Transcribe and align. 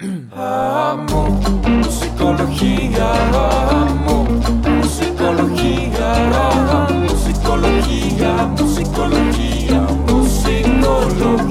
Amo 0.00 1.40
musicología, 1.68 3.12
amo 3.32 4.24
musicología, 4.24 6.14
amo 6.34 7.06
musicología, 7.08 8.32
musicología, 8.58 9.80
musicología. 10.08 11.44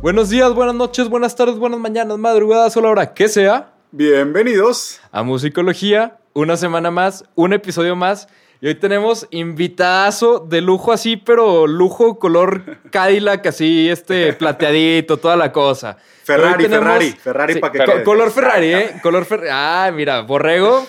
Buenos 0.00 0.30
días, 0.30 0.54
buenas 0.54 0.76
noches, 0.76 1.08
buenas 1.08 1.34
tardes, 1.34 1.58
buenas 1.58 1.80
mañanas, 1.80 2.16
madrugadas 2.18 2.76
o 2.76 2.80
la 2.80 2.90
hora 2.90 3.12
que 3.12 3.26
sea. 3.26 3.72
Bienvenidos. 3.90 5.00
A 5.10 5.24
Musicología, 5.24 6.18
una 6.34 6.56
semana 6.56 6.92
más, 6.92 7.24
un 7.34 7.52
episodio 7.52 7.96
más. 7.96 8.28
Y 8.60 8.68
hoy 8.68 8.74
tenemos 8.76 9.26
invitadazo 9.30 10.38
de 10.38 10.62
lujo 10.62 10.90
así, 10.92 11.16
pero 11.18 11.66
lujo 11.66 12.18
color 12.18 12.78
Cadillac, 12.90 13.46
así, 13.46 13.88
este 13.90 14.32
plateadito, 14.38 15.18
toda 15.18 15.36
la 15.36 15.52
cosa. 15.52 15.98
Ferrari, 16.24 16.64
tenemos- 16.64 16.86
Ferrari, 16.86 17.12
Ferrari 17.12 17.60
pa' 17.60 17.70
que 17.70 17.78
co-. 17.84 18.02
Color 18.04 18.30
Ferrari, 18.30 18.74
¿eh? 18.74 18.90
Color 19.02 19.24
Ferrari. 19.26 19.48
Ah, 19.52 19.90
mira, 19.94 20.22
Borrego, 20.22 20.86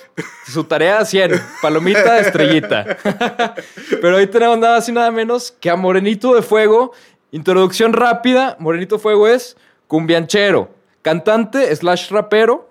su 0.48 0.63
tarea 0.63 1.03
100, 1.03 1.31
palomita 1.61 2.20
estrellita. 2.20 2.98
pero 4.02 4.16
hoy 4.16 4.27
tenemos 4.27 4.58
nada 4.58 4.77
más 4.77 4.88
y 4.88 4.91
nada 4.94 5.11
menos 5.11 5.52
que 5.59 5.70
a 5.70 5.75
Morenito 5.75 6.34
de 6.36 6.41
Fuego. 6.41 6.94
Introducción 7.31 7.91
rápida, 7.91 8.55
Morenito 8.59 8.95
de 8.95 9.02
Fuego 9.02 9.27
es 9.27 9.58
cumbianchero, 9.88 10.70
cantante 11.02 11.75
slash 11.75 12.09
rapero, 12.11 12.70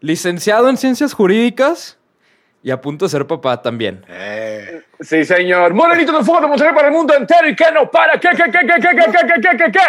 licenciado 0.00 0.70
en 0.70 0.78
ciencias 0.78 1.12
jurídicas 1.12 1.98
y 2.64 2.70
a 2.72 2.80
punto 2.80 3.04
de 3.04 3.10
ser 3.10 3.26
papá 3.26 3.60
también. 3.62 4.04
Eh, 4.08 4.80
Sí, 5.00 5.24
señor. 5.24 5.74
Morenito 5.74 6.16
de 6.16 6.24
fuego 6.24 6.40
de 6.42 6.46
Monterrey 6.46 6.74
para 6.74 6.88
el 6.88 6.94
mundo 6.94 7.14
entero 7.14 7.46
y 7.48 7.54
que 7.54 7.70
no 7.72 7.90
para. 7.90 8.18
¿Qué, 8.18 8.30
qué, 8.30 8.44
qué, 8.44 8.60
qué, 8.60 8.80
qué, 8.80 8.80
qué, 8.80 9.12
qué, 9.12 9.40
qué, 9.42 9.56
qué, 9.56 9.72
qué? 9.72 9.80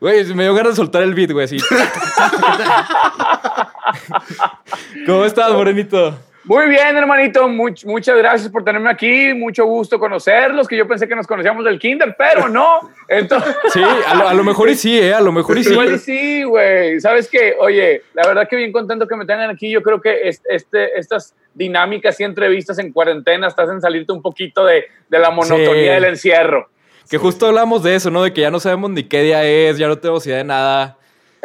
Güey, 0.00 0.24
me 0.34 0.44
dio 0.44 0.54
ganas 0.54 0.72
de 0.72 0.76
soltar 0.76 1.02
el 1.02 1.14
beat, 1.14 1.32
güey, 1.32 1.44
así. 1.44 1.58
¿Cómo 5.06 5.24
estás, 5.24 5.52
Morenito? 5.52 6.18
Muy 6.46 6.68
bien, 6.68 6.96
hermanito. 6.96 7.48
Much- 7.48 7.84
muchas 7.84 8.16
gracias 8.16 8.48
por 8.50 8.62
tenerme 8.62 8.88
aquí. 8.88 9.34
Mucho 9.34 9.64
gusto 9.66 9.98
conocerlos, 9.98 10.68
que 10.68 10.76
yo 10.76 10.86
pensé 10.86 11.08
que 11.08 11.16
nos 11.16 11.26
conocíamos 11.26 11.64
del 11.64 11.78
kinder, 11.78 12.14
pero 12.16 12.48
no. 12.48 12.88
Entonces, 13.08 13.54
Sí, 13.72 13.82
a 13.82 14.14
lo, 14.14 14.28
a 14.28 14.32
lo 14.34 14.44
mejor 14.44 14.68
y 14.70 14.76
sí, 14.76 14.96
¿eh? 14.98 15.12
A 15.12 15.20
lo 15.20 15.32
mejor 15.32 15.58
y 15.58 15.64
sí. 15.64 15.72
igual 15.72 15.94
y 15.94 15.98
sí, 15.98 16.42
güey. 16.44 17.00
¿Sabes 17.00 17.28
qué? 17.28 17.56
Oye, 17.58 18.02
la 18.14 18.26
verdad 18.28 18.48
que 18.48 18.54
bien 18.56 18.70
contento 18.70 19.08
que 19.08 19.16
me 19.16 19.26
tengan 19.26 19.50
aquí. 19.50 19.70
Yo 19.70 19.82
creo 19.82 20.00
que 20.00 20.28
es- 20.28 20.40
este, 20.48 20.96
estas 20.98 21.34
dinámicas 21.54 22.20
y 22.20 22.24
entrevistas 22.24 22.78
en 22.78 22.92
cuarentena 22.92 23.50
te 23.50 23.62
hacen 23.62 23.80
salirte 23.80 24.12
un 24.12 24.22
poquito 24.22 24.64
de, 24.64 24.84
de 25.08 25.18
la 25.18 25.30
monotonía 25.30 25.72
Sí. 25.74 25.88
del 25.88 26.04
encierro. 26.04 26.68
Que 27.10 27.18
justo 27.18 27.46
hablamos 27.46 27.82
de 27.82 27.94
eso, 27.96 28.10
¿no? 28.10 28.22
De 28.22 28.32
que 28.32 28.42
ya 28.42 28.50
no 28.50 28.60
sabemos 28.60 28.90
ni 28.90 29.02
qué 29.04 29.22
día 29.22 29.42
es, 29.44 29.78
ya 29.78 29.88
no 29.88 29.96
tenemos 29.98 30.24
idea 30.26 30.38
de 30.38 30.44
nada. 30.44 30.96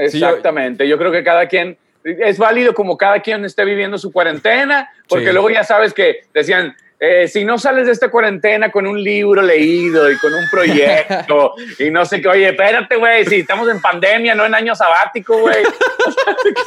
Sí, 0.10 0.20
yo- 0.20 0.28
Exactamente. 0.28 0.88
yo... 0.88 0.98
creo 0.98 1.12
que 1.12 1.24
cada 1.24 1.48
quien 1.48 1.78
es 2.04 2.38
válido 2.38 2.74
como 2.74 2.98
cada 2.98 3.20
quien 3.20 3.46
esté 3.46 3.64
viviendo 3.66 3.98
su 3.98 4.12
cuarentena, 4.12 4.90
porque 5.08 5.28
Sí. 5.28 5.32
luego 5.34 5.50
ya 5.50 5.64
sabes 5.64 5.94
que 5.94 6.22
decían. 6.34 6.76
Eh, 7.04 7.28
si 7.28 7.44
no 7.44 7.58
sales 7.58 7.88
de 7.88 7.94
esta 7.94 8.10
cuarentena 8.12 8.72
con 8.72 8.86
un 8.86 9.04
libro 9.04 9.42
leído 9.42 10.10
y 10.12 10.18
con 10.20 10.32
un 10.34 10.48
proyecto 10.52 11.56
y 11.80 11.90
no 11.90 12.06
sé 12.06 12.22
qué, 12.22 12.28
oye, 12.28 12.50
espérate, 12.50 12.96
güey, 12.96 13.26
si 13.26 13.38
estamos 13.38 13.68
en 13.70 13.82
pandemia, 13.82 14.36
no 14.36 14.46
en 14.46 14.54
año 14.54 14.76
sabático, 14.76 15.36
güey. 15.40 15.64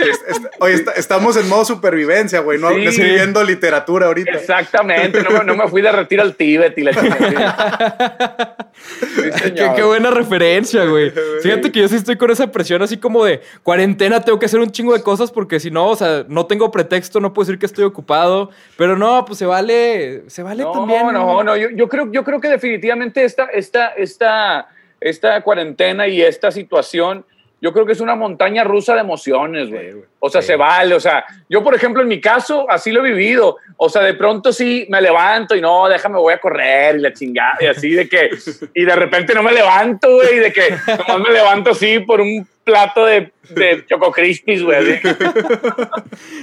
es- 0.00 0.24
es- 0.36 0.40
oye, 0.58 0.74
está- 0.74 0.92
estamos 0.92 1.36
en 1.36 1.48
modo 1.48 1.64
supervivencia, 1.64 2.40
güey. 2.40 2.58
No, 2.58 2.70
Sí. 2.74 2.84
escribiendo 2.84 3.44
literatura 3.44 4.06
ahorita. 4.06 4.32
Exactamente, 4.32 5.22
no, 5.22 5.30
me- 5.30 5.44
no 5.44 5.54
me 5.54 5.68
fui 5.68 5.80
de 5.82 5.92
retiro 5.92 6.22
al 6.22 6.34
Tíbet 6.34 6.76
y 6.78 6.82
la 6.82 6.92
chingada. 6.94 8.56
Sí, 8.74 9.22
Qué, 9.22 9.32
señor. 9.38 9.76
qué 9.76 9.82
buena 9.82 10.10
referencia, 10.10 10.84
güey. 10.84 11.12
Fíjate 11.42 11.70
que 11.70 11.80
yo 11.80 11.88
sí 11.88 11.94
estoy 11.96 12.16
con 12.16 12.30
esa 12.30 12.50
presión 12.50 12.82
así 12.82 12.96
como 12.96 13.24
de 13.24 13.40
cuarentena, 13.62 14.20
tengo 14.20 14.38
que 14.38 14.46
hacer 14.46 14.58
un 14.60 14.70
chingo 14.70 14.92
de 14.94 15.02
cosas 15.02 15.30
porque 15.30 15.60
si 15.60 15.70
no, 15.70 15.86
o 15.88 15.96
sea, 15.96 16.24
no 16.28 16.46
tengo 16.46 16.70
pretexto, 16.72 17.20
no 17.20 17.32
puedo 17.32 17.46
decir 17.46 17.58
que 17.58 17.66
estoy 17.66 17.84
ocupado. 17.84 18.50
Pero 18.76 18.96
no, 18.96 19.24
pues 19.24 19.38
se 19.38 19.46
vale, 19.46 20.23
se 20.28 20.42
vale 20.42 20.62
No, 20.62 20.72
también. 20.72 21.12
no, 21.12 21.42
no, 21.42 21.56
yo, 21.56 21.70
yo 21.70 21.88
creo, 21.88 22.10
yo 22.10 22.24
creo 22.24 22.40
que 22.40 22.48
definitivamente 22.48 23.24
esta, 23.24 23.46
esta, 23.46 23.88
esta, 23.88 24.68
esta 25.00 25.40
cuarentena 25.42 26.06
y 26.08 26.22
esta 26.22 26.50
situación, 26.50 27.24
yo 27.60 27.72
creo 27.72 27.86
que 27.86 27.92
es 27.92 28.00
una 28.00 28.14
montaña 28.14 28.64
rusa 28.64 28.94
de 28.94 29.00
emociones, 29.00 29.70
güey. 29.70 29.92
Sí. 29.92 29.98
O 30.18 30.30
sea, 30.30 30.42
se 30.42 30.56
vale, 30.56 30.94
o 30.94 31.00
sea, 31.00 31.24
yo 31.48 31.62
por 31.62 31.74
ejemplo 31.74 32.02
en 32.02 32.08
mi 32.08 32.20
caso 32.20 32.66
así 32.70 32.90
lo 32.90 33.04
he 33.04 33.10
vivido, 33.10 33.58
o 33.76 33.88
sea, 33.88 34.02
de 34.02 34.14
pronto 34.14 34.52
sí 34.52 34.86
me 34.90 35.00
levanto 35.00 35.54
y 35.54 35.60
no, 35.60 35.88
déjame, 35.88 36.18
voy 36.18 36.34
a 36.34 36.38
correr 36.38 36.96
y 36.96 37.00
la 37.00 37.12
chingada, 37.12 37.56
y 37.60 37.66
así 37.66 37.90
de 37.90 38.08
que, 38.08 38.30
y 38.74 38.84
de 38.84 38.96
repente 38.96 39.34
no 39.34 39.42
me 39.42 39.52
levanto, 39.52 40.14
güey, 40.14 40.36
y 40.36 40.38
de 40.40 40.52
que 40.52 40.70
nomás 40.88 41.20
me 41.28 41.32
levanto 41.34 41.70
así 41.70 42.00
por 42.00 42.20
un 42.20 42.46
plato 42.64 43.04
de, 43.04 43.32
de 43.50 43.84
Choco 43.86 44.12
güey. 44.12 45.00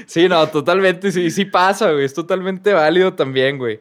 Sí, 0.06 0.30
no, 0.30 0.48
totalmente, 0.48 1.12
sí, 1.12 1.32
sí 1.32 1.46
pasa, 1.46 1.92
güey. 1.92 2.06
Es 2.06 2.14
totalmente 2.14 2.74
válido 2.74 3.14
también, 3.14 3.58
güey. 3.58 3.80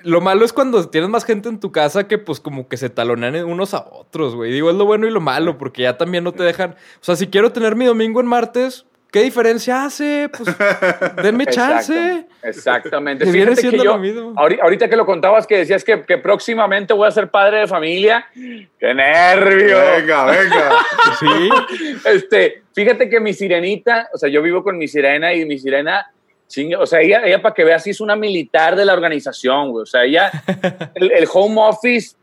Lo 0.00 0.20
malo 0.20 0.44
es 0.44 0.52
cuando 0.52 0.88
tienes 0.88 1.08
más 1.08 1.24
gente 1.24 1.48
en 1.48 1.60
tu 1.60 1.70
casa 1.70 2.08
que 2.08 2.18
pues 2.18 2.40
como 2.40 2.68
que 2.68 2.76
se 2.76 2.90
talonean 2.90 3.36
unos 3.44 3.72
a 3.72 3.86
otros, 3.88 4.34
güey. 4.34 4.52
Digo, 4.52 4.70
es 4.70 4.76
lo 4.76 4.84
bueno 4.84 5.06
y 5.06 5.10
lo 5.10 5.20
malo, 5.20 5.58
porque 5.58 5.82
ya 5.82 5.96
también 5.96 6.24
no 6.24 6.32
te 6.32 6.42
dejan... 6.42 6.72
O 6.72 7.04
sea, 7.04 7.14
si 7.14 7.28
quiero 7.28 7.52
tener 7.52 7.76
mi 7.76 7.84
domingo 7.84 8.20
en 8.20 8.26
martes, 8.26 8.86
¿qué 9.12 9.22
diferencia 9.22 9.84
hace? 9.84 10.28
Pues 10.36 10.48
denme 11.22 11.46
chance. 11.46 11.94
Exacto, 12.42 12.48
Exactamente. 12.48 13.24
Que 13.24 13.30
viene 13.30 13.50
Fíjate 13.54 13.62
que 13.62 13.68
siendo 13.68 13.84
yo, 13.84 13.92
lo 13.92 13.98
mismo. 13.98 14.34
ahori- 14.34 14.58
ahorita 14.60 14.88
que 14.88 14.96
lo 14.96 15.06
contabas, 15.06 15.46
que 15.46 15.58
decías 15.58 15.84
que, 15.84 16.02
que 16.02 16.18
próximamente 16.18 16.92
voy 16.94 17.06
a 17.06 17.10
ser 17.12 17.28
padre 17.28 17.60
de 17.60 17.66
familia. 17.68 18.26
¡Qué 18.34 18.94
nervio! 18.94 19.78
Venga, 19.96 20.24
venga. 20.24 20.72
Sí. 21.20 21.50
Este, 22.06 22.62
fíjate 22.74 23.08
que 23.08 23.20
mi 23.20 23.32
sirenita, 23.32 24.08
o 24.12 24.18
sea, 24.18 24.28
yo 24.28 24.42
vivo 24.42 24.64
con 24.64 24.76
mi 24.78 24.88
sirena 24.88 25.32
y 25.34 25.44
mi 25.44 25.58
sirena, 25.58 26.10
o 26.78 26.86
sea, 26.86 27.00
ella, 27.00 27.22
ella 27.24 27.40
para 27.40 27.54
que 27.54 27.64
veas, 27.64 27.82
sí 27.82 27.90
es 27.90 28.00
una 28.00 28.16
militar 28.16 28.76
de 28.76 28.84
la 28.84 28.92
organización, 28.94 29.70
güey. 29.70 29.82
O 29.84 29.86
sea, 29.86 30.04
ella, 30.04 30.30
el, 30.94 31.12
el 31.12 31.28
home 31.32 31.56
office, 31.60 32.16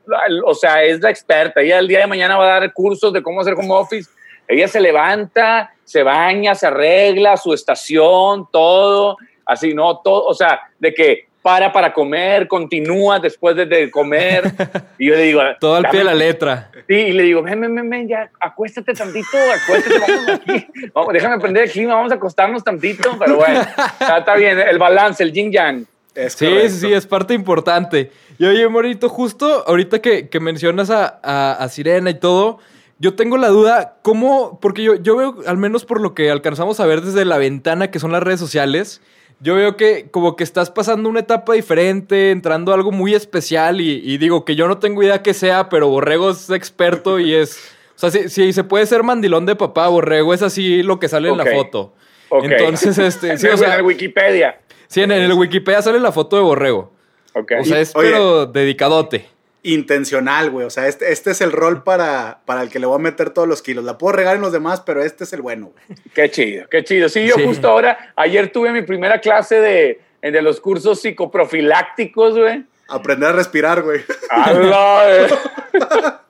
o 0.46 0.54
sea, 0.54 0.84
es 0.84 1.00
la 1.02 1.10
experta. 1.10 1.62
Ella 1.62 1.80
el 1.80 1.88
día 1.88 2.00
de 2.00 2.08
mañana 2.08 2.38
va 2.38 2.46
a 2.58 2.60
dar 2.60 2.74
cursos 2.74 3.14
de 3.14 3.24
cómo 3.24 3.42
hacer 3.42 3.54
home 3.54 3.72
office. 3.72 4.10
Ella 4.48 4.68
se 4.68 4.82
levanta, 4.82 5.72
se 5.90 6.04
baña, 6.04 6.54
se 6.54 6.68
arregla, 6.68 7.36
su 7.36 7.52
estación, 7.54 8.48
todo, 8.52 9.18
así, 9.46 9.74
¿no? 9.74 9.98
Todo, 9.98 10.26
o 10.26 10.34
sea, 10.36 10.60
de 10.78 10.94
que 10.94 11.28
para 11.42 11.72
para 11.72 11.92
comer, 11.94 12.48
continúa 12.48 13.18
después 13.18 13.56
de, 13.56 13.66
de 13.66 13.90
comer. 13.90 14.44
Y 15.00 15.08
yo 15.08 15.16
le 15.16 15.24
digo, 15.24 15.42
Todo 15.60 15.76
al 15.78 15.84
pie 15.90 16.00
de 16.02 16.06
"Dame- 16.06 16.12
la 16.12 16.14
letra. 16.14 16.72
Sí, 16.88 16.94
y 16.94 17.12
le 17.14 17.24
digo, 17.24 17.42
ven, 17.42 17.62
ven, 17.62 17.74
ven, 17.74 17.90
ven, 17.90 18.08
ya, 18.08 18.30
acuéstate 18.40 18.94
tantito, 18.94 19.38
acuéstate, 19.38 19.98
vamos 20.00 20.30
aquí. 20.42 20.68
Vamos, 20.94 21.14
déjame 21.14 21.40
prender 21.40 21.64
el 21.64 21.72
clima, 21.72 21.96
vamos 21.96 22.12
a 22.12 22.16
acostarnos 22.16 22.64
tantito, 22.64 23.16
pero 23.18 23.38
bueno, 23.38 23.62
está, 23.62 24.18
está 24.20 24.36
bien, 24.36 24.60
el 24.60 24.78
balance, 24.78 25.24
el 25.24 25.32
yin 25.32 25.52
yang. 25.52 25.86
Es 26.14 26.34
Sí, 26.34 26.46
correcto. 26.46 26.70
sí, 26.70 26.80
sí, 26.82 26.94
es 26.94 27.08
parte 27.08 27.34
importante. 27.34 28.12
Y 28.38 28.46
oye, 28.46 28.68
Morito, 28.68 29.08
justo 29.10 29.64
ahorita 29.66 30.00
que, 30.02 30.28
que 30.28 30.40
mencionas 30.42 30.90
a, 30.90 31.20
a- 31.24 31.54
a 31.54 31.70
Sirena 31.70 32.10
y 32.10 32.16
todo, 32.20 32.60
yo 33.00 33.16
tengo 33.16 33.38
la 33.38 33.48
duda, 33.48 33.98
¿cómo? 34.02 34.60
Porque 34.62 34.84
yo, 34.84 34.96
yo 34.96 35.16
veo, 35.16 35.36
al 35.48 35.58
menos 35.58 35.86
por 35.86 36.02
lo 36.02 36.14
que 36.14 36.30
alcanzamos 36.30 36.80
a 36.80 36.86
ver 36.86 37.02
desde 37.02 37.26
la 37.26 37.38
ventana 37.38 37.92
que 37.92 38.00
son 38.00 38.12
las 38.12 38.22
redes 38.22 38.40
sociales, 38.40 39.02
yo 39.40 39.56
veo 39.56 39.78
que 39.78 40.10
como 40.12 40.36
que 40.36 40.44
estás 40.44 40.70
pasando 40.70 41.08
una 41.08 41.22
etapa 41.22 41.54
diferente, 41.54 42.32
entrando 42.32 42.72
a 42.72 42.76
algo 42.76 42.92
muy 42.92 43.14
especial 43.16 43.80
y, 43.80 44.02
y 44.04 44.18
digo 44.18 44.44
que 44.44 44.56
yo 44.56 44.68
no 44.68 44.80
tengo 44.80 45.02
idea 45.02 45.24
que 45.24 45.34
sea, 45.34 45.70
pero 45.70 45.88
Borrego 45.88 46.32
es 46.32 46.50
experto 46.50 47.20
y 47.20 47.34
es... 47.34 47.58
O 47.96 48.00
sea, 48.00 48.12
si, 48.12 48.30
si 48.30 48.54
se 48.54 48.64
puede 48.64 48.86
ser 48.86 49.04
mandilón 49.04 49.46
de 49.46 49.56
papá, 49.56 49.88
Borrego 49.88 50.34
es 50.34 50.42
así 50.42 50.84
lo 50.84 51.00
que 51.00 51.08
sale 51.10 51.30
en 51.30 51.38
la 51.38 51.46
foto. 51.46 51.94
Ok. 52.30 52.44
Entonces, 52.46 52.98
este, 52.98 53.38
sí, 53.38 53.48
o 53.48 53.52
en 53.52 53.58
sea, 53.58 53.76
el 53.76 53.84
Wikipedia. 53.84 54.60
sí, 54.88 55.02
en, 55.02 55.12
en 55.12 55.22
el 55.24 55.34
Wikipedia 55.34 55.82
sale 55.82 56.00
la 56.00 56.12
foto 56.12 56.36
de 56.36 56.42
Borrego. 56.42 56.94
Ok. 57.34 57.54
O 57.62 57.64
sea, 57.64 57.80
es 57.80 57.96
Oye. 57.96 58.10
pero 58.12 58.46
dedicadote. 58.46 59.26
Intencional, 59.64 60.50
güey. 60.52 60.66
O 60.66 60.70
sea, 60.70 60.88
este, 60.88 61.12
este 61.12 61.32
es 61.32 61.42
el 61.42 61.52
rol 61.52 61.84
para, 61.84 62.40
para 62.46 62.62
el 62.64 62.70
que 62.70 62.80
le 62.80 62.86
voy 62.86 62.96
a 62.96 63.00
meter 63.00 63.30
todos 63.32 63.48
los 63.48 63.62
kilos. 63.62 63.84
La 63.84 63.98
puedo 63.98 64.14
regar 64.16 64.36
en 64.36 64.42
los 64.42 64.52
demás, 64.52 64.82
pero 64.82 65.04
este 65.04 65.24
es 65.26 65.34
el 65.34 65.42
bueno, 65.42 65.72
güey. 65.74 66.00
Qué 66.14 66.30
chido, 66.32 66.68
qué 66.70 66.84
chido. 66.84 67.10
Sí, 67.10 67.26
yo 67.28 67.36
Sí. 67.36 67.44
justo 67.46 67.68
ahora, 67.70 68.14
ayer 68.16 68.52
tuve 68.52 68.72
mi 68.72 68.82
primera 68.84 69.20
clase 69.22 69.56
de, 69.60 70.00
de 70.22 70.42
los 70.42 70.60
cursos 70.62 71.02
psicoprofilácticos, 71.02 72.38
güey. 72.38 72.64
Aprender 72.88 73.30
a 73.30 73.34
respirar, 73.34 73.82
güey. 73.84 74.02
¡Hala! 74.30 75.44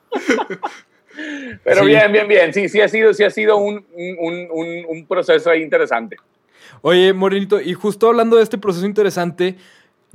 Pero 1.64 1.82
Sí. 1.82 1.86
bien, 1.88 2.12
bien, 2.12 2.28
bien. 2.28 2.54
Sí, 2.54 2.70
sí 2.70 2.82
ha 2.82 2.88
sido, 2.88 3.14
sí 3.14 3.24
ha 3.24 3.30
sido 3.30 3.58
un, 3.58 3.86
un, 3.94 4.48
un, 4.52 4.86
un 4.88 5.06
proceso 5.08 5.50
ahí 5.50 5.62
interesante. 5.62 6.18
Oye, 6.82 7.12
Morenito, 7.14 7.60
y 7.60 7.74
justo 7.74 8.08
hablando 8.08 8.38
de 8.38 8.44
este 8.44 8.58
proceso 8.58 8.86
interesante, 8.86 9.56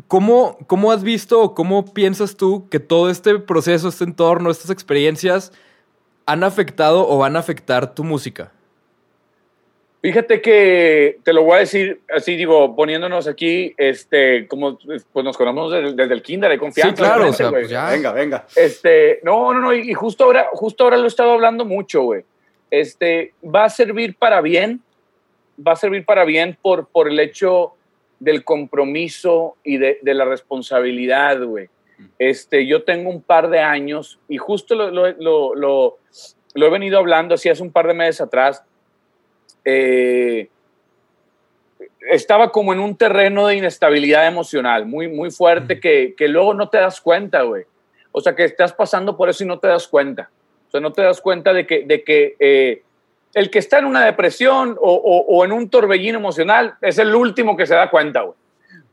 ¿cómo, 0.09 0.59
¿cómo 0.67 0.93
has 0.93 1.03
visto 1.03 1.41
o 1.41 1.55
cómo 1.55 1.93
piensas 1.93 2.37
tú 2.37 2.69
que 2.69 2.81
todo 2.81 3.11
este 3.11 3.39
proceso, 3.39 3.89
este 3.89 4.05
entorno, 4.05 4.51
estas 4.51 4.71
experiencias 4.71 5.53
han 6.27 6.45
afectado 6.45 7.09
o 7.09 7.19
van 7.19 7.37
a 7.37 7.41
afectar 7.41 7.95
tu 7.95 8.05
música? 8.05 8.53
Fíjate 10.03 10.43
que 10.43 11.19
te 11.23 11.33
lo 11.33 11.45
voy 11.45 11.57
a 11.57 11.59
decir 11.61 12.03
así, 12.15 12.37
digo, 12.37 12.77
poniéndonos 12.77 13.27
aquí, 13.27 13.75
este, 13.79 14.47
como 14.49 14.79
pues 14.79 15.25
nos 15.25 15.35
conocemos 15.35 15.73
desde, 15.73 15.95
desde 15.95 16.13
el 16.13 16.21
kinder, 16.21 16.51
hay 16.51 16.59
confianza. 16.59 16.95
Sí, 16.95 17.03
claro, 17.03 17.31
o 17.31 17.33
sea, 17.33 17.49
pues 17.49 17.71
ya. 17.71 17.89
Venga, 17.89 18.13
venga. 18.13 18.47
Este, 18.55 19.21
no, 19.23 19.55
no, 19.55 19.61
no, 19.61 19.73
y 19.73 19.95
justo 19.95 20.25
ahora, 20.25 20.49
justo 20.53 20.85
ahora 20.85 20.99
lo 20.99 21.05
he 21.05 21.09
estado 21.09 21.33
hablando 21.33 21.65
mucho, 21.65 22.03
güey. 22.03 22.23
este, 22.81 23.35
va 23.43 23.65
a 23.65 23.71
servir 23.71 24.17
para 24.17 24.41
bien, 24.41 24.83
va 25.65 25.73
a 25.73 25.77
servir 25.77 26.05
para 26.05 26.25
bien 26.25 26.59
por, 26.61 26.89
por 26.89 27.09
el 27.09 27.19
hecho 27.21 27.75
del 28.25 28.43
compromiso 28.43 29.57
y 29.63 29.77
de, 29.77 29.99
de 30.03 30.15
la 30.15 30.25
responsabilidad, 30.25 31.43
güey. 31.45 31.69
Este, 32.19 32.67
yo 32.67 32.83
tengo 32.83 33.11
un 33.11 33.23
par 33.23 33.51
de 33.51 33.61
años 33.61 34.19
y 34.29 34.39
justo 34.39 34.75
lo, 34.75 34.91
lo, 34.91 35.13
lo, 35.13 35.55
lo, 35.55 35.99
lo 36.55 36.67
he 36.67 36.71
venido 36.71 36.99
hablando 36.99 37.35
así 37.35 37.49
hace 37.49 37.63
un 37.63 37.71
par 37.71 37.87
de 37.87 37.95
meses 37.95 38.21
atrás. 38.21 38.65
Eh, 39.65 40.49
estaba 42.11 42.51
como 42.51 42.73
en 42.73 42.81
un 42.81 42.97
terreno 42.97 43.47
de 43.47 43.57
inestabilidad 43.57 44.27
emocional 44.27 44.87
muy, 44.87 45.09
muy 45.09 45.31
fuerte 45.31 45.81
que, 45.81 46.15
que 46.17 46.29
luego 46.29 46.55
no 46.55 46.69
te 46.69 46.79
das 46.79 47.01
cuenta, 47.01 47.43
güey. 47.43 47.65
O 48.13 48.21
sea, 48.21 48.35
que 48.35 48.45
estás 48.45 48.73
pasando 48.73 49.17
por 49.17 49.29
eso 49.29 49.45
y 49.45 49.47
no 49.47 49.59
te 49.59 49.69
das 49.69 49.87
cuenta. 49.87 50.31
O 50.69 50.71
sea, 50.71 50.81
no 50.81 50.93
te 50.93 51.03
das 51.03 51.21
cuenta 51.21 51.53
de 51.53 51.67
que, 51.67 51.85
de 51.85 52.03
que 52.03 52.37
eh, 52.39 52.83
el 53.35 53.51
que 53.51 53.59
está 53.59 53.79
en 53.79 53.85
una 53.85 54.05
depresión 54.05 54.77
o, 54.81 54.93
o, 54.93 55.37
o, 55.37 55.45
en 55.45 55.53
un 55.53 55.69
torbellino 55.69 56.19
emocional 56.19 56.75
es 56.81 56.99
el 56.99 57.15
último 57.15 57.57
que 57.57 57.67
se 57.67 57.75
da 57.75 57.91
cuenta, 57.91 58.23
güey. 58.23 58.37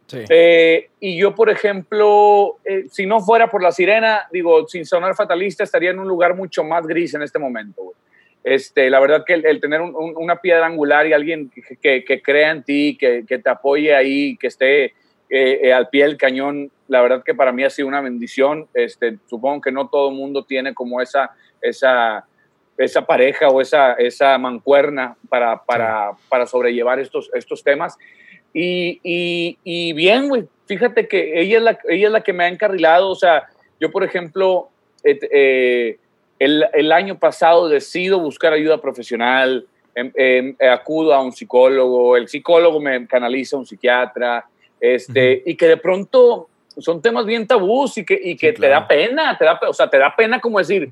Sí. 0.07 0.25
Eh, 0.27 0.89
y 0.99 1.17
yo, 1.17 1.33
por 1.33 1.49
ejemplo, 1.49 2.57
eh, 2.65 2.85
si 2.89 3.05
no 3.05 3.21
fuera 3.21 3.49
por 3.49 3.63
la 3.63 3.71
sirena, 3.71 4.27
digo, 4.31 4.67
sin 4.67 4.85
sonar 4.85 5.15
fatalista, 5.15 5.63
estaría 5.63 5.91
en 5.91 5.99
un 5.99 6.07
lugar 6.07 6.35
mucho 6.35 6.65
más 6.65 6.85
gris 6.85 7.13
en 7.13 7.21
este 7.21 7.39
momento, 7.39 7.83
güey. 7.83 7.95
Este, 8.43 8.89
la 8.89 8.99
verdad 8.99 9.23
que 9.25 9.33
el, 9.33 9.45
el 9.45 9.61
tener 9.61 9.81
un, 9.81 9.95
un, 9.95 10.13
una 10.17 10.37
piedra 10.37 10.65
angular 10.65 11.05
y 11.05 11.13
alguien 11.13 11.49
que, 11.49 11.77
que, 11.77 12.03
que 12.03 12.21
crea 12.21 12.51
en 12.51 12.63
ti, 12.63 12.97
que, 12.99 13.23
que, 13.27 13.37
te 13.37 13.49
apoye 13.49 13.93
ahí, 13.93 14.35
que 14.37 14.47
esté 14.47 14.85
eh, 14.85 15.59
eh, 15.63 15.73
al 15.73 15.89
pie 15.89 16.03
del 16.03 16.17
cañón, 16.17 16.71
la 16.87 17.01
verdad 17.01 17.23
que 17.23 17.35
para 17.35 17.51
mí 17.51 17.63
ha 17.63 17.69
sido 17.69 17.87
una 17.87 18.01
bendición. 18.01 18.67
Este, 18.73 19.17
supongo 19.27 19.61
que 19.61 19.71
no 19.71 19.87
todo 19.89 20.09
el 20.09 20.15
mundo 20.15 20.43
tiene 20.43 20.73
como 20.73 21.01
esa, 21.01 21.31
esa, 21.61 22.25
esa 22.83 23.05
pareja 23.05 23.49
o 23.49 23.61
esa, 23.61 23.93
esa 23.93 24.37
mancuerna 24.37 25.15
para, 25.29 25.63
para, 25.63 26.11
para 26.29 26.45
sobrellevar 26.45 26.99
estos, 26.99 27.29
estos 27.33 27.63
temas. 27.63 27.97
Y, 28.53 28.99
y, 29.03 29.57
y 29.63 29.93
bien, 29.93 30.27
güey, 30.27 30.47
fíjate 30.65 31.07
que 31.07 31.39
ella 31.39 31.57
es, 31.57 31.63
la, 31.63 31.79
ella 31.87 32.07
es 32.07 32.11
la 32.11 32.21
que 32.21 32.33
me 32.33 32.43
ha 32.43 32.47
encarrilado. 32.47 33.09
O 33.09 33.15
sea, 33.15 33.47
yo, 33.79 33.91
por 33.91 34.03
ejemplo, 34.03 34.69
eh, 35.03 35.19
eh, 35.31 35.97
el, 36.39 36.65
el, 36.73 36.91
año 36.91 37.17
pasado 37.17 37.69
decido 37.69 38.19
buscar 38.19 38.53
ayuda 38.53 38.81
profesional, 38.81 39.67
eh, 39.95 40.55
acudo 40.71 41.13
a 41.13 41.21
un 41.21 41.31
psicólogo, 41.31 42.15
el 42.15 42.27
psicólogo 42.27 42.79
me 42.79 43.05
canaliza 43.07 43.55
a 43.55 43.59
un 43.59 43.65
psiquiatra, 43.65 44.45
este, 44.79 45.35
uh 45.35 45.39
-huh. 45.39 45.51
y 45.51 45.55
que 45.55 45.67
de 45.67 45.77
pronto 45.77 46.47
son 46.77 47.01
temas 47.01 47.25
bien 47.25 47.45
tabús 47.45 47.97
y 47.97 48.05
que, 48.05 48.19
y 48.21 48.35
que 48.35 48.49
sí, 48.49 48.53
te 48.53 48.67
claro. 48.67 48.81
da 48.81 48.87
pena, 48.87 49.37
te 49.37 49.45
da, 49.45 49.59
o 49.67 49.73
sea, 49.73 49.89
te 49.89 49.97
da 49.97 50.15
pena 50.15 50.39
como 50.39 50.59
decir, 50.59 50.91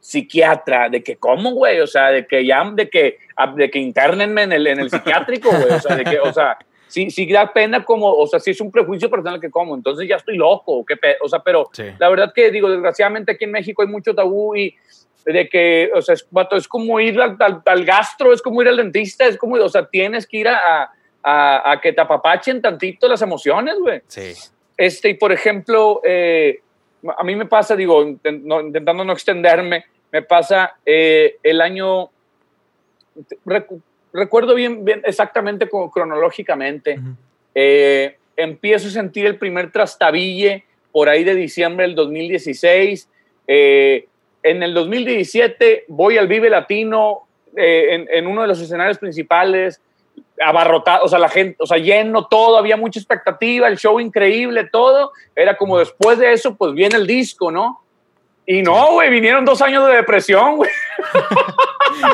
psiquiatra, 0.00 0.88
de 0.88 1.02
que 1.02 1.16
cómo, 1.16 1.52
güey, 1.52 1.80
o 1.80 1.86
sea, 1.86 2.08
de 2.08 2.26
que 2.26 2.46
ya, 2.46 2.70
de 2.72 2.88
que, 2.88 3.18
de 3.56 3.70
que 3.70 3.78
internenme 3.78 4.42
en 4.42 4.52
el, 4.52 4.66
en 4.66 4.80
el 4.80 4.90
psiquiátrico, 4.90 5.50
güey, 5.50 5.70
o 5.70 5.80
sea, 5.80 5.96
de 5.96 6.04
que, 6.04 6.18
o 6.20 6.32
sea, 6.32 6.58
sí, 6.86 7.10
sí 7.10 7.30
da 7.30 7.52
pena 7.52 7.84
como, 7.84 8.12
o 8.12 8.26
sea, 8.26 8.40
sí 8.40 8.52
es 8.52 8.60
un 8.60 8.70
prejuicio 8.70 9.10
personal 9.10 9.40
que 9.40 9.50
como, 9.50 9.74
entonces 9.74 10.08
ya 10.08 10.16
estoy 10.16 10.36
loco, 10.36 10.84
qué 10.84 10.94
o 11.20 11.28
sea, 11.28 11.40
pero 11.40 11.68
sí. 11.72 11.84
la 11.98 12.08
verdad 12.08 12.32
que 12.34 12.50
digo, 12.50 12.70
desgraciadamente 12.70 13.32
aquí 13.32 13.44
en 13.44 13.52
México 13.52 13.82
hay 13.82 13.88
mucho 13.88 14.14
tabú 14.14 14.56
y 14.56 14.74
de 15.24 15.48
que, 15.48 15.90
o 15.94 16.00
sea, 16.00 16.14
es, 16.14 16.26
es 16.52 16.68
como 16.68 16.98
ir 17.00 17.20
al, 17.20 17.36
al, 17.38 17.62
al, 17.64 17.84
gastro, 17.84 18.32
es 18.32 18.40
como 18.40 18.62
ir 18.62 18.68
al 18.68 18.78
dentista, 18.78 19.26
es 19.26 19.36
como, 19.36 19.56
o 19.56 19.68
sea, 19.68 19.86
tienes 19.86 20.26
que 20.26 20.38
ir 20.38 20.48
a, 20.48 20.90
a, 21.22 21.72
a 21.72 21.80
que 21.80 21.92
te 21.92 22.00
apapachen 22.00 22.62
tantito 22.62 23.08
las 23.08 23.20
emociones, 23.20 23.74
güey. 23.78 24.00
Sí. 24.06 24.32
Este, 24.76 25.10
y 25.10 25.14
por 25.14 25.32
ejemplo, 25.32 26.00
eh, 26.04 26.60
a 27.16 27.24
mí 27.24 27.36
me 27.36 27.46
pasa, 27.46 27.76
digo, 27.76 28.02
intentando 28.02 29.04
no 29.04 29.12
extenderme, 29.12 29.84
me 30.12 30.22
pasa 30.22 30.76
eh, 30.84 31.36
el 31.42 31.60
año, 31.60 32.10
recu 33.44 33.80
recuerdo 34.12 34.54
bien, 34.54 34.84
bien 34.84 35.02
exactamente 35.04 35.68
como 35.68 35.90
cronológicamente, 35.90 36.94
uh 36.98 37.02
-huh. 37.02 37.16
eh, 37.54 38.16
empiezo 38.36 38.88
a 38.88 38.90
sentir 38.90 39.26
el 39.26 39.36
primer 39.36 39.70
trastabille 39.70 40.64
por 40.92 41.08
ahí 41.08 41.24
de 41.24 41.34
diciembre 41.34 41.86
del 41.86 41.94
2016. 41.94 43.08
Eh, 43.46 44.06
en 44.42 44.62
el 44.62 44.74
2017 44.74 45.84
voy 45.88 46.16
al 46.16 46.28
Vive 46.28 46.48
Latino 46.48 47.26
eh, 47.56 47.94
en, 47.94 48.08
en, 48.10 48.26
uno 48.26 48.42
de 48.42 48.48
los 48.48 48.60
escenarios 48.60 48.98
principales, 48.98 49.80
abarrotado, 50.44 51.04
o 51.04 51.08
sea, 51.08 51.18
la 51.18 51.28
gente, 51.28 51.56
o 51.58 51.66
sea, 51.66 51.78
lleno 51.78 52.26
todo, 52.26 52.58
había 52.58 52.76
mucha 52.76 52.98
expectativa, 52.98 53.68
el 53.68 53.78
show 53.78 54.00
increíble, 54.00 54.68
todo. 54.70 55.12
Era 55.34 55.56
como 55.56 55.78
después 55.78 56.18
de 56.18 56.32
eso, 56.32 56.54
pues 56.54 56.74
viene 56.74 56.96
el 56.96 57.06
disco, 57.06 57.50
¿no? 57.50 57.82
Y 58.46 58.62
no, 58.62 58.92
güey, 58.92 59.10
vinieron 59.10 59.44
dos 59.44 59.60
años 59.60 59.86
de 59.86 59.96
depresión, 59.96 60.56
güey. 60.56 60.70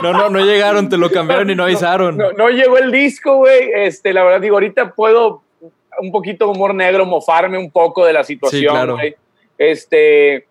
No, 0.02 0.12
no, 0.12 0.30
no 0.30 0.40
llegaron, 0.40 0.88
te 0.88 0.96
lo 0.96 1.10
cambiaron 1.10 1.50
y 1.50 1.54
no 1.54 1.64
avisaron. 1.64 2.16
No, 2.16 2.32
no, 2.32 2.44
no 2.44 2.48
llegó 2.48 2.78
el 2.78 2.90
disco, 2.90 3.36
güey. 3.36 3.70
Este, 3.74 4.12
la 4.12 4.22
verdad, 4.22 4.40
digo, 4.40 4.56
ahorita 4.56 4.94
puedo 4.94 5.42
un 5.98 6.10
poquito 6.10 6.48
humor 6.48 6.74
negro, 6.74 7.04
mofarme 7.04 7.58
un 7.58 7.70
poco 7.70 8.06
de 8.06 8.12
la 8.12 8.24
situación, 8.24 8.60
sí, 8.60 8.66
claro. 8.66 8.94
güey. 8.94 9.14
Este, 9.58 10.46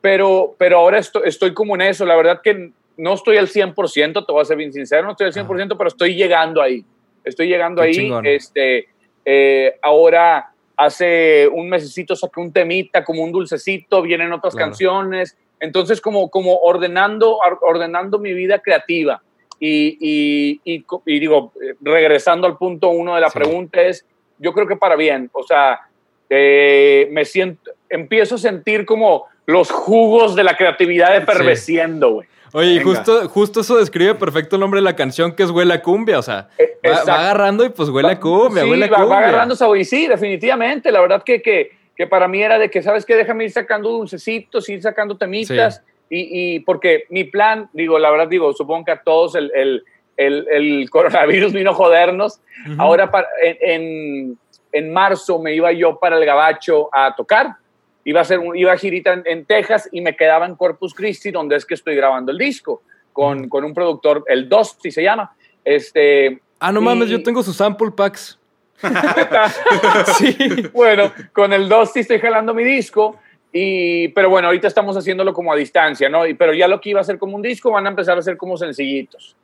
pero, 0.00 0.54
pero 0.58 0.78
ahora 0.78 0.98
estoy, 0.98 1.22
estoy 1.26 1.54
como 1.54 1.74
en 1.76 1.82
eso. 1.82 2.04
La 2.04 2.16
verdad 2.16 2.40
que 2.42 2.72
no 2.96 3.14
estoy 3.14 3.36
al 3.36 3.48
100%, 3.48 4.26
te 4.26 4.32
voy 4.32 4.42
a 4.42 4.44
ser 4.44 4.56
bien 4.56 4.72
sincero, 4.72 5.04
no 5.04 5.12
estoy 5.12 5.26
al 5.28 5.32
100%, 5.32 5.72
ah. 5.72 5.74
pero 5.76 5.88
estoy 5.88 6.14
llegando 6.14 6.60
ahí. 6.60 6.84
Estoy 7.24 7.48
llegando 7.48 7.82
Qué 7.82 7.88
ahí. 7.88 7.94
Chingón. 7.94 8.26
Este, 8.26 8.88
eh, 9.24 9.78
ahora 9.82 10.50
hace 10.76 11.48
un 11.48 11.68
mesecito 11.68 12.16
saqué 12.16 12.40
un 12.40 12.52
temita, 12.52 13.04
como 13.04 13.22
un 13.22 13.32
dulcecito, 13.32 14.02
vienen 14.02 14.32
otras 14.32 14.54
claro. 14.54 14.70
canciones. 14.70 15.36
Entonces, 15.60 16.00
como, 16.00 16.30
como 16.30 16.56
ordenando, 16.58 17.38
ordenando 17.62 18.18
mi 18.18 18.34
vida 18.34 18.58
creativa. 18.60 19.22
Y, 19.60 19.96
y, 20.00 20.60
y, 20.64 20.84
y 21.06 21.20
digo, 21.20 21.52
regresando 21.80 22.46
al 22.46 22.58
punto 22.58 22.90
uno 22.90 23.14
de 23.14 23.20
la 23.20 23.30
sí. 23.30 23.38
pregunta 23.38 23.80
es, 23.82 24.04
yo 24.38 24.52
creo 24.52 24.66
que 24.66 24.76
para 24.76 24.96
bien, 24.96 25.30
o 25.32 25.42
sea, 25.44 25.80
eh, 26.28 27.08
me 27.12 27.24
siento, 27.24 27.70
empiezo 27.88 28.34
a 28.34 28.38
sentir 28.38 28.84
como 28.84 29.26
los 29.46 29.70
jugos 29.70 30.34
de 30.34 30.44
la 30.44 30.56
creatividad 30.56 31.16
efervesciendo, 31.16 32.10
güey. 32.14 32.26
Sí. 32.26 32.33
Oye, 32.56 32.74
y 32.74 32.78
justo, 32.80 33.28
justo 33.28 33.60
eso 33.62 33.76
describe 33.78 34.14
perfecto 34.14 34.54
el 34.54 34.60
nombre 34.60 34.78
de 34.78 34.84
la 34.84 34.94
canción, 34.94 35.34
que 35.34 35.42
es 35.42 35.50
Huele 35.50 35.74
a 35.74 35.82
Cumbia, 35.82 36.20
o 36.20 36.22
sea, 36.22 36.48
eh, 36.56 36.78
va, 36.88 37.02
va, 37.02 37.18
agarrando 37.18 37.64
y 37.64 37.70
pues 37.70 37.88
huele 37.88 38.12
a 38.12 38.20
cumbia, 38.20 38.62
sí, 38.62 38.70
huele 38.70 38.84
a 38.84 38.90
va, 38.90 38.96
cumbia. 38.98 39.16
Va 39.16 39.18
agarrando 39.26 39.56
sabor, 39.56 39.76
y 39.76 39.84
sí, 39.84 40.06
definitivamente, 40.06 40.92
la 40.92 41.00
verdad 41.00 41.24
que, 41.24 41.42
que, 41.42 41.72
que, 41.96 42.06
para 42.06 42.28
mí 42.28 42.40
era 42.40 42.56
de 42.60 42.70
que, 42.70 42.80
¿sabes 42.80 43.04
qué? 43.04 43.16
Déjame 43.16 43.42
ir 43.42 43.50
sacando 43.50 43.90
dulcecitos, 43.90 44.68
ir 44.68 44.80
sacando 44.80 45.16
temitas, 45.16 45.82
sí. 46.08 46.16
y, 46.16 46.54
y, 46.54 46.60
porque 46.60 47.06
mi 47.10 47.24
plan, 47.24 47.68
digo, 47.72 47.98
la 47.98 48.12
verdad 48.12 48.28
digo, 48.28 48.52
supongo 48.52 48.84
que 48.84 48.92
a 48.92 49.02
todos 49.02 49.34
el, 49.34 49.50
el, 49.52 49.84
el, 50.16 50.46
el 50.48 50.90
coronavirus 50.90 51.52
vino 51.52 51.72
a 51.72 51.74
jodernos, 51.74 52.40
uh 52.66 52.70
-huh. 52.70 52.76
ahora 52.78 53.10
para, 53.10 53.26
en, 53.42 53.56
en, 53.62 54.38
en 54.70 54.92
marzo 54.92 55.40
me 55.40 55.52
iba 55.56 55.72
yo 55.72 55.98
para 55.98 56.16
el 56.18 56.24
Gabacho 56.24 56.88
a 56.92 57.16
tocar, 57.16 57.56
iba 58.04 58.20
a, 58.20 58.24
ser 58.24 58.38
un, 58.38 58.56
iba 58.56 58.72
a 58.72 58.76
girita 58.76 59.12
en, 59.12 59.22
en, 59.26 59.44
Texas 59.44 59.88
y 59.90 60.00
me 60.00 60.14
quedaba 60.14 60.46
en 60.46 60.54
Corpus 60.54 60.94
Christi, 60.94 61.30
donde 61.30 61.56
es 61.56 61.64
que 61.64 61.74
estoy 61.74 61.96
grabando 61.96 62.32
el 62.32 62.38
disco, 62.38 62.82
con, 63.12 63.48
con 63.48 63.64
un 63.64 63.74
productor, 63.74 64.24
el 64.28 64.48
Dusty 64.48 64.90
se 64.90 65.02
llama. 65.02 65.34
Este, 65.64 66.40
ah, 66.58 66.70
no 66.70 66.80
y, 66.80 66.84
mames, 66.84 67.08
yo 67.08 67.22
tengo 67.22 67.42
sus 67.42 67.56
sample 67.56 67.90
packs. 67.90 68.38
sí. 70.18 70.36
Bueno, 70.72 71.10
con 71.32 71.52
el 71.52 71.68
Dusty 71.68 72.00
estoy 72.00 72.18
jalando 72.18 72.52
mi 72.52 72.64
disco, 72.64 73.18
y, 73.52 74.08
pero 74.08 74.28
bueno, 74.28 74.48
ahorita 74.48 74.68
estamos 74.68 74.96
haciéndolo 74.96 75.32
como 75.32 75.52
a 75.52 75.56
distancia, 75.56 76.08
¿no? 76.08 76.26
Y, 76.26 76.34
pero 76.34 76.52
ya 76.52 76.68
lo 76.68 76.80
que 76.80 76.90
iba 76.90 77.00
a 77.00 77.04
ser 77.04 77.18
como 77.18 77.36
un 77.36 77.42
disco 77.42 77.70
van 77.70 77.86
a 77.86 77.90
empezar 77.90 78.18
a 78.18 78.22
ser 78.22 78.36
como 78.36 78.56
sencillitos. 78.56 79.36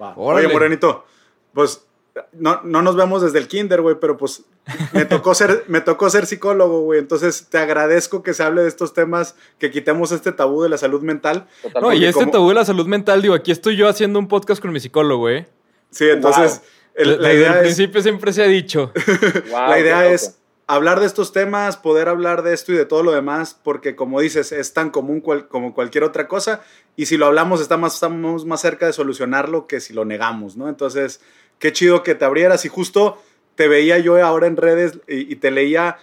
Va. 0.00 0.12
Oye, 0.16 0.46
Morenito, 0.46 1.06
pues 1.52 1.88
no, 2.32 2.60
no 2.62 2.82
nos 2.82 2.94
vemos 2.96 3.22
desde 3.22 3.38
el 3.38 3.48
kinder, 3.48 3.80
güey, 3.80 3.96
pero 4.00 4.16
pues 4.16 4.44
me 4.92 5.04
tocó 5.04 5.34
ser, 5.34 5.64
me 5.68 5.80
tocó 5.80 6.10
ser 6.10 6.26
psicólogo, 6.26 6.82
güey. 6.82 6.98
Entonces 6.98 7.46
te 7.50 7.58
agradezco 7.58 8.22
que 8.22 8.34
se 8.34 8.42
hable 8.42 8.62
de 8.62 8.68
estos 8.68 8.94
temas, 8.94 9.34
que 9.58 9.70
quitemos 9.70 10.12
este 10.12 10.32
tabú 10.32 10.62
de 10.62 10.68
la 10.68 10.78
salud 10.78 11.02
mental. 11.02 11.46
No, 11.80 11.92
y 11.92 12.04
este 12.04 12.20
como... 12.20 12.32
tabú 12.32 12.48
de 12.48 12.54
la 12.54 12.64
salud 12.64 12.86
mental, 12.86 13.22
digo, 13.22 13.34
aquí 13.34 13.50
estoy 13.50 13.76
yo 13.76 13.88
haciendo 13.88 14.18
un 14.18 14.28
podcast 14.28 14.60
con 14.60 14.72
mi 14.72 14.80
psicólogo, 14.80 15.20
güey. 15.20 15.46
Sí, 15.90 16.08
entonces. 16.08 16.60
Wow. 16.60 16.68
El, 16.94 17.22
la 17.22 17.28
Desde 17.28 17.40
idea 17.40 17.52
el 17.52 17.60
principio 17.60 18.02
siempre 18.02 18.32
se 18.32 18.42
ha 18.42 18.46
dicho. 18.46 18.92
wow, 19.50 19.68
la 19.68 19.78
idea 19.78 20.10
es 20.10 20.38
hablar 20.68 21.00
de 21.00 21.06
estos 21.06 21.32
temas, 21.32 21.76
poder 21.76 22.08
hablar 22.08 22.42
de 22.42 22.52
esto 22.52 22.72
y 22.72 22.76
de 22.76 22.84
todo 22.84 23.02
lo 23.02 23.12
demás, 23.12 23.58
porque 23.62 23.96
como 23.96 24.20
dices, 24.20 24.52
es 24.52 24.74
tan 24.74 24.90
común 24.90 25.20
cual, 25.20 25.48
como 25.48 25.74
cualquier 25.74 26.04
otra 26.04 26.28
cosa, 26.28 26.60
y 26.94 27.06
si 27.06 27.16
lo 27.16 27.26
hablamos 27.26 27.60
estamos, 27.60 27.94
estamos 27.94 28.44
más 28.44 28.60
cerca 28.60 28.86
de 28.86 28.92
solucionarlo 28.92 29.66
que 29.66 29.80
si 29.80 29.94
lo 29.94 30.04
negamos, 30.04 30.56
¿no? 30.56 30.68
Entonces, 30.68 31.20
qué 31.58 31.72
chido 31.72 32.02
que 32.02 32.14
te 32.14 32.26
abrieras 32.26 32.64
y 32.66 32.68
justo 32.68 33.22
te 33.58 33.66
veía 33.66 33.98
yo 33.98 34.24
ahora 34.24 34.46
en 34.46 34.56
redes 34.56 35.00
y, 35.08 35.32
y, 35.32 35.34
te 35.34 35.50
leía 35.50 35.98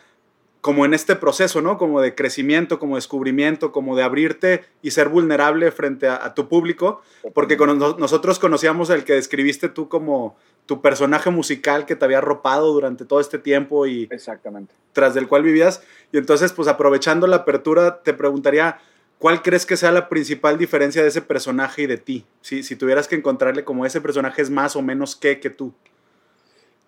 como 0.60 0.84
en 0.84 0.94
este 0.94 1.16
proceso, 1.16 1.62
¿no? 1.62 1.78
Como 1.78 2.02
de 2.02 2.14
crecimiento, 2.14 2.80
como 2.80 2.98
descubrimiento, 2.98 3.72
como 3.72 3.96
de 3.96 4.04
abrirte 4.04 4.66
y 4.82 4.92
ser 4.92 5.08
vulnerable 5.08 5.72
frente 5.72 6.10
a, 6.10 6.24
a 6.26 6.34
tu 6.34 6.50
público, 6.50 7.02
porque 7.34 7.56
con, 7.56 7.80
nosotros 7.80 8.40
conocíamos 8.40 8.90
el 8.90 9.06
que 9.06 9.14
describiste 9.14 9.70
tú 9.70 9.88
como 9.88 10.36
tu 10.66 10.82
personaje 10.82 11.30
musical 11.30 11.86
que 11.86 11.96
te 11.96 12.04
había 12.04 12.18
arropado 12.18 12.74
durante 12.74 13.06
todo 13.06 13.22
este 13.22 13.40
tiempo 13.40 13.86
y 13.86 14.10
exactamente 14.12 14.74
tras 14.92 15.14
del 15.14 15.28
cual 15.28 15.44
vivías 15.44 15.84
y 16.12 16.18
entonces 16.18 16.52
pues 16.54 16.68
aprovechando 16.68 17.28
la 17.28 17.36
apertura 17.36 18.02
te 18.02 18.14
preguntaría 18.14 18.80
¿cuál 19.20 19.44
crees 19.44 19.66
que 19.68 19.78
sea 19.78 19.92
la 19.92 20.10
principal 20.10 20.58
diferencia 20.58 21.04
de 21.04 21.10
ese 21.10 21.22
personaje 21.22 21.84
y 21.84 21.88
de 21.88 21.98
ti? 21.98 22.26
Si, 22.42 22.64
si 22.64 22.76
tuvieras 22.76 23.08
que 23.08 23.16
encontrarle 23.16 23.64
como 23.64 23.86
ese 23.86 24.02
personaje 24.02 24.42
es 24.42 24.50
más 24.50 24.76
o 24.76 24.82
menos 24.82 25.16
que 25.16 25.40
que 25.40 25.52
tú. 25.52 25.74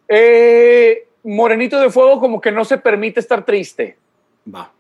Eh, 0.08 1.06
Morenito 1.24 1.80
de 1.80 1.90
Fuego 1.90 2.20
como 2.20 2.40
que 2.40 2.52
no 2.52 2.64
se 2.66 2.78
permite 2.78 3.20
estar 3.20 3.44
triste. 3.46 3.98
Va. 4.54 4.72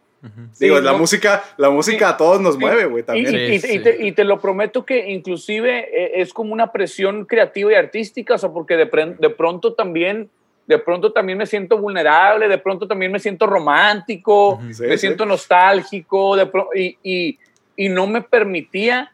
Digo, 0.60 0.80
la 0.80 0.94
no- 0.94 0.98
música, 0.98 1.44
la 1.58 1.70
música 1.70 2.10
a 2.10 2.18
todos 2.18 2.42
nos 2.42 2.56
Sí. 2.56 2.60
mueve, 2.60 2.86
güey, 2.86 3.02
Y, 3.02 3.06
también. 3.06 3.36
y- 3.36 3.56
y- 3.56 3.60
Sí, 3.60 3.76
y 3.76 3.80
te, 3.80 4.06
y 4.08 4.12
te 4.14 4.24
lo 4.24 4.40
prometo 4.40 4.84
que 4.84 5.10
inclusive 5.10 5.80
eh, 5.92 6.22
es 6.22 6.34
como 6.34 6.54
una 6.54 6.72
presión 6.72 7.26
creativa 7.26 7.72
y 7.72 7.76
artística, 7.76 8.34
o 8.36 8.38
sea, 8.38 8.50
porque 8.50 8.76
de, 8.76 8.88
pronto 8.88 9.74
también, 9.74 10.30
de 10.66 10.80
pronto 10.80 11.12
también 11.14 11.38
me 11.38 11.46
siento 11.46 11.78
vulnerable, 11.78 12.48
de 12.48 12.58
pronto 12.58 12.88
también 12.88 13.12
me 13.12 13.20
siento 13.20 13.46
romántico, 13.46 14.60
me 14.62 14.74
sí. 14.74 14.98
siento 14.98 15.26
nostálgico, 15.26 16.36
de 16.36 16.46
pro- 16.48 16.70
y, 16.76 16.98
y- 17.04 17.38
y 17.76 17.90
no 17.90 18.08
me 18.08 18.22
permitía 18.22 19.12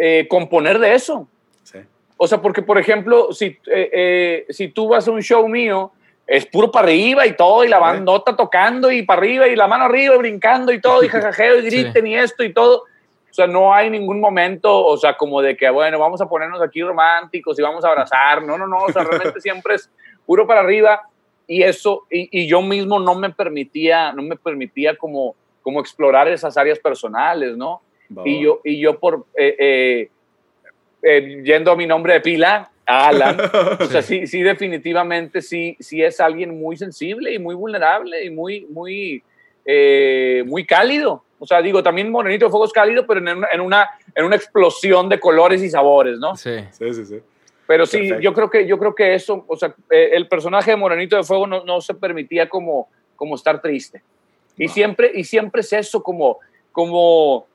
eh, 0.00 0.26
componer 0.28 0.78
de 0.78 0.94
eso. 0.94 1.26
Sí. 2.18 2.24
O 2.24 2.26
sea, 2.26 2.42
porque, 2.42 2.62
por 2.62 2.78
ejemplo, 2.78 3.32
si, 3.32 3.46
eh, 3.46 3.90
eh, 3.92 4.46
si 4.50 4.68
tú 4.68 4.88
vas 4.88 5.06
a 5.06 5.10
un 5.10 5.22
show 5.22 5.48
mío, 5.48 5.92
es 6.26 6.44
puro 6.46 6.70
para 6.70 6.88
arriba 6.88 7.26
y 7.26 7.34
todo, 7.34 7.64
y 7.64 7.68
la 7.68 7.78
bandota 7.78 8.36
tocando 8.36 8.92
y 8.92 9.02
para 9.02 9.20
arriba 9.20 9.48
y 9.48 9.56
la 9.56 9.66
mano 9.66 9.84
arriba 9.84 10.16
y 10.16 10.18
brincando 10.18 10.72
y 10.72 10.80
todo, 10.80 11.02
y 11.02 11.08
jajajeo 11.08 11.60
y 11.60 11.62
griten 11.62 12.06
y 12.06 12.16
esto 12.16 12.44
y 12.44 12.52
todo. 12.52 12.84
O 13.30 13.34
sea, 13.34 13.46
no 13.46 13.72
hay 13.72 13.88
ningún 13.88 14.20
momento, 14.20 14.84
o 14.84 14.96
sea, 14.96 15.16
como 15.16 15.40
de 15.40 15.56
que, 15.56 15.70
bueno, 15.70 15.98
vamos 15.98 16.20
a 16.20 16.28
ponernos 16.28 16.60
aquí 16.60 16.82
románticos 16.82 17.58
y 17.58 17.62
vamos 17.62 17.84
a 17.84 17.88
abrazar. 17.88 18.42
No, 18.42 18.58
no, 18.58 18.66
no, 18.66 18.78
o 18.78 18.92
sea, 18.92 19.04
realmente 19.04 19.40
siempre 19.40 19.76
es 19.76 19.90
puro 20.26 20.46
para 20.46 20.60
arriba 20.60 21.02
y 21.46 21.62
eso, 21.62 22.04
y, 22.10 22.28
y 22.30 22.46
yo 22.46 22.60
mismo 22.60 22.98
no 22.98 23.14
me 23.14 23.30
permitía, 23.30 24.12
no 24.12 24.22
me 24.22 24.36
permitía 24.36 24.96
como, 24.96 25.34
como 25.62 25.80
explorar 25.80 26.28
esas 26.28 26.56
áreas 26.58 26.78
personales, 26.78 27.56
¿no? 27.56 27.80
Va, 28.16 28.22
Y 28.26 28.42
yo, 28.42 28.60
y 28.64 28.78
yo 28.80 28.98
por, 28.98 29.26
eh, 29.36 29.56
eh, 29.58 30.10
eh, 31.02 31.42
yendo 31.44 31.72
a 31.72 31.76
mi 31.76 31.86
nombre 31.86 32.14
de 32.14 32.20
pila, 32.20 32.70
a 32.86 33.08
Alan, 33.08 33.38
o 33.80 33.84
sea, 33.86 34.02
sí, 34.02 34.26
sí, 34.26 34.42
definitivamente 34.42 35.42
sí, 35.42 35.76
sí 35.78 36.02
es 36.02 36.20
alguien 36.20 36.58
muy 36.58 36.76
sensible 36.76 37.32
y 37.32 37.38
muy 37.38 37.54
vulnerable 37.54 38.24
y 38.24 38.30
muy, 38.30 38.66
muy, 38.70 39.22
eh, 39.64 40.42
muy 40.46 40.64
cálido. 40.66 41.22
O 41.38 41.46
sea, 41.46 41.62
digo, 41.62 41.82
también 41.82 42.10
Morenito 42.10 42.46
de 42.46 42.50
Fuego 42.50 42.64
es 42.64 42.72
cálido, 42.72 43.06
pero 43.06 43.20
en 43.20 43.28
una, 43.38 43.48
en 43.52 43.60
una, 43.60 43.88
en 44.14 44.24
una 44.24 44.36
explosión 44.36 45.08
de 45.08 45.20
colores 45.20 45.62
y 45.62 45.70
sabores, 45.70 46.18
¿no? 46.18 46.34
Sí. 46.34 46.58
Sí, 46.72 46.94
sí, 46.94 47.04
sí. 47.04 47.20
Pero 47.66 47.84
sí, 47.84 47.98
Perfecto. 47.98 48.20
yo 48.22 48.32
creo 48.32 48.50
que 48.50 48.66
yo 48.66 48.78
creo 48.78 48.94
que 48.94 49.14
eso, 49.14 49.44
o 49.46 49.56
sea, 49.56 49.74
eh, 49.90 50.10
el 50.14 50.26
personaje 50.26 50.70
de 50.70 50.76
Morenito 50.78 51.16
de 51.16 51.22
Fuego 51.22 51.46
no, 51.46 51.64
no 51.64 51.80
se 51.82 51.94
permitía 51.94 52.48
como, 52.48 52.88
como 53.14 53.34
estar 53.34 53.60
triste. 53.60 54.02
Y 54.56 54.64
Wow. 54.66 54.74
siempre 54.74 55.12
y 55.14 55.24
siempre 55.24 55.60
es 55.60 55.72
eso 55.74 56.02
como 56.02 56.38
como 56.72 57.47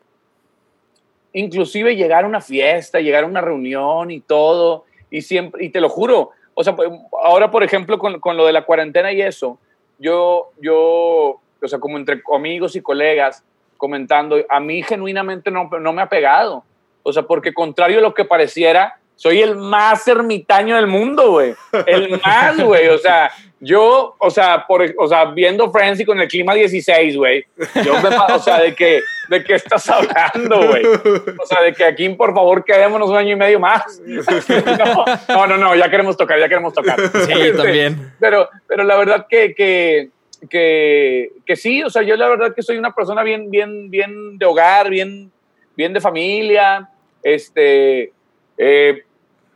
inclusive 1.34 1.96
llegar 1.96 2.24
a 2.24 2.28
una 2.28 2.42
fiesta, 2.42 3.00
llegar 3.00 3.24
a 3.24 3.28
una 3.28 3.42
reunión 3.42 4.12
y 4.12 4.22
todo 4.22 4.86
y 5.10 5.22
siempre 5.22 5.66
y 5.66 5.70
te 5.70 5.82
lo 5.82 5.90
juro, 5.90 6.32
o 6.54 6.64
sea, 6.64 6.76
pues, 6.76 6.90
ahora 7.24 7.52
por 7.52 7.64
ejemplo 7.64 8.00
con, 8.00 8.20
con 8.20 8.38
lo 8.38 8.46
de 8.46 8.54
la 8.54 8.66
cuarentena 8.66 9.12
y 9.12 9.22
eso, 9.22 9.60
yo 10.00 10.52
yo 10.62 11.40
o 11.64 11.68
sea, 11.68 11.80
como 11.80 11.98
entre 11.98 12.22
amigos 12.34 12.76
y 12.76 12.82
colegas 12.82 13.44
comentando, 13.78 14.38
a 14.50 14.60
mí 14.60 14.84
genuinamente 14.84 15.50
no, 15.50 15.70
no 15.70 15.94
me 15.94 16.02
ha 16.02 16.10
pegado. 16.10 16.64
O 17.04 17.12
sea, 17.12 17.24
porque 17.24 17.54
contrario 17.54 18.00
a 18.00 18.02
lo 18.02 18.14
que 18.14 18.26
pareciera, 18.26 18.98
soy 19.16 19.42
el 19.42 19.56
más 19.56 20.08
ermitaño 20.08 20.76
del 20.76 20.88
mundo, 20.88 21.32
güey. 21.32 21.54
El 21.86 22.20
más, 22.26 22.60
güey. 22.60 22.88
O 22.90 22.98
sea, 22.98 23.32
yo, 23.60 24.16
o 24.20 24.30
sea, 24.30 24.66
por, 24.68 24.84
o 24.98 25.08
sea, 25.08 25.26
viendo 25.26 25.72
Friends 25.72 26.00
y 26.02 26.06
con 26.06 26.20
el 26.20 26.28
clima 26.28 26.54
16, 26.54 27.16
güey. 27.16 27.46
Yo 27.86 27.94
me, 28.02 28.10
pa- 28.10 28.36
o 28.36 28.40
sea, 28.40 28.60
de 28.60 28.76
que, 28.76 29.02
de 29.30 29.44
qué 29.44 29.54
estás 29.56 29.90
hablando, 29.90 30.68
güey. 30.68 30.84
O 30.86 31.46
sea, 31.46 31.62
de 31.62 31.74
que 31.74 31.86
aquí, 31.86 32.10
por 32.10 32.34
favor, 32.34 32.66
quedémonos 32.66 33.10
un 33.10 33.16
año 33.16 33.32
y 33.32 33.36
medio 33.38 33.60
más. 33.60 34.02
No, 34.06 35.06
no, 35.30 35.48
no, 35.48 35.58
no, 35.58 35.76
ya 35.76 35.90
queremos 35.90 36.18
tocar, 36.18 36.40
ya 36.40 36.50
queremos 36.50 36.74
tocar. 36.74 37.00
Sí, 37.26 37.32
Este, 37.32 37.54
también. 37.54 38.14
pero, 38.20 38.50
pero 38.68 38.84
la 38.84 38.98
verdad 38.98 39.28
que, 39.30 39.54
que, 39.56 40.10
que, 40.50 41.32
que 41.46 41.56
sí, 41.56 41.84
o 41.84 41.90
sea, 41.90 42.02
yo 42.02 42.16
la 42.18 42.28
verdad 42.28 42.54
que 42.54 42.62
soy 42.62 42.78
una 42.78 42.94
persona 42.94 43.24
bien, 43.24 43.50
bien, 43.50 43.90
bien 43.90 44.38
de 44.38 44.46
hogar, 44.46 44.90
bien, 44.90 45.32
bien 45.78 45.94
de 45.94 46.02
familia. 46.02 46.90
Este, 47.22 48.12
eh, 48.58 49.04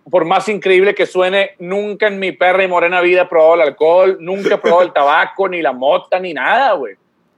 por 0.09 0.23
más 0.25 0.47
increíble 0.49 0.95
que 0.95 1.05
suene, 1.05 1.51
nunca 1.59 2.07
en 2.07 2.17
mi 2.19 2.31
perra 2.31 2.63
y 2.63 2.67
morena 2.67 3.01
vida 3.01 3.23
he 3.23 3.25
probado 3.25 3.55
el 3.55 3.61
alcohol, 3.61 4.17
nunca 4.21 4.55
he 4.55 4.57
probado 4.57 4.83
el 4.83 4.93
tabaco, 4.93 5.49
ni 5.49 5.61
la 5.61 5.73
mota, 5.73 6.19
ni 6.19 6.33
nada, 6.33 6.73
güey. 6.73 6.95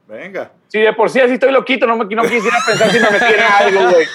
Venga. 0.08 0.52
Si 0.68 0.80
de 0.80 0.94
por 0.94 1.10
sí 1.10 1.20
así 1.20 1.34
estoy 1.34 1.52
loquito, 1.52 1.88
no, 1.88 1.96
me, 1.98 2.06
no 2.16 2.22
quisiera 2.24 2.58
pensar 2.66 2.90
si 2.92 3.00
me 3.00 3.10
metiera 3.10 3.58
algo, 3.58 3.82
güey. 3.92 4.06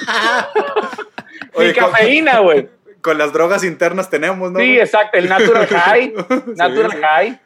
Ni 1.59 1.73
cafeína, 1.73 2.41
güey. 2.41 2.69
Con 3.01 3.19
las 3.19 3.33
drogas 3.33 3.65
internas 3.65 4.09
tenemos, 4.11 4.51
¿no? 4.51 4.59
Sí, 4.59 4.79
exacto, 4.79 5.19
el 5.19 5.29
natural 5.29 5.67
high. 5.69 6.15
Natural 6.57 6.91
Sí. 6.93 6.97
high. 7.01 7.41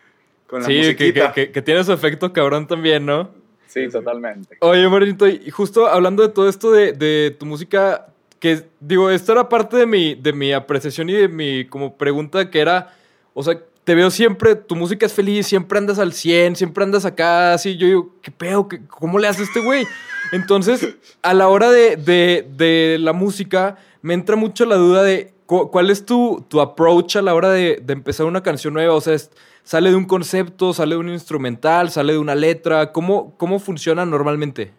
Con 0.46 0.60
la 0.60 0.66
Sí, 0.66 0.94
que, 0.96 1.12
que- 1.12 1.30
que- 1.34 1.52
que 1.52 1.62
tiene 1.62 1.84
su 1.84 1.92
efecto 1.92 2.32
cabrón 2.32 2.66
también, 2.66 3.04
¿no? 3.04 3.30
Sí, 3.66 3.86
totalmente. 3.88 4.56
Oye, 4.60 4.88
Morenito, 4.88 5.26
y 5.28 5.50
justo 5.50 5.86
hablando 5.88 6.22
de 6.26 6.32
todo 6.32 6.48
esto 6.48 6.70
de, 6.72 6.92
de 6.92 7.36
tu 7.38 7.44
música, 7.44 8.06
que 8.40 8.64
digo, 8.80 9.10
esto 9.10 9.32
era 9.32 9.48
parte 9.48 9.76
de 9.76 9.86
mi, 9.86 10.14
de 10.14 10.32
mi 10.32 10.52
apreciación 10.52 11.08
y 11.10 11.14
de 11.14 11.28
mi 11.28 11.66
como 11.66 11.96
pregunta 11.96 12.50
que 12.50 12.60
era, 12.60 12.94
o 13.34 13.42
sea, 13.42 13.58
te 13.84 13.94
veo 13.94 14.10
siempre, 14.10 14.54
tu 14.54 14.76
música 14.76 15.06
es 15.06 15.12
feliz, 15.14 15.46
siempre 15.46 15.78
andas 15.78 15.98
al 15.98 16.12
100, 16.12 16.56
siempre 16.56 16.84
andas 16.84 17.04
acá, 17.06 17.54
así, 17.54 17.76
yo 17.78 17.86
digo, 17.86 18.14
¿qué 18.22 18.30
pedo? 18.30 18.68
¿Qué- 18.68 18.80
¿Cómo 18.86 19.18
le 19.18 19.28
hace 19.28 19.42
este 19.44 19.60
güey? 19.60 19.86
Entonces, 20.32 20.96
a 21.22 21.32
la 21.34 21.48
hora 21.48 21.70
de, 21.70 21.96
de- 21.96 22.46
de 22.56 22.98
la 23.00 23.12
música, 23.14 23.76
me 24.02 24.12
entra 24.14 24.36
mucho 24.36 24.66
la 24.66 24.76
duda 24.76 25.02
de 25.02 25.32
cu- 25.46 25.70
cuál 25.70 25.88
es 25.90 26.04
tu, 26.04 26.44
tu 26.48 26.60
approach 26.60 27.16
a 27.16 27.22
la 27.22 27.34
hora 27.34 27.48
de, 27.50 27.80
de 27.82 27.92
empezar 27.94 28.26
una 28.26 28.42
canción 28.42 28.74
nueva, 28.74 28.92
o 28.94 29.00
sea, 29.00 29.14
es- 29.14 29.30
¿sale 29.64 29.88
de 29.90 29.96
un 29.96 30.04
concepto, 30.04 30.74
sale 30.74 30.94
de 30.94 31.00
un 31.00 31.08
instrumental, 31.08 31.90
sale 31.90 32.12
de 32.12 32.18
una 32.18 32.34
letra? 32.34 32.92
¿Cómo, 32.92 33.34
cómo 33.38 33.58
funciona 33.58 34.04
normalmente? 34.04 34.72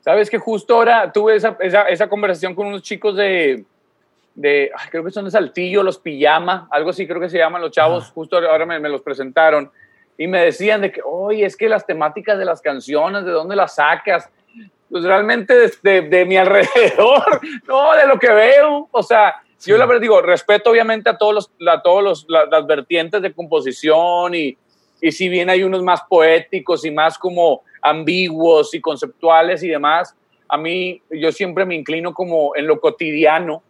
Sabes 0.00 0.30
que 0.30 0.38
justo 0.38 0.74
ahora 0.76 1.12
tuve 1.12 1.36
esa, 1.36 1.56
esa, 1.60 1.82
esa 1.84 2.08
conversación 2.08 2.54
con 2.54 2.66
unos 2.68 2.82
chicos 2.82 3.16
de, 3.16 3.64
de 4.34 4.70
ay, 4.76 4.88
creo 4.90 5.04
que 5.04 5.10
son 5.10 5.26
de 5.26 5.30
Saltillo, 5.30 5.82
los 5.82 5.98
Pijama, 5.98 6.68
algo 6.70 6.90
así 6.90 7.06
creo 7.06 7.20
que 7.20 7.28
se 7.28 7.38
llaman 7.38 7.60
los 7.60 7.70
chavos, 7.70 8.10
justo 8.10 8.38
ahora 8.38 8.64
me, 8.66 8.78
me 8.80 8.88
los 8.88 9.02
presentaron 9.02 9.70
y 10.16 10.26
me 10.26 10.42
decían 10.44 10.80
de 10.82 10.92
que, 10.92 11.00
oye, 11.04 11.44
es 11.44 11.56
que 11.56 11.68
las 11.68 11.86
temáticas 11.86 12.38
de 12.38 12.44
las 12.44 12.60
canciones, 12.62 13.24
¿de 13.24 13.30
dónde 13.30 13.56
las 13.56 13.74
sacas? 13.76 14.28
Pues 14.90 15.04
realmente 15.04 15.54
de, 15.54 15.72
de- 15.82 16.02
de 16.08 16.24
mi 16.24 16.36
alrededor, 16.38 17.40
no, 17.68 17.94
de 17.94 18.06
lo 18.06 18.18
que 18.18 18.30
veo, 18.32 18.88
o 18.90 19.02
sea, 19.02 19.42
yo 19.66 19.76
la 19.76 19.84
verdad 19.84 20.00
digo, 20.00 20.22
respeto 20.22 20.70
obviamente 20.70 21.10
a 21.10 21.18
todos 21.18 21.34
los, 21.34 21.50
a 21.68 21.82
todos 21.82 22.02
los, 22.02 22.26
la- 22.28 22.46
las 22.46 22.66
vertientes 22.66 23.20
de 23.20 23.32
composición 23.34 24.34
y, 24.34 24.56
y 25.00 25.12
si 25.12 25.28
bien 25.28 25.50
hay 25.50 25.62
unos 25.62 25.82
más 25.82 26.02
poéticos 26.08 26.84
y 26.84 26.90
más 26.90 27.18
como 27.18 27.62
ambiguos 27.82 28.74
y 28.74 28.80
conceptuales 28.80 29.62
y 29.62 29.68
demás, 29.68 30.14
a 30.48 30.56
mí 30.58 31.00
yo 31.10 31.32
siempre 31.32 31.64
me 31.64 31.74
inclino 31.74 32.12
como 32.12 32.54
en 32.56 32.66
lo 32.66 32.80
cotidiano, 32.80 33.62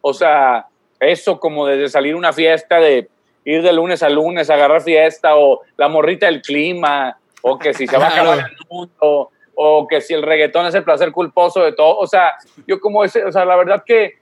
o 0.00 0.12
sea, 0.12 0.66
eso 1.00 1.38
como 1.38 1.66
desde 1.66 1.88
salir 1.88 2.14
a 2.14 2.18
una 2.18 2.32
fiesta, 2.32 2.80
de 2.80 3.08
ir 3.44 3.62
de 3.62 3.72
lunes 3.72 4.02
a 4.02 4.08
lunes, 4.08 4.50
agarrar 4.50 4.82
fiesta, 4.82 5.36
o 5.36 5.62
la 5.76 5.88
morrita 5.88 6.26
del 6.26 6.42
clima, 6.42 7.16
o 7.42 7.58
que 7.58 7.72
si 7.74 7.86
se 7.86 7.96
va 7.96 8.06
a 8.06 8.10
acabar 8.10 8.38
el 8.38 8.66
mundo, 8.68 9.30
o 9.54 9.86
que 9.86 10.00
si 10.00 10.14
el 10.14 10.22
reggaetón 10.22 10.66
es 10.66 10.74
el 10.74 10.84
placer 10.84 11.12
culposo 11.12 11.62
de 11.62 11.72
todo, 11.72 11.96
o 11.98 12.06
sea, 12.06 12.34
yo 12.66 12.80
como 12.80 13.04
ese, 13.04 13.24
o 13.24 13.30
sea, 13.30 13.44
la 13.44 13.56
verdad 13.56 13.84
que, 13.86 14.18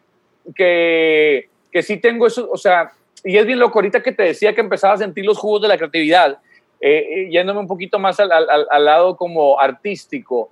que, 0.55 1.49
que 1.71 1.83
sí 1.83 1.97
tengo 1.99 2.27
eso, 2.27 2.49
o 2.51 2.57
sea, 2.57 2.93
y 3.25 3.37
es 3.37 3.47
bien 3.47 3.59
loco 3.59 3.79
ahorita 3.79 4.03
que 4.03 4.13
te 4.13 4.25
decía 4.25 4.55
que 4.55 4.61
empezaba 4.61 4.95
a 4.95 4.99
sentir 4.99 5.25
los 5.25 5.39
jugos 5.39 5.63
de 5.63 5.69
la 5.69 5.79
creatividad, 5.79 6.39
eh, 6.85 7.07
eh, 7.09 7.29
yéndome 7.31 7.61
un 7.61 7.69
poquito 7.69 7.99
más 8.01 8.19
al, 8.21 8.33
al- 8.33 8.67
al- 8.69 8.85
lado 8.85 9.17
como 9.17 9.59
artístico, 9.61 10.49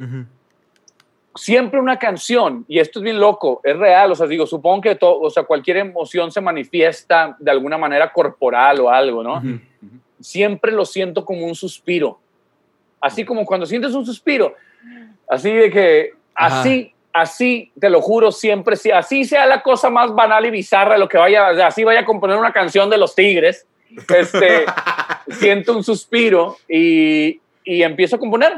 siempre 1.35 1.79
una 1.81 1.99
canción, 1.99 2.65
y 2.69 2.79
esto 2.79 2.99
es 2.99 3.05
bien 3.05 3.21
loco, 3.21 3.61
es 3.65 3.77
real, 3.77 4.11
o 4.13 4.15
sea, 4.15 4.27
digo, 4.27 4.47
supongo 4.47 4.81
que 4.83 4.95
todo, 4.95 5.21
o 5.21 5.31
sea, 5.31 5.45
cualquier 5.45 5.79
emoción 5.79 6.31
se 6.33 6.41
manifiesta 6.41 7.37
de 7.39 7.51
alguna 7.51 7.79
manera 7.79 8.13
corporal 8.13 8.81
o 8.81 8.91
algo, 8.91 9.23
¿no? 9.23 9.37
Ujú. 9.39 9.59
Siempre 10.21 10.73
lo 10.73 10.85
siento 10.85 11.25
como 11.25 11.47
un 11.47 11.55
suspiro. 11.55 12.19
Así 13.01 13.25
como 13.25 13.47
cuando 13.47 13.65
sientes 13.65 13.95
un 13.95 14.05
suspiro, 14.05 14.55
así 15.29 15.51
de 15.53 15.71
que, 15.71 16.11
Ajá. 16.35 16.61
así, 16.61 16.93
así, 17.13 17.73
te 17.81 17.89
lo 17.89 18.03
juro, 18.03 18.31
siempre, 18.31 18.77
sí, 18.77 18.91
así 18.91 19.25
sea 19.25 19.47
la 19.47 19.63
cosa 19.63 19.89
más 19.89 20.15
banal 20.15 20.45
y 20.47 20.51
bizarra, 20.51 20.99
lo 20.99 21.09
que 21.09 21.17
vaya, 21.17 21.49
así 21.67 21.83
vaya 21.85 22.01
a 22.01 22.05
componer 22.05 22.37
una 22.37 22.53
canción 22.53 22.91
de 22.91 22.99
los 22.99 23.15
Tigres, 23.15 23.67
este, 24.15 24.65
siento 25.29 25.77
un 25.77 25.85
suspiro 25.85 26.57
y, 26.69 27.41
y 27.65 27.83
empiezo 27.83 28.17
a 28.17 28.19
componer. 28.19 28.53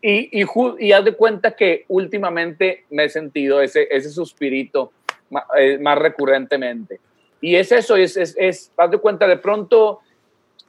Y, 0.00 0.40
y, 0.40 0.46
y 0.78 0.92
haz 0.92 1.04
de 1.04 1.12
cuenta 1.12 1.56
que 1.56 1.84
últimamente 1.88 2.84
me 2.90 3.04
he 3.04 3.08
sentido 3.08 3.60
ese, 3.60 3.88
ese 3.90 4.10
suspirito 4.10 4.92
eh, 5.58 5.78
más 5.78 5.98
recurrentemente. 5.98 7.00
Y 7.40 7.56
es 7.56 7.72
eso, 7.72 7.96
es, 7.96 8.16
es, 8.16 8.34
es 8.38 8.72
haz 8.76 8.90
de 8.90 8.98
cuenta, 8.98 9.26
de 9.26 9.36
pronto, 9.36 10.00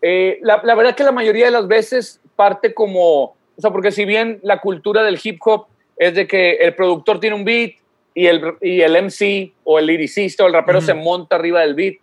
eh, 0.01 0.39
la, 0.41 0.62
la 0.63 0.75
verdad 0.75 0.96
que 0.96 1.03
la 1.03 1.12
mayoría 1.12 1.46
de 1.46 1.51
las 1.51 1.67
veces 1.67 2.22
parte 2.36 2.74
como, 2.74 3.24
o 3.24 3.36
sea, 3.58 3.72
porque 3.72 3.91
si 3.91 4.05
bien 4.05 4.39
la 4.43 4.62
cultura 4.62 5.03
del 5.03 5.19
hip 5.22 5.39
hop 5.46 5.65
es 5.98 6.15
de 6.15 6.27
que 6.27 6.53
el 6.53 6.74
productor 6.75 7.19
tiene 7.19 7.36
un 7.36 7.43
beat 7.43 7.74
y 8.13 8.27
el, 8.27 8.55
y 8.62 8.81
el 8.81 8.93
MC 9.03 9.51
o 9.63 9.79
el 9.79 9.88
liricista 9.88 10.43
o 10.43 10.48
el 10.48 10.53
rapero 10.53 10.81
se 10.81 10.93
monta 10.93 11.36
arriba 11.36 11.62
del 11.62 11.75
beat. 11.75 11.96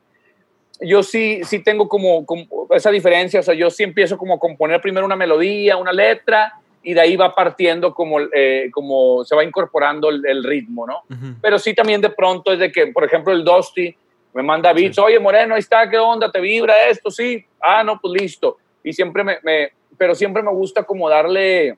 Yo 0.80 1.02
sí, 1.02 1.40
sí 1.44 1.62
tengo 1.62 1.88
como, 1.88 2.26
como 2.26 2.68
esa 2.70 2.90
diferencia, 2.90 3.40
o 3.40 3.42
sea, 3.42 3.54
yo 3.54 3.70
sí 3.70 3.82
empiezo 3.82 4.18
como 4.18 4.34
a 4.34 4.38
componer 4.38 4.80
primero 4.80 5.06
una 5.06 5.16
melodía, 5.16 5.76
una 5.76 5.92
letra, 5.92 6.52
y 6.82 6.94
de 6.94 7.00
ahí 7.00 7.16
va 7.16 7.34
partiendo 7.34 7.92
como, 7.92 8.20
eh, 8.20 8.68
como 8.72 9.24
se 9.24 9.34
va 9.34 9.42
incorporando 9.42 10.08
el, 10.08 10.24
el 10.26 10.44
ritmo, 10.44 10.86
¿no? 10.86 11.02
Pero 11.42 11.58
sí 11.58 11.74
también 11.74 12.00
de 12.00 12.10
pronto 12.10 12.52
es 12.52 12.58
de 12.58 12.70
que, 12.70 12.86
por 12.88 13.04
ejemplo, 13.04 13.32
el 13.32 13.42
Dusty 13.42 13.94
me 14.32 14.42
manda 14.42 14.72
beats, 14.72 14.98
oye 14.98 15.18
Moreno, 15.18 15.54
ahí 15.54 15.60
está, 15.60 15.88
¿qué 15.88 15.98
onda? 15.98 16.30
¿Te 16.30 16.40
vibra 16.40 16.88
esto? 16.88 17.10
Sí, 17.10 17.44
ah, 17.60 17.82
no, 17.82 17.98
pues 17.98 18.20
listo. 18.20 18.58
Y 18.84 18.92
siempre 18.92 19.24
me, 19.24 19.38
me 19.42 19.72
pero 19.98 20.14
siempre 20.14 20.42
me 20.42 20.50
gusta 20.50 20.84
como 20.84 21.08
darle, 21.08 21.76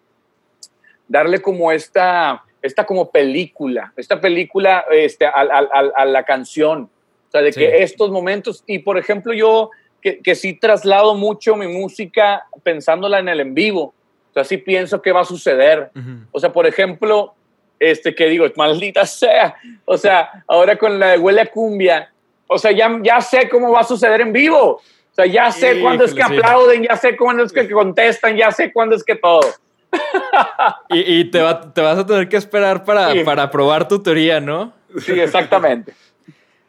darle 1.07 1.40
como 1.40 1.73
esta, 1.73 2.45
esta 2.61 2.85
como 2.85 3.11
película, 3.11 3.93
esta 3.97 4.21
película 4.21 4.85
este, 4.90 5.25
a, 5.25 5.31
a, 5.31 5.61
a 5.97 6.05
la 6.05 6.25
canción. 6.25 6.90
O 7.29 7.31
sea, 7.31 7.43
de 7.43 7.53
Sí. 7.53 7.61
que 7.61 7.83
estos 7.83 8.11
momentos, 8.11 8.65
y 8.67 8.79
por 8.81 8.97
ejemplo 8.99 9.33
yo 9.33 9.71
que, 10.01 10.21
que 10.21 10.35
sí 10.35 10.55
traslado 10.55 11.15
mucho 11.15 11.57
mi 11.57 11.67
música 11.69 12.45
pensándola 12.63 13.19
en 13.19 13.29
el 13.29 13.41
en 13.41 13.55
vivo, 13.55 13.95
o 14.31 14.33
sea, 14.35 14.45
sí 14.45 14.57
pienso 14.59 15.03
que 15.03 15.13
va 15.13 15.21
a 15.21 15.25
suceder. 15.25 15.91
Ujú. 15.95 16.11
O 16.33 16.41
sea, 16.41 16.53
por 16.53 16.67
ejemplo, 16.67 17.35
este 17.81 18.15
que 18.15 18.27
digo, 18.27 18.47
maldita 18.57 19.05
sea, 19.07 19.57
o 19.85 19.97
sea, 19.99 20.45
ahora 20.47 20.77
con 20.77 20.99
la 20.99 21.09
de 21.13 21.19
Huele 21.19 21.41
a 21.43 21.47
Cumbia, 21.47 22.11
o 22.47 22.59
sea, 22.59 22.71
ya, 22.73 22.99
ya 23.03 23.21
sé 23.21 23.49
cómo 23.49 23.71
va 23.73 23.81
a 23.81 23.85
suceder 23.85 24.21
en 24.23 24.33
vivo. 24.33 24.81
O 25.11 25.15
sea, 25.21 25.27
ya 25.27 25.51
sé 25.51 25.67
Híjole, 25.69 25.83
cuándo 25.83 26.05
es 26.05 26.15
que 26.15 26.23
sí. 26.23 26.33
aplauden, 26.35 26.83
ya 26.85 26.97
sé 26.97 27.17
cuándo 27.17 27.43
es 27.45 27.53
que 27.53 27.69
contestan, 27.69 28.37
ya 28.37 28.51
sé 28.53 28.73
cuándo 28.73 28.95
es 28.97 29.03
que 29.05 29.17
todo. 29.17 29.41
Y, 30.91 31.21
y 31.21 31.25
te, 31.31 31.41
va- 31.43 31.73
te 31.73 31.81
vas 31.81 31.99
a 31.99 32.07
tener 32.07 32.29
que 32.29 32.37
esperar 32.37 32.85
para, 32.85 33.13
Sí. 33.13 33.21
para 33.25 33.51
probar 33.51 33.87
tu 33.89 34.01
teoría, 34.03 34.41
¿no? 34.41 34.73
Sí, 35.05 35.19
exactamente. 35.19 35.93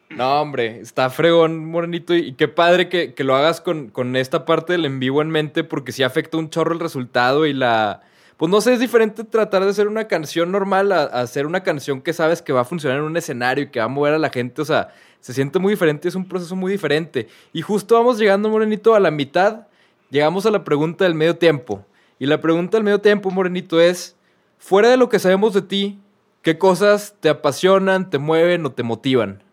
No, 0.10 0.42
hombre, 0.42 0.80
está 0.80 1.10
fregón, 1.10 1.66
Morenito, 1.66 2.16
y, 2.16 2.34
qué 2.34 2.48
padre 2.48 2.89
que, 2.89 3.13
que 3.13 3.24
lo 3.24 3.36
hagas 3.36 3.62
con, 3.62 3.89
con 3.89 4.16
esta 4.16 4.44
parte 4.44 4.74
del 4.74 4.86
en 4.86 5.00
vivo 5.00 5.22
en 5.22 5.30
mente, 5.30 5.63
porque 5.63 5.92
sí 5.92 6.04
afecta 6.04 6.38
un 6.38 6.50
chorro 6.50 6.74
el 6.74 6.80
resultado 6.80 7.46
y 7.46 7.54
la... 7.54 8.01
Pues 8.38 8.50
no 8.50 8.62
sé, 8.62 8.74
es 8.74 8.80
diferente 8.80 9.25
tratar 9.25 9.63
de 9.66 9.70
hacer 9.70 9.88
una 9.88 10.08
canción 10.08 10.51
normal 10.51 10.94
a, 10.94 11.01
a 11.01 11.22
hacer 11.22 11.46
una 11.46 11.62
canción 11.62 12.01
que 12.01 12.13
sabes 12.13 12.42
que 12.42 12.54
va 12.54 12.62
a 12.62 12.66
funcionar 12.66 13.00
en 13.00 13.04
un 13.04 13.18
escenario 13.18 13.66
y 13.66 13.70
que 13.70 13.80
va 13.80 13.86
a 13.86 13.89
mover 13.89 14.13
a 14.13 14.18
la 14.18 14.30
gente, 14.30 14.62
o 14.62 14.66
sea, 14.66 14.94
se 15.20 15.34
siente 15.34 15.60
muy 15.60 15.74
diferente, 15.74 16.08
es 16.08 16.16
un 16.16 16.28
proceso 16.28 16.56
muy 16.56 16.72
diferente. 16.72 17.28
Y 17.54 17.62
justo 17.62 17.96
vamos 17.96 18.18
llegando, 18.18 18.50
Morenito, 18.50 18.96
a 18.96 19.00
la 19.00 19.12
mitad, 19.12 19.68
llegamos 20.10 20.46
a 20.46 20.51
la 20.51 20.63
pregunta 20.63 21.04
del 21.04 21.16
medio 21.16 21.38
tiempo. 21.38 21.86
Y 22.18 22.25
la 22.25 22.42
pregunta 22.42 22.78
del 22.78 22.84
medio 22.84 23.01
tiempo, 23.01 23.30
Morenito, 23.30 23.80
es, 23.80 24.16
fuera 24.58 24.89
de 24.89 24.98
lo 24.98 25.10
que 25.10 25.20
sabemos 25.20 25.54
de 25.54 25.62
ti, 25.62 26.00
¿qué 26.42 26.58
cosas 26.58 27.16
te 27.20 27.30
apasionan, 27.30 28.10
te 28.10 28.18
mueven 28.18 28.66
o 28.66 28.72
te 28.72 28.84
motivan? 28.84 29.44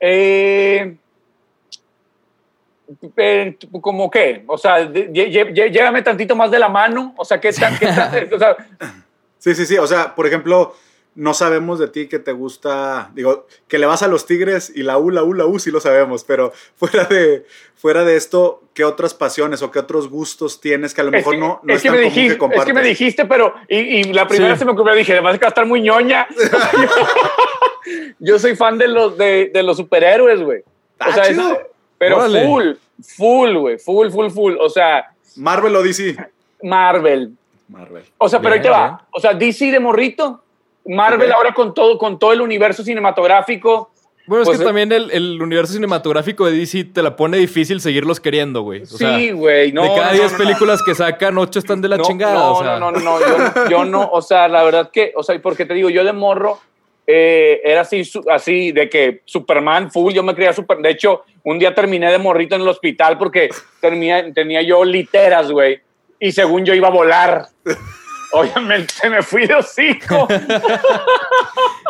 Eh, 0.00 0.96
eh, 3.16 3.56
¿Cómo 3.80 4.10
qué? 4.10 4.42
O 4.46 4.58
sea, 4.58 4.90
llévame 4.90 6.02
tantito 6.02 6.34
más 6.34 6.50
de 6.50 6.58
la 6.58 6.68
mano. 6.68 7.14
O 7.16 7.24
sea, 7.24 7.40
¿qué 7.40 7.52
tan, 7.52 7.78
qué 7.78 7.86
tan- 7.86 8.34
o 8.34 8.38
sea, 8.38 8.56
Sí, 9.38 9.54
sí, 9.54 9.64
sí. 9.64 9.78
O 9.78 9.86
sea, 9.86 10.14
por 10.14 10.26
ejemplo, 10.26 10.74
no 11.14 11.32
sabemos 11.34 11.78
de 11.78 11.88
ti 11.88 12.08
que 12.08 12.18
te 12.18 12.32
gusta, 12.32 13.10
digo, 13.14 13.46
que 13.68 13.78
le 13.78 13.86
vas 13.86 14.02
a 14.02 14.08
los 14.08 14.26
Tigres 14.26 14.70
y 14.74 14.82
la 14.82 14.98
U, 14.98 15.10
la 15.10 15.22
U, 15.24 15.32
la 15.34 15.46
U, 15.46 15.58
sí 15.58 15.70
lo 15.70 15.80
sabemos, 15.80 16.24
pero 16.24 16.52
fuera 16.76 17.04
de, 17.04 17.46
fuera 17.74 18.04
de 18.04 18.16
esto, 18.16 18.62
¿qué 18.74 18.84
otras 18.84 19.14
pasiones 19.14 19.62
o 19.62 19.70
qué 19.70 19.78
otros 19.78 20.08
gustos 20.10 20.60
tienes 20.60 20.92
que 20.94 21.00
a 21.00 21.04
lo 21.04 21.10
es 21.10 21.14
mejor 21.16 21.34
que, 21.34 21.40
no, 21.40 21.60
no 21.62 21.72
es 21.72 21.78
es, 21.78 21.82
que 21.84 21.88
tan 21.88 21.96
me 21.98 22.02
común 22.04 22.14
dijiste, 22.14 22.28
que 22.28 22.32
es 22.34 22.38
compartas? 22.38 22.66
que 22.66 22.72
me 22.74 22.82
dijiste, 22.82 23.24
pero 23.24 23.54
y, 23.68 23.78
y 23.78 24.04
la 24.12 24.26
primera 24.28 24.54
Sí. 24.54 24.58
se 24.58 24.64
me 24.66 24.72
ocurrió, 24.72 24.94
dije, 24.94 25.12
además 25.12 25.34
que 25.38 25.40
va 25.44 25.46
a 25.46 25.50
estar 25.50 25.66
muy 25.66 25.80
ñoña. 25.80 26.26
Yo 28.18 28.38
soy 28.38 28.56
fan 28.56 28.78
de 28.78 28.88
los, 28.88 29.16
de, 29.18 29.50
de 29.52 29.62
los 29.62 29.76
superhéroes, 29.76 30.42
güey. 30.42 30.62
Ah, 30.98 31.08
O 31.08 31.12
sea, 31.12 31.24
chido. 31.24 31.52
es- 31.52 31.58
pero 31.98 32.16
Órale. 32.16 32.44
full, 32.46 32.64
full, 33.16 33.56
güey, 33.56 33.78
full, 33.78 34.08
full, 34.10 34.30
full. 34.30 34.54
O 34.58 34.68
sea, 34.70 35.10
Marvel 35.36 35.76
o 35.76 35.82
DC. 35.82 36.16
Marvel. 36.62 37.32
Marvel. 37.68 38.02
O 38.18 38.28
sea, 38.28 38.40
pero 38.40 38.54
ahí 38.54 38.60
te 38.62 38.68
Bien, 38.68 38.80
va. 38.80 38.86
bien. 38.88 38.98
O 39.12 39.20
sea, 39.20 39.34
DC 39.34 39.70
de 39.70 39.80
morrito, 39.80 40.42
Marvel 40.86 41.30
ahora 41.32 41.52
con 41.54 41.74
todo, 41.74 41.98
con 41.98 42.18
todo 42.18 42.32
el 42.32 42.40
universo 42.40 42.82
cinematográfico. 42.82 43.90
Bueno, 44.26 44.42
es 44.42 44.48
Pues, 44.48 44.58
que 44.58 44.64
eh, 44.64 44.66
también 44.66 44.92
el, 44.92 45.10
el 45.10 45.42
universo 45.42 45.72
cinematográfico 45.74 46.46
de 46.46 46.52
DC 46.52 46.84
te 46.84 47.02
la 47.02 47.16
pone 47.16 47.36
difícil 47.36 47.80
seguirlos 47.80 48.18
queriendo, 48.20 48.62
güey. 48.62 48.82
O 48.82 48.86
sí, 48.86 49.30
güey. 49.32 49.72
No, 49.72 49.82
de 49.82 49.88
cada 49.88 50.06
no, 50.08 50.12
10 50.12 50.24
no, 50.24 50.38
no. 50.38 50.44
películas 50.44 50.82
que 50.84 50.94
sacan, 50.94 51.36
8 51.36 51.58
están 51.58 51.80
de 51.80 51.88
la 51.88 51.96
no, 51.96 52.04
chingada. 52.04 52.34
No, 52.34 52.52
o 52.52 52.62
sea. 52.62 52.78
no, 52.78 52.90
no, 52.92 52.98
no, 53.00 53.18
no, 53.20 53.26
yo, 53.64 53.68
yo 53.70 53.84
no, 53.84 54.08
o 54.10 54.22
sea, 54.22 54.46
la 54.48 54.62
verdad 54.62 54.90
que, 54.92 55.12
o 55.16 55.22
sea, 55.22 55.40
porque 55.42 55.64
te 55.66 55.74
digo, 55.74 55.90
yo 55.90 56.02
de 56.04 56.12
morro 56.12 56.60
eh, 57.06 57.60
era 57.64 57.80
así, 57.82 58.04
su- 58.04 58.24
así 58.30 58.72
de 58.72 58.88
que 58.88 59.22
Superman 59.24 59.90
full, 59.90 60.12
yo 60.12 60.22
me 60.22 60.34
creía 60.34 60.52
super, 60.52 60.78
de 60.78 60.90
hecho, 60.90 61.24
un 61.44 61.58
día 61.58 61.74
terminé 61.74 62.10
de 62.10 62.18
morrito 62.18 62.54
en 62.56 62.62
el 62.62 62.68
hospital 62.68 63.18
porque 63.18 63.48
tenía, 63.80 64.32
tenía 64.32 64.62
yo 64.62 64.84
literas, 64.84 65.50
güey, 65.50 65.80
y 66.18 66.32
según 66.32 66.64
yo 66.64 66.74
iba 66.74 66.88
a 66.88 66.92
volar. 66.92 67.46
Obviamente 68.32 69.10
me 69.10 69.22
fui 69.22 69.44
de 69.46 69.54
hocico. 69.54 70.28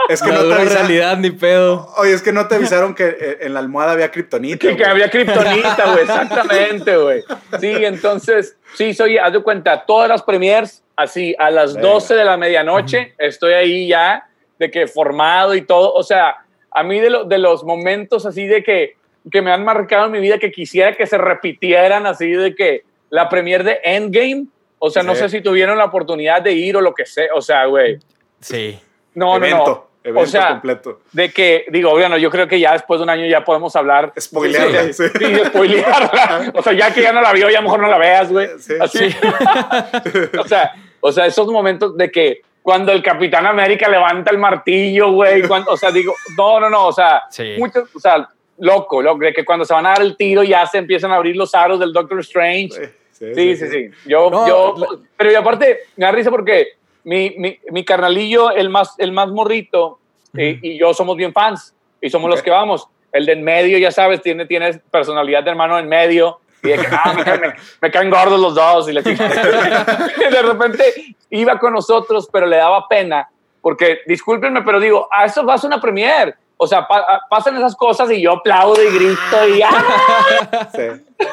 Es 0.09 0.23
que 0.23 0.31
La 0.31 0.37
no 0.37 0.49
te 0.49 0.55
avisaron. 0.55 0.68
realidad, 0.88 1.16
ni 1.18 1.31
pedo. 1.31 1.87
Oye, 1.99 2.12
es 2.14 2.23
que 2.23 2.33
no 2.33 2.49
te 2.49 2.57
avisaron 2.57 2.94
que 2.94 3.07
eh, 3.07 3.38
en 3.42 3.55
la 3.55 3.61
almohada 3.61 3.92
había 3.92 4.11
kriptonita. 4.11 4.59
que, 4.59 4.77
que 4.77 4.85
había 4.85 5.09
kriptonita, 5.09 5.85
güey, 5.92 6.01
exactamente, 6.03 6.96
güey. 6.96 7.23
Sí, 7.61 7.73
entonces, 7.85 8.57
sí, 8.75 8.92
soy, 8.94 9.18
haz 9.18 9.33
de 9.33 9.40
cuenta, 9.40 9.85
todas 9.87 10.09
las 10.09 10.23
premiers, 10.23 10.83
así, 10.96 11.37
a 11.38 11.51
las 11.51 11.75
Venga. 11.75 11.88
12 11.90 12.14
de 12.16 12.25
la 12.25 12.37
medianoche, 12.37 13.14
estoy 13.18 13.53
ahí 13.53 13.88
ya, 13.88 14.27
de 14.61 14.70
que 14.70 14.87
formado 14.87 15.57
y 15.57 15.62
todo, 15.62 15.92
o 15.92 16.03
sea, 16.05 16.37
a 16.70 16.83
mí 16.85 17.01
de, 17.01 17.11
lo- 17.11 17.25
de 17.25 17.38
los 17.38 17.64
momentos 17.64 18.27
así 18.27 18.46
de 18.46 18.62
que, 18.62 18.94
que 19.33 19.42
me 19.42 19.51
han 19.51 19.64
marcado 19.64 20.07
en 20.07 20.12
mi 20.12 20.20
vida, 20.20 20.38
que 20.38 20.53
quisiera 20.53 20.92
que 20.94 21.07
se 21.07 21.18
repitieran, 21.18 22.07
así 22.07 22.31
de 22.31 22.55
que 22.55 22.85
la 23.09 23.29
premier 23.29 23.64
de 23.64 23.81
Endgame, 23.83 24.46
o 24.79 24.88
sea, 24.90 25.03
no 25.03 25.14
Sí. 25.14 25.23
sé 25.23 25.29
si 25.31 25.40
tuvieron 25.40 25.77
la 25.79 25.87
oportunidad 25.87 26.40
de 26.42 26.53
ir 26.53 26.77
o 26.77 26.81
lo 26.81 26.94
que 26.94 27.07
sea, 27.07 27.27
o 27.35 27.40
sea, 27.40 27.64
güey, 27.64 27.99
Sí. 28.40 28.79
no, 29.14 29.38
no, 29.38 29.44
evento, 29.46 29.66
no. 29.66 29.87
evento 30.11 30.20
o 30.20 30.27
sea, 30.27 30.49
completo. 30.51 31.01
de 31.12 31.31
que, 31.31 31.64
digo, 31.70 31.90
bueno, 31.90 32.16
yo 32.18 32.31
creo 32.31 32.46
que 32.46 32.61
ya 32.61 32.73
después 32.73 33.01
de 33.01 33.05
un 33.05 33.11
año 33.11 33.27
ya 33.27 33.44
podemos 33.44 33.75
hablar. 33.77 34.12
Spoilearla, 34.18 34.85
Sí, 34.85 34.92
sí. 34.92 35.05
sí, 35.18 35.44
spoilearla. 35.46 36.53
O 36.55 36.62
sea, 36.62 36.73
ya 36.75 36.92
que 36.94 37.03
ya 37.03 37.12
no 37.12 37.20
la 37.23 37.33
vio, 37.33 37.49
ya 37.51 37.59
a 37.59 37.62
lo 37.62 37.66
mejor 37.68 37.81
no 37.81 37.88
la 37.88 37.99
veas, 37.99 38.31
güey. 38.31 38.49
Sí. 38.59 38.75
Así. 38.81 39.09
o, 40.38 40.44
sea, 40.46 40.73
o 41.01 41.12
sea, 41.12 41.27
esos 41.27 41.46
momentos 41.49 41.96
de 41.96 42.11
que 42.11 42.42
cuando 42.62 42.92
el 42.92 43.03
Capitán 43.03 43.46
América 43.46 43.88
levanta 43.88 44.31
el 44.31 44.38
martillo, 44.38 45.12
güey, 45.12 45.42
cuando- 45.49 45.73
o 45.73 45.77
sea, 45.77 45.90
digo, 45.90 46.14
no, 46.37 46.61
no, 46.61 46.68
no, 46.70 46.87
o 46.88 46.92
sea, 46.92 47.23
Sí. 47.31 47.55
muchos, 47.59 47.94
o 47.94 48.01
sea, 48.01 48.29
loco, 48.59 49.01
loco, 49.03 49.25
de 49.25 49.33
que 49.33 49.44
cuando 49.44 49.64
se 49.64 49.73
van 49.75 49.87
a 49.87 49.90
dar 49.90 50.03
el 50.03 50.16
tiro 50.16 50.42
ya 50.42 50.66
se 50.66 50.79
empiezan 50.79 51.11
a 51.12 51.16
abrir 51.16 51.37
los 51.37 51.55
aros 51.55 51.81
del 51.81 51.92
Doctor 51.92 52.20
Strange. 52.20 52.70
Sí, 53.12 53.35
Sí, 53.35 53.55
sí, 53.57 53.68
sí. 53.68 53.90
Yo, 54.07 54.31
No, 54.31 54.49
yo, 54.49 54.75
la- 54.79 54.87
pero 55.16 55.31
y 55.31 55.35
aparte, 55.35 55.81
me 55.96 56.07
da 56.07 56.12
risa 56.12 56.31
porque 56.31 56.68
mi, 57.05 57.35
mi, 57.37 57.59
mi 57.70 57.85
carnalillo, 57.85 58.51
el 58.51 58.70
más, 58.70 58.94
el 58.99 59.12
más 59.12 59.29
morrito, 59.29 59.99
eh, 60.37 60.59
y 60.62 60.79
yo 60.79 60.94
somos 60.94 61.16
bien 61.18 61.33
fans, 61.33 61.75
y 62.01 62.09
somos 62.09 62.31
los 62.31 62.38
Ok. 62.40 62.44
que 62.46 62.51
vamos. 62.51 62.88
El 63.12 63.27
de 63.27 63.33
en 63.33 63.42
medio, 63.44 63.77
ya 63.77 63.90
sabes, 63.90 64.23
tiene, 64.23 64.46
tiene 64.46 64.73
personalidad 64.90 65.42
de 65.44 65.51
hermano 65.51 65.79
en 65.79 65.87
medio, 65.88 66.39
y 66.62 66.68
de 66.68 66.79
que, 66.79 66.87
ah, 66.90 67.12
me, 67.16 67.25
caen, 67.25 67.40
me- 67.40 67.55
me 67.81 67.90
caen 67.90 68.11
gordos 68.11 68.40
los 68.40 68.55
dos, 68.55 68.88
y 68.88 68.92
la 68.92 69.03
chica. 69.03 69.29
De 70.31 70.42
repente 70.42 71.16
iba 71.31 71.59
con 71.59 71.73
nosotros, 71.73 72.29
pero 72.33 72.46
le 72.46 72.57
daba 72.57 72.87
pena, 72.88 73.29
porque, 73.62 74.01
discúlpenme, 74.07 74.62
pero 74.62 74.81
digo, 74.81 75.09
a 75.12 75.25
eso 75.27 75.44
vas 75.44 75.62
a 75.64 75.66
una 75.66 75.81
premier. 75.81 76.35
O 76.62 76.66
sea, 76.66 76.87
pa- 76.87 76.99
a- 76.99 77.20
pasan 77.31 77.57
esas 77.57 77.75
cosas 77.75 78.11
y 78.11 78.20
yo 78.20 78.33
aplaudo 78.33 78.83
y 78.83 78.94
grito 78.94 79.49
y 79.57 79.62
¡ah! 79.62 80.68
sí. 80.75 81.25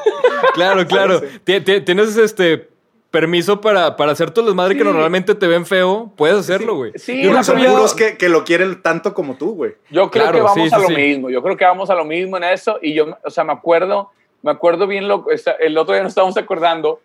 Claro, 0.53 0.85
claro. 0.87 1.19
Sí, 1.19 1.25
sí. 1.31 1.39
Ti- 1.43 1.61
ti- 1.61 1.81
Tienes 1.81 2.15
este 2.17 2.69
permiso 3.11 3.59
para, 3.59 3.95
para 3.97 4.11
hacer 4.13 4.31
todas 4.31 4.47
las 4.47 4.55
madres 4.55 4.77
que 4.77 4.83
Sí. 4.83 4.89
normalmente 4.89 5.35
te 5.35 5.47
ven 5.47 5.65
feo. 5.65 6.11
Puedes 6.15 6.37
hacerlo, 6.37 6.75
güey. 6.75 6.91
Sí, 6.95 7.29
sabía- 7.43 7.71
puros 7.71 7.93
que, 7.93 8.17
que 8.17 8.29
lo 8.29 8.43
quieren 8.45 8.81
tanto 8.81 9.13
como 9.13 9.35
tú, 9.35 9.53
güey. 9.55 9.75
Yo 9.89 10.09
creo 10.11 10.23
Claro, 10.25 10.37
que 10.37 10.41
vamos 10.43 10.69
sí, 10.69 10.73
a 10.73 10.77
sí, 10.77 10.81
lo 10.83 10.87
sí. 10.89 10.95
mismo. 10.95 11.29
Yo 11.29 11.41
creo 11.43 11.57
que 11.57 11.65
vamos 11.65 11.89
a 11.89 11.95
lo 11.95 12.05
mismo 12.05 12.37
en 12.37 12.43
eso. 12.45 12.79
Y 12.81 12.93
yo, 12.93 13.17
o 13.23 13.29
sea, 13.29 13.43
me 13.43 13.51
acuerdo, 13.53 14.11
me 14.41 14.51
acuerdo 14.51 14.87
bien 14.87 15.07
lo 15.07 15.25
el 15.59 15.77
otro 15.77 15.93
día 15.93 16.03
nos 16.03 16.11
estábamos 16.11 16.37
acordando 16.37 17.01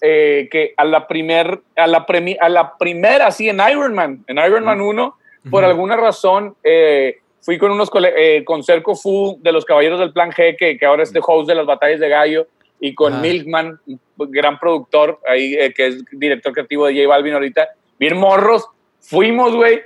eh, 0.00 0.48
que 0.50 0.72
a 0.76 0.84
la 0.84 1.06
primer, 1.06 1.60
a 1.76 1.86
la 1.86 2.06
premi- 2.06 2.38
a 2.40 2.48
la 2.48 2.76
primera, 2.78 3.26
así 3.26 3.48
en 3.48 3.60
Iron 3.70 3.94
Man, 3.94 4.24
en 4.26 4.38
Iron 4.38 4.64
Man 4.64 4.80
1, 4.80 5.16
por 5.50 5.64
alguna 5.64 5.96
razón 5.96 6.54
eh, 6.64 7.18
fui 7.42 7.58
con 7.58 7.70
unos 7.70 7.90
eh, 8.16 8.42
con 8.44 8.62
Cerco 8.62 8.94
Fu 8.94 9.38
de 9.42 9.52
los 9.52 9.64
Caballeros 9.64 9.98
del 10.00 10.12
Plan 10.12 10.30
G, 10.30 10.56
que, 10.58 10.78
que 10.78 10.86
ahora 10.86 11.02
es 11.02 11.12
de 11.12 11.20
host 11.26 11.48
de 11.48 11.54
las 11.54 11.66
batallas 11.66 12.00
de 12.00 12.08
gallo, 12.08 12.46
y 12.78 12.94
con. 12.94 13.12
Milkman, 13.20 13.78
gran 14.16 14.58
productor 14.58 15.20
ahí, 15.28 15.54
eh, 15.54 15.72
que 15.74 15.86
es 15.88 16.04
director 16.12 16.52
creativo 16.52 16.86
de 16.86 16.94
J 16.94 17.08
Balvin 17.08 17.34
ahorita, 17.34 17.68
bien 17.98 18.16
morros, 18.16 18.66
fuimos, 19.00 19.54
güey, 19.54 19.80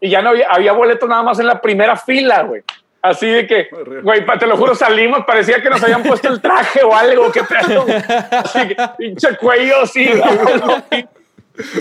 y 0.00 0.10
ya 0.10 0.20
no 0.22 0.30
había, 0.30 0.48
había 0.48 0.72
boletos 0.72 1.08
nada 1.08 1.22
más 1.22 1.38
en 1.38 1.46
la 1.46 1.60
primera 1.60 1.96
fila, 1.96 2.42
güey. 2.42 2.62
Así 3.02 3.26
de 3.26 3.46
que, 3.46 3.68
güey, 4.02 4.24
te 4.38 4.46
lo 4.46 4.56
juro, 4.58 4.74
salimos, 4.74 5.24
parecía 5.26 5.62
que 5.62 5.70
nos 5.70 5.82
habían 5.82 6.02
puesto 6.02 6.28
el 6.28 6.40
traje 6.40 6.82
o 6.82 6.94
algo, 6.94 7.32
qué 7.32 7.42
pedo. 7.44 7.86
Así 8.30 8.68
que, 8.68 8.76
pinche 8.98 9.36
cuello, 9.38 9.86
sí, 9.86 10.06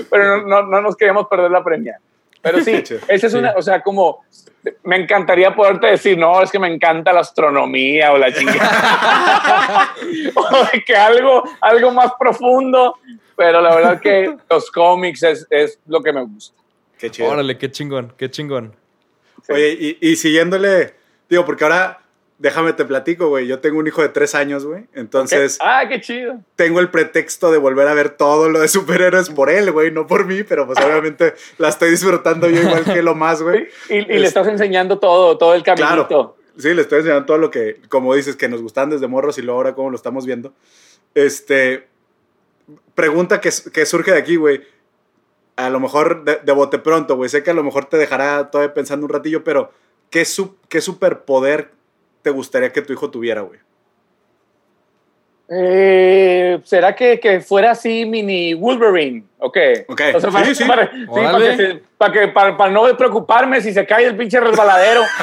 pero 0.10 0.38
no, 0.38 0.48
no, 0.48 0.64
no 0.64 0.82
nos 0.82 0.96
queríamos 0.96 1.28
perder 1.28 1.52
la 1.52 1.64
premia. 1.64 2.00
Pero 2.42 2.62
sí, 2.64 2.72
esa 2.72 3.28
es 3.28 3.32
Sí. 3.34 3.38
una, 3.38 3.54
o 3.58 3.62
sea, 3.62 3.82
como 3.82 4.24
me 4.84 4.96
encantaría 4.96 5.54
poderte 5.54 5.88
decir, 5.88 6.18
no, 6.18 6.42
es 6.42 6.50
que 6.52 6.60
me 6.60 6.74
encanta 6.74 7.12
la 7.12 7.20
astronomía 7.22 8.14
o 8.14 8.18
la 8.18 8.34
chingada. 8.34 9.94
o 10.36 10.66
de 10.72 10.84
que 10.86 10.96
algo, 10.96 11.44
algo 11.60 11.92
más 11.92 12.14
profundo, 12.18 12.98
pero 13.36 13.60
la 13.62 13.76
verdad 13.76 14.00
que 14.00 14.38
los 14.50 14.72
cómics 14.72 15.24
es, 15.24 15.48
es 15.50 15.80
lo 15.88 16.02
que 16.02 16.14
me 16.14 16.22
gusta. 16.24 16.56
Qué 16.98 17.10
chido. 17.10 17.30
Órale, 17.30 17.58
qué 17.58 17.70
chingón, 17.72 18.14
qué 18.18 18.30
chingón. 18.32 18.74
Oye, 19.50 19.78
y, 19.80 19.98
y 20.12 20.16
siguiéndole, 20.16 20.94
digo, 21.30 21.46
porque 21.46 21.64
ahora, 21.64 22.00
déjame 22.38 22.74
te 22.74 22.86
platico, 22.86 23.28
güey. 23.30 23.48
Yo 23.48 23.60
tengo 23.60 23.80
un 23.80 23.88
hijo 23.88 24.02
de 24.02 24.10
tres 24.10 24.34
años, 24.36 24.66
güey. 24.66 24.86
Entonces, 24.94 25.58
Ah, 25.62 25.84
qué 25.90 26.00
chido. 26.02 26.40
tengo 26.56 26.80
el 26.80 26.90
pretexto 26.90 27.52
de 27.52 27.58
volver 27.58 27.88
a 27.88 27.94
ver 27.94 28.10
todo 28.10 28.50
lo 28.50 28.60
de 28.60 28.68
superhéroes 28.68 29.30
por 29.30 29.50
él, 29.50 29.72
güey, 29.72 29.92
no 29.92 30.08
por 30.08 30.26
mí, 30.26 30.44
pero 30.44 30.66
pues 30.66 30.78
obviamente 30.86 31.34
la 31.58 31.70
estoy 31.70 31.92
disfrutando 31.92 32.50
yo 32.50 32.62
igual 32.62 32.84
que 32.84 33.02
lo 33.02 33.16
más, 33.16 33.42
güey. 33.42 33.68
Y, 33.90 33.96
y 33.96 34.00
Es- 34.00 34.08
le 34.08 34.28
estás 34.28 34.48
enseñando 34.48 35.00
todo, 35.00 35.38
todo 35.38 35.54
el 35.54 35.64
caminito. 35.64 36.08
Claro. 36.08 36.36
Sí, 36.58 36.74
le 36.74 36.82
estoy 36.82 37.00
enseñando 37.00 37.26
todo 37.26 37.38
lo 37.38 37.52
que, 37.52 37.80
como 37.90 38.14
dices, 38.16 38.36
que 38.36 38.50
nos 38.50 38.62
gustan 38.62 38.90
desde 38.90 39.08
morros 39.08 39.38
y 39.38 39.42
luego 39.42 39.60
ahora 39.60 39.76
cómo 39.76 39.90
lo 39.92 39.96
estamos 39.96 40.26
viendo. 40.26 40.54
Este, 41.16 41.88
pregunta 42.96 43.40
que, 43.42 43.50
que 43.74 43.86
surge 43.86 44.12
de 44.12 44.18
aquí, 44.18 44.36
güey. 44.36 44.62
A 45.56 45.70
lo 45.70 45.80
mejor 45.80 46.24
de, 46.24 46.38
de 46.44 46.52
bote 46.54 46.80
pronto, 46.80 47.16
güey. 47.16 47.30
Sé 47.30 47.44
que 47.44 47.52
a 47.52 47.54
lo 47.54 47.64
mejor 47.64 47.86
te 47.86 47.98
dejará 47.98 48.50
todavía 48.52 48.74
pensando 48.74 49.06
un 49.06 49.12
ratillo, 49.12 49.44
pero 49.44 49.72
¿qué, 50.10 50.26
su- 50.26 50.58
qué 50.70 50.82
superpoder 50.82 51.72
te 52.22 52.30
gustaría 52.30 52.72
que 52.72 52.82
tu 52.82 52.94
hijo 52.94 53.10
tuviera, 53.10 53.42
güey? 53.42 53.60
Eh, 55.52 56.60
¿Será 56.64 56.96
que, 56.96 57.20
que 57.20 57.40
fuera 57.42 57.72
así 57.72 58.06
mini 58.06 58.54
Wolverine? 58.54 59.24
Ok, 59.40 59.58
O 59.88 59.96
sea, 60.20 60.30
para, 60.30 60.46
sí, 60.46 60.54
sí. 60.54 60.64
para- 60.66 60.92
sí, 60.92 61.06
para 61.08 61.30
Órale. 61.38 61.50
que 61.50 61.58
se- 61.58 61.84
para 61.98 62.14
que- 62.14 62.28
para- 62.28 62.56
para 62.58 62.72
no 62.72 62.84
preocuparme 62.96 63.60
si 63.62 63.74
se 63.74 63.84
cae 63.86 64.06
el 64.06 64.16
pinche 64.16 64.40
resbaladero. 64.40 65.02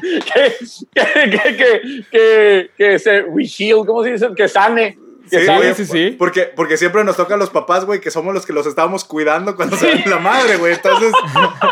que, 0.00 0.54
que, 0.94 1.30
que, 1.30 1.56
que, 1.56 2.04
que, 2.10 2.70
que 2.76 2.98
se 2.98 3.22
reshield, 3.22 3.86
¿cómo 3.86 4.02
se 4.02 4.12
dice? 4.12 4.28
Que 4.36 4.48
sane. 4.48 4.98
Sí, 5.30 5.38
sí, 5.74 5.84
sí. 5.86 6.16
Porque, 6.18 6.42
porque 6.54 6.76
siempre 6.76 7.02
nos 7.04 7.16
toca 7.16 7.34
a 7.34 7.36
los 7.36 7.50
papás, 7.50 7.84
güey, 7.84 8.00
que 8.00 8.10
somos 8.10 8.32
los 8.34 8.46
que 8.46 8.52
los 8.52 8.66
estábamos 8.66 9.04
cuidando 9.04 9.56
cuando 9.56 9.76
se 9.76 9.86
ven 9.86 10.02
la 10.06 10.18
madre, 10.18 10.56
güey. 10.56 10.74
Entonces, 10.74 11.12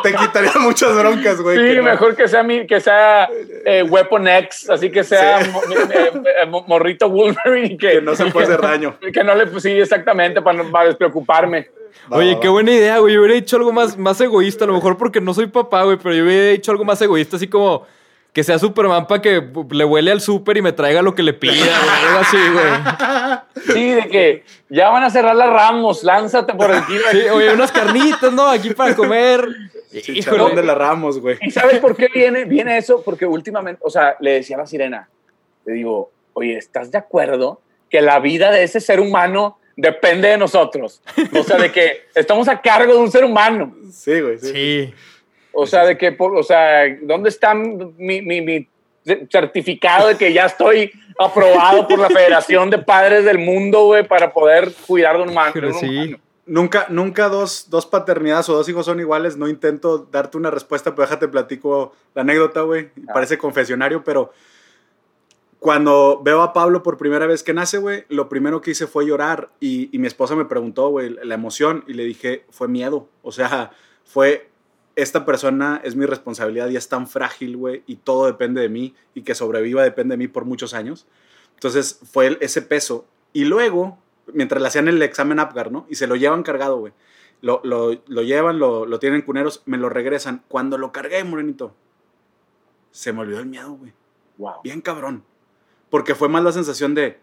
te 0.03 0.15
quitaría 0.15 0.53
muchas 0.61 0.95
broncas, 0.97 1.41
güey. 1.41 1.57
Sí, 1.59 1.65
que 1.65 1.77
no- 1.77 1.83
mejor 1.85 2.17
que 2.17 2.29
sea, 2.29 2.43
mi, 2.43 2.67
que 2.67 2.81
sea 2.81 3.29
eh, 3.65 3.83
Weapon 3.89 4.27
X, 4.29 4.69
así 4.71 4.91
que 4.91 5.05
sea 5.05 5.43
Sí. 5.45 5.51
mo- 5.51 5.63
mi- 5.69 5.75
eh, 5.75 6.11
eh, 6.43 6.47
mo- 6.47 6.65
morrito 6.67 7.09
Wolverine. 7.09 7.77
Que, 7.79 7.89
Que 7.95 8.01
no 8.03 8.15
se 8.17 8.27
puede 8.27 8.47
hacer 8.47 8.61
daño. 8.61 8.97
Que 9.13 9.23
no 9.25 9.35
le, 9.35 9.47
pues, 9.47 9.63
sí, 9.63 9.71
exactamente, 9.71 10.43
para, 10.43 10.63
para 10.65 10.87
despreocuparme. 10.89 11.69
Va, 12.13 12.19
Oye, 12.19 12.35
va, 12.35 12.41
qué 12.41 12.49
va. 12.49 12.53
buena 12.55 12.73
idea, 12.73 12.99
güey. 12.99 13.15
Yo 13.15 13.21
hubiera 13.21 13.35
dicho 13.37 13.57
algo 13.57 13.73
más, 13.73 13.97
más 13.97 14.21
egoísta, 14.21 14.65
a 14.65 14.67
lo 14.69 14.75
mejor 14.75 14.99
porque 14.99 15.21
no 15.21 15.33
soy 15.33 15.47
papá, 15.47 15.85
güey, 15.85 15.97
pero 16.03 16.15
yo 16.15 16.25
hubiera 16.25 16.51
dicho 16.51 16.71
algo 16.73 16.85
más 16.85 17.01
egoísta, 17.01 17.37
así 17.37 17.47
como 17.47 17.87
que 18.35 18.43
sea 18.43 18.59
Superman 18.59 19.07
para 19.07 19.23
que 19.23 19.49
le 19.71 19.85
huele 19.85 20.11
al 20.11 20.21
súper 20.21 20.57
y 20.57 20.63
me 20.63 20.73
traiga 20.73 21.03
lo 21.03 21.15
que 21.15 21.23
le 21.23 21.33
pida, 21.35 21.55
güey. 21.55 22.05
Algo 22.05 22.19
así, 22.19 22.37
güey. 22.53 23.75
Sí, 23.75 23.91
de 23.93 24.09
que 24.09 24.45
ya 24.69 24.91
van 24.91 25.05
a 25.05 25.11
cerrar 25.11 25.37
las 25.37 25.49
ramos, 25.49 26.03
lánzate 26.03 26.53
por 26.53 26.73
el 26.73 26.85
tiro. 26.85 27.05
Sí, 27.13 27.21
oye, 27.33 27.55
unas 27.55 27.71
carnitas, 27.71 28.33
¿no? 28.33 28.49
Aquí 28.49 28.75
para 28.75 28.97
comer. 28.97 29.47
Chicharrón 29.93 30.49
Híjole. 30.49 30.61
de 30.61 30.67
la 30.67 30.75
Ramos, 30.75 31.21
güey. 31.21 31.39
¿Y 31.43 31.53
sabes 31.53 31.79
por 31.79 31.95
qué 31.95 32.09
viene, 32.13 32.45
viene 32.45 32.77
eso? 32.77 33.03
Porque 33.05 33.25
últimamente, 33.25 33.81
o 33.85 33.91
sea, 33.91 34.17
le 34.19 34.33
decía 34.33 34.57
a 34.57 34.59
la 34.59 34.67
sirena, 34.67 35.09
le 35.65 35.75
digo, 35.75 36.11
oye, 36.33 36.57
¿estás 36.57 36.91
de 36.91 36.99
acuerdo 36.99 37.61
que 37.89 38.01
la 38.01 38.19
vida 38.19 38.51
de 38.51 38.65
ese 38.65 38.81
ser 38.81 38.99
humano 38.99 39.61
depende 39.77 40.27
de 40.27 40.39
nosotros? 40.39 41.01
O 41.39 41.45
sea, 41.45 41.59
de 41.59 41.71
que 41.71 42.09
estamos 42.17 42.49
a 42.49 42.61
cargo 42.61 42.95
de 42.95 42.99
un 42.99 43.13
ser 43.13 43.25
humano. 43.25 43.77
Sí, 43.93 44.21
güey. 44.21 44.39
Sí. 44.41 44.53
Sí. 44.53 44.95
O 45.55 45.67
sea, 45.67 45.85
de 45.85 45.97
que, 45.97 46.13
por- 46.13 46.37
o 46.37 46.43
sea, 46.43 46.83
¿dónde 47.03 47.29
está 47.29 47.55
mi, 47.55 48.23
mi, 48.23 48.41
mi 48.41 48.69
certificado 49.31 50.09
de 50.09 50.17
que 50.17 50.33
ya 50.33 50.47
estoy 50.47 50.91
aprobado 51.19 51.87
por 51.87 51.99
la 51.99 52.09
Federación 52.09 52.71
de 52.71 52.79
Padres 52.79 53.25
del 53.25 53.39
Mundo, 53.39 53.85
güey, 53.87 54.07
para 54.07 54.33
poder 54.33 54.73
cuidar 54.87 55.17
de 55.17 55.23
un 55.23 55.31
humano? 55.31 55.51
Pero 55.55 55.73
sí. 55.75 55.87
humano? 55.87 56.19
Nunca, 56.47 56.87
nunca 56.91 57.29
dos, 57.31 57.71
dos 57.71 57.87
paternidades 57.87 58.49
o 58.51 58.55
dos 58.55 58.69
hijos 58.69 58.85
son 58.85 59.01
iguales. 59.01 59.37
No 59.39 59.49
intento 59.49 60.07
darte 60.11 60.37
una 60.37 60.51
respuesta, 60.51 60.95
pero 60.95 61.07
déjate 61.07 61.29
platico 61.29 61.95
la 62.15 62.21
anécdota, 62.23 62.61
güey. 62.61 62.91
Ah. 63.09 63.13
Parece 63.15 63.39
confesionario, 63.39 64.05
pero 64.05 64.31
cuando 65.59 66.21
veo 66.23 66.43
a 66.43 66.53
Pablo 66.53 66.83
por 66.83 66.99
primera 66.99 67.27
vez 67.27 67.43
que 67.43 67.55
nace, 67.55 67.79
güey, 67.79 68.05
lo 68.11 68.29
primero 68.29 68.61
que 68.61 68.73
hice 68.73 68.87
fue 68.87 69.07
llorar 69.07 69.49
y, 69.61 69.89
y 69.91 69.99
mi 69.99 70.07
esposa 70.07 70.37
me 70.37 70.45
preguntó, 70.45 70.89
güey, 70.91 71.17
la 71.23 71.35
emoción 71.35 71.85
y 71.87 71.95
le 71.95 72.05
dije, 72.05 72.45
fue 72.51 72.69
miedo. 72.69 73.09
O 73.23 73.33
sea, 73.33 73.71
fue, 74.05 74.51
esta 74.97 75.25
persona 75.25 75.81
es 75.85 75.97
mi 75.97 76.07
responsabilidad 76.07 76.69
y 76.69 76.77
es 76.77 76.89
tan 76.89 77.07
frágil, 77.09 77.57
güey, 77.57 77.83
y 77.87 77.97
todo 77.97 78.27
depende 78.27 78.61
de 78.61 78.69
mí 78.69 78.95
y 79.15 79.23
que 79.23 79.35
sobreviva 79.35 79.83
depende 79.83 80.13
de 80.15 80.19
mí 80.19 80.29
por 80.29 80.45
muchos 80.45 80.73
años. 80.75 81.07
Entonces 81.55 82.01
fue 82.11 82.27
el- 82.29 82.39
ese 82.41 82.63
peso. 82.63 83.07
Y 83.33 83.45
luego, 83.45 83.99
mientras 84.33 84.61
le 84.63 84.69
hacían 84.69 84.87
el 84.89 85.03
examen 85.03 85.39
Apgar, 85.41 85.73
¿no? 85.73 85.87
Y 85.91 85.97
se 85.97 86.07
lo 86.07 86.15
llevan 86.17 86.43
cargado, 86.43 86.79
güey. 86.79 86.93
Lo, 87.41 87.61
lo, 87.65 88.01
lo 88.07 88.23
llevan, 88.23 88.59
lo, 88.59 88.87
lo 88.87 88.99
tienen 88.99 89.23
cuneros, 89.23 89.63
me 89.67 89.77
lo 89.77 89.89
regresan. 89.89 90.43
Cuando 90.49 90.79
lo 90.79 90.93
cargué, 90.93 91.25
morenito, 91.25 91.75
se 92.91 93.13
me 93.13 93.21
olvidó 93.21 93.41
el 93.41 93.47
miedo, 93.47 93.73
güey. 93.73 93.93
Wow. 94.39 94.55
Bien 94.63 94.81
cabrón. 94.81 95.25
Porque 95.91 96.15
fue 96.15 96.29
más 96.29 96.43
la 96.43 96.53
sensación 96.53 96.95
de, 96.95 97.19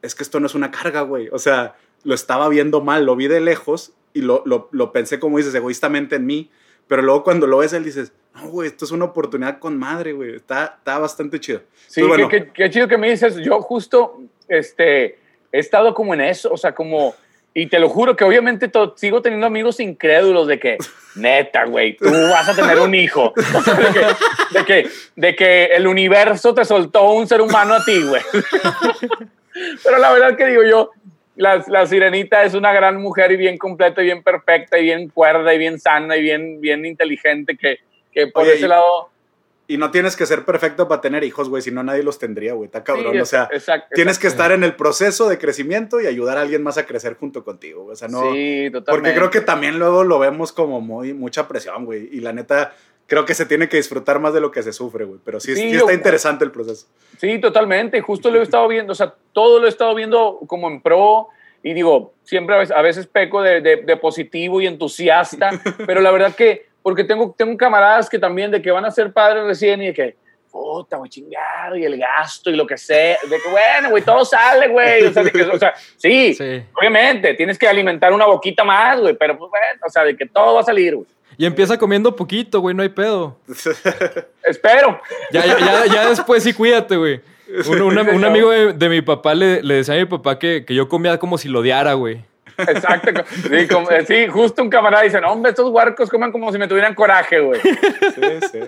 es 0.00 0.14
que 0.14 0.22
esto 0.22 0.40
no 0.40 0.46
es 0.46 0.54
una 0.54 0.70
carga, 0.70 1.02
güey. 1.02 1.28
O 1.32 1.38
sea, 1.38 1.76
lo 2.04 2.14
estaba 2.14 2.48
viendo 2.48 2.80
mal, 2.80 3.04
lo 3.04 3.14
vi 3.16 3.28
de 3.28 3.40
lejos 3.40 3.92
y 4.14 4.22
lo, 4.22 4.42
lo, 4.46 4.68
lo 4.72 4.92
pensé, 4.92 5.20
como 5.20 5.38
dices, 5.38 5.54
egoístamente 5.54 6.16
en 6.16 6.26
mí. 6.26 6.50
Pero 6.88 7.02
luego 7.02 7.24
cuando 7.24 7.46
lo 7.46 7.58
ves, 7.58 7.72
él 7.72 7.84
dices, 7.84 8.12
no, 8.34 8.48
güey, 8.48 8.68
esto 8.68 8.84
es 8.84 8.90
una 8.90 9.04
oportunidad 9.06 9.58
con 9.58 9.78
madre, 9.78 10.12
güey. 10.12 10.36
Está, 10.36 10.76
está 10.78 10.98
bastante 10.98 11.38
chido. 11.40 11.60
Sí, 11.86 12.00
Pues 12.00 12.08
bueno. 12.08 12.28
qué, 12.28 12.44
qué- 12.46 12.52
qué 12.52 12.70
chido 12.70 12.88
que 12.88 12.98
me 12.98 13.10
dices. 13.10 13.36
Yo 13.36 13.60
justo 13.62 14.20
este, 14.48 15.18
he 15.52 15.58
estado 15.58 15.94
como 15.94 16.14
en 16.14 16.20
eso, 16.22 16.50
o 16.52 16.56
sea, 16.56 16.74
como, 16.74 17.14
y 17.54 17.66
te 17.66 17.78
lo 17.78 17.88
juro 17.88 18.16
que 18.16 18.24
obviamente 18.24 18.68
to- 18.68 18.94
sigo 18.96 19.20
teniendo 19.22 19.46
amigos 19.46 19.80
incrédulos 19.80 20.46
de 20.46 20.58
que, 20.58 20.78
neta, 21.14 21.64
güey, 21.66 21.96
tú 21.96 22.10
vas 22.10 22.48
a 22.48 22.54
tener 22.54 22.78
un 22.78 22.94
hijo. 22.94 23.32
O 23.54 23.62
sea, 23.62 23.74
de, 23.74 23.86
que, 23.92 24.58
de, 24.58 24.64
que, 24.64 24.88
de 25.16 25.36
que 25.36 25.64
el 25.66 25.86
universo 25.86 26.54
te 26.54 26.64
soltó 26.64 27.10
un 27.12 27.26
ser 27.26 27.40
humano 27.42 27.74
a 27.74 27.84
ti, 27.84 28.02
güey. 28.02 28.22
Pero 29.84 29.98
la 29.98 30.12
verdad 30.12 30.36
que 30.36 30.46
digo 30.46 30.62
yo, 30.64 30.90
la, 31.36 31.64
la 31.66 31.86
sirenita 31.86 32.44
es 32.44 32.54
una 32.54 32.72
gran 32.72 33.00
mujer 33.00 33.32
y 33.32 33.36
bien 33.36 33.58
completa 33.58 34.02
y 34.02 34.06
bien 34.06 34.22
perfecta 34.22 34.78
y 34.78 34.84
bien 34.84 35.08
cuerda 35.08 35.54
y 35.54 35.58
bien 35.58 35.78
sana 35.80 36.16
y 36.16 36.22
bien, 36.22 36.60
bien 36.60 36.84
inteligente 36.84 37.56
que, 37.56 37.78
que 38.12 38.26
por 38.26 38.42
Oye, 38.42 38.54
ese 38.54 38.66
y- 38.66 38.68
lado... 38.68 39.10
Y 39.68 39.78
no 39.78 39.90
tienes 39.90 40.16
que 40.16 40.26
ser 40.26 40.44
perfecto 40.44 40.86
para 40.86 41.00
tener 41.00 41.24
hijos, 41.24 41.48
güey, 41.48 41.62
si 41.62 41.70
no 41.70 41.82
nadie 41.82 42.02
los 42.02 42.18
tendría, 42.18 42.52
güey. 42.52 42.66
Está 42.66 42.84
cabrón. 42.84 43.12
Sí, 43.12 43.20
o 43.20 43.24
sea, 43.24 43.48
exacto, 43.50 43.88
tienes 43.94 44.18
que 44.18 44.26
estar 44.26 44.52
en 44.52 44.64
el 44.64 44.74
proceso 44.74 45.30
de 45.30 45.38
crecimiento 45.38 45.98
y 46.00 46.06
ayudar 46.06 46.36
a 46.36 46.42
alguien 46.42 46.62
más 46.62 46.76
a 46.76 46.84
crecer 46.84 47.14
junto 47.14 47.42
contigo. 47.42 47.86
O 47.86 47.96
sea, 47.96 48.08
no. 48.08 48.32
sí, 48.32 48.68
totalmente. 48.70 48.90
porque 48.90 49.14
creo 49.14 49.30
que 49.30 49.40
también 49.40 49.78
luego 49.78 50.04
lo 50.04 50.18
vemos 50.18 50.52
como 50.52 50.82
muy 50.82 51.14
mucha 51.14 51.48
presión, 51.48 51.86
güey. 51.86 52.08
Y 52.12 52.20
la 52.20 52.34
neta, 52.34 52.74
creo 53.06 53.24
que 53.24 53.34
se 53.34 53.46
tiene 53.46 53.68
que 53.68 53.76
disfrutar 53.76 54.18
más 54.20 54.32
de 54.34 54.40
lo 54.40 54.50
que 54.50 54.62
se 54.62 54.72
sufre, 54.72 55.04
güey. 55.04 55.20
Pero 55.24 55.38
sí, 55.40 55.54
Sí, 55.54 55.62
sí 55.62 55.72
yo- 55.72 55.80
está 55.80 55.92
interesante 55.92 56.44
el 56.44 56.50
proceso. 56.50 56.86
Sí, 57.18 57.38
totalmente. 57.40 58.00
Justo 58.00 58.30
lo 58.30 58.40
he 58.40 58.42
estado 58.42 58.66
viendo, 58.68 58.92
o 58.92 58.96
sea, 58.96 59.14
todo 59.32 59.58
lo 59.60 59.66
he 59.66 59.68
estado 59.68 59.94
viendo 59.94 60.38
como 60.46 60.68
en 60.68 60.80
pro. 60.80 61.28
Y 61.62 61.74
digo, 61.74 62.14
siempre 62.24 62.56
a 62.56 62.58
veces, 62.58 62.76
a 62.76 62.82
veces 62.82 63.06
peco 63.06 63.40
de, 63.42 63.60
de- 63.60 63.76
de 63.82 63.96
positivo 63.96 64.60
y 64.60 64.66
entusiasta, 64.66 65.50
pero 65.86 66.00
la 66.00 66.10
verdad 66.10 66.34
que, 66.34 66.66
porque 66.82 67.04
tengo, 67.04 67.34
tengo 67.38 67.56
camaradas 67.56 68.08
que 68.10 68.18
también 68.18 68.50
de 68.50 68.60
que 68.60 68.70
van 68.72 68.84
a 68.84 68.90
ser 68.90 69.12
padres 69.12 69.44
recién 69.44 69.80
y 69.82 69.86
de 69.86 69.92
que, 69.94 70.16
puta, 70.50 70.96
güey, 70.96 71.08
chingado, 71.08 71.76
y 71.76 71.84
el 71.84 71.96
gasto 71.96 72.50
y 72.50 72.56
lo 72.56 72.66
que 72.66 72.76
sea, 72.76 73.16
de 73.30 73.36
que, 73.40 73.48
bueno, 73.48 73.90
güey, 73.90 74.02
todo 74.02 74.24
sale, 74.24 74.68
güey. 74.68 75.04
O 75.06 75.12
sea, 75.12 75.22
de 75.22 75.30
que- 75.30 75.42
o 75.44 75.58
sea, 75.58 75.72
sí, 75.96 76.34
Sí. 76.38 76.62
obviamente, 76.76 77.34
tienes 77.34 77.56
que 77.58 77.68
alimentar 77.68 78.12
una 78.12 78.26
boquita 78.26 78.64
más, 78.64 79.00
güey, 79.00 79.14
pero 79.16 79.38
pues 79.38 79.48
bueno, 79.50 79.80
o 79.86 79.88
sea, 79.90 80.02
de 80.04 80.16
que 80.16 80.26
todo 80.26 80.54
va 80.54 80.60
a 80.62 80.64
salir, 80.64 80.96
güey. 80.96 81.06
Y 81.38 81.46
empieza 81.46 81.78
comiendo 81.78 82.14
poquito, 82.14 82.60
güey, 82.60 82.74
no 82.74 82.82
hay 82.82 82.88
pedo. 82.90 83.38
Espero. 84.44 85.00
Ya, 85.32 85.44
ya, 85.46 85.58
ya, 85.58 85.86
ya 85.86 86.08
después 86.08 86.42
sí 86.42 86.52
cuídate, 86.52 86.96
güey. 86.96 87.20
Un, 87.68 87.82
un- 87.82 88.24
amigo 88.24 88.50
de, 88.50 88.72
de 88.72 88.88
mi 88.88 89.02
papá 89.02 89.34
le, 89.34 89.62
le 89.62 89.74
decía 89.74 89.94
a 89.94 89.98
mi 89.98 90.06
papá 90.06 90.38
que, 90.38 90.64
que 90.64 90.74
yo 90.74 90.88
comía 90.88 91.18
como 91.18 91.36
si 91.38 91.48
lo 91.48 91.60
odiara, 91.60 91.94
güey. 91.94 92.24
Exacto. 92.56 93.24
Sí, 93.48 93.66
como- 93.68 93.90
eh, 93.90 94.04
sí, 94.06 94.26
justo 94.28 94.62
un 94.62 94.70
camarada 94.70 95.04
dice, 95.04 95.18
hombre, 95.18 95.50
estos 95.50 95.68
huarcos 95.70 96.08
comen 96.10 96.32
como 96.32 96.50
si 96.52 96.58
me 96.58 96.68
tuvieran 96.68 96.94
coraje, 96.94 97.40
güey. 97.40 97.60
Sí, 97.60 98.48
sí. 98.52 98.58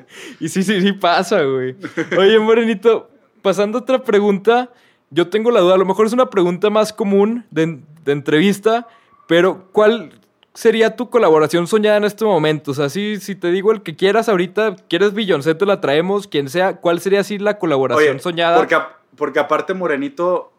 Y 0.40 0.48
sí, 0.48 0.62
sí, 0.62 0.80
sí 0.80 0.92
pasa, 0.92 1.42
güey. 1.42 1.76
Oye, 2.18 2.38
Morenito, 2.38 3.10
pasando 3.42 3.78
a 3.78 3.80
otra 3.82 4.02
pregunta, 4.02 4.70
yo 5.10 5.28
tengo 5.28 5.50
la 5.50 5.60
duda, 5.60 5.74
a 5.74 5.78
lo 5.78 5.84
mejor 5.84 6.06
es 6.06 6.12
una 6.12 6.28
pregunta 6.30 6.70
más 6.70 6.92
común 6.92 7.44
de, 7.50 7.78
de 8.04 8.12
entrevista, 8.12 8.86
pero 9.28 9.68
¿cuál 9.72 10.12
sería 10.54 10.96
tu 10.96 11.10
colaboración 11.10 11.66
soñada 11.66 11.96
en 11.98 12.04
este 12.04 12.24
momento? 12.24 12.70
O 12.70 12.74
sea, 12.74 12.88
si, 12.88 13.18
si 13.20 13.34
te 13.34 13.50
digo 13.50 13.72
el 13.72 13.82
que 13.82 13.96
quieras 13.96 14.28
ahorita, 14.28 14.76
quieres 14.88 15.12
Beyoncé, 15.14 15.54
te 15.54 15.66
la 15.66 15.80
traemos, 15.80 16.26
quien 16.28 16.48
sea, 16.48 16.76
¿cuál 16.76 17.00
sería 17.00 17.20
así 17.20 17.38
la 17.38 17.58
colaboración 17.58 18.10
Oye, 18.14 18.18
soñada? 18.20 18.56
Porque, 18.56 18.76
porque 19.16 19.38
aparte 19.40 19.74
Morenito 19.74 20.50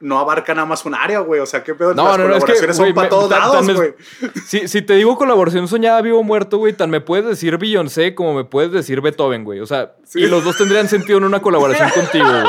no 0.00 0.20
abarca 0.20 0.54
nada 0.54 0.64
más 0.66 0.84
un 0.84 0.94
área, 0.94 1.18
güey. 1.20 1.40
O 1.40 1.46
sea, 1.46 1.64
qué 1.64 1.74
pedo. 1.74 1.92
No, 1.92 2.04
Las 2.04 2.18
no, 2.18 2.28
no, 2.28 2.36
es 2.36 2.44
que, 2.44 2.72
son 2.72 2.94
para 2.94 3.06
me- 3.06 3.10
todos 3.10 3.28
tan- 3.30 3.40
lados, 3.40 3.74
güey. 3.74 3.94
Si, 4.46 4.68
si 4.68 4.80
te 4.82 4.94
digo 4.94 5.16
colaboración 5.16 5.66
soñada, 5.66 6.00
vivo 6.02 6.20
o 6.20 6.22
muerto, 6.22 6.58
güey, 6.58 6.72
tan 6.72 6.88
me 6.90 7.00
puedes 7.00 7.26
decir 7.26 7.58
Beyoncé 7.58 8.14
como 8.14 8.32
me 8.34 8.44
puedes 8.44 8.70
decir 8.70 9.00
Beethoven, 9.00 9.42
güey. 9.44 9.58
O 9.58 9.66
sea, 9.66 9.94
Sí. 10.04 10.20
y 10.20 10.26
los 10.28 10.44
dos 10.44 10.56
tendrían 10.56 10.86
sentido 10.88 11.18
en 11.18 11.24
una 11.24 11.40
colaboración 11.42 11.90
contigo, 11.94 12.26
güey. 12.28 12.44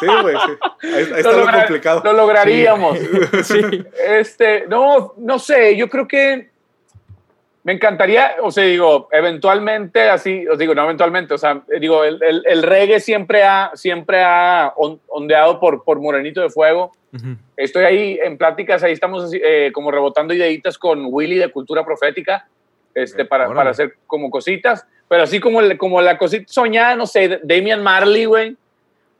Sí, 0.00 0.06
güey, 0.22 0.36
sí. 0.46 0.52
Ahí, 0.88 0.92
ahí 0.94 1.02
está 1.20 1.32
Lo 1.32 1.44
complicado. 1.50 2.00
Lo 2.04 2.12
lograríamos. 2.12 2.98
Sí. 3.44 3.60
Este, 4.08 4.66
no, 4.68 5.14
no 5.16 5.38
sé, 5.38 5.76
yo 5.76 5.88
creo 5.88 6.06
que 6.08 6.50
me 7.64 7.72
encantaría, 7.72 8.36
o 8.42 8.50
sea, 8.52 8.62
digo, 8.62 9.08
eventualmente, 9.10 10.08
así, 10.08 10.46
os 10.46 10.56
digo, 10.56 10.72
no 10.72 10.84
eventualmente, 10.84 11.34
o 11.34 11.38
sea, 11.38 11.62
digo, 11.80 12.04
el, 12.04 12.22
el- 12.22 12.42
el 12.46 12.62
reggae 12.62 13.00
siempre 13.00 13.42
ha, 13.42 13.72
siempre 13.74 14.22
ha 14.22 14.72
on- 14.76 15.00
ondeado 15.08 15.58
por, 15.58 15.82
por 15.82 15.98
Morenito 16.00 16.40
de 16.40 16.50
Fuego. 16.50 16.92
Estoy 17.56 17.84
ahí 17.84 18.18
en 18.22 18.36
pláticas, 18.38 18.82
ahí 18.84 18.92
estamos 18.92 19.24
así, 19.24 19.40
eh, 19.42 19.70
como 19.72 19.90
rebotando 19.90 20.34
ideitas 20.34 20.76
con 20.78 21.06
Willy 21.10 21.36
de 21.38 21.50
Cultura 21.50 21.82
Profética, 21.84 22.46
este, 22.94 23.22
Ok, 23.22 23.28
para, 23.28 23.48
para 23.52 23.70
hacer 23.70 23.94
como 24.06 24.30
cositas, 24.30 24.86
pero 25.08 25.22
así 25.24 25.40
como, 25.40 25.60
el- 25.60 25.76
como 25.78 26.00
la 26.02 26.18
cosita 26.18 26.44
soñada, 26.48 26.94
no 26.94 27.06
sé, 27.06 27.40
Damian 27.42 27.82
Marley, 27.82 28.26
güey. 28.26 28.56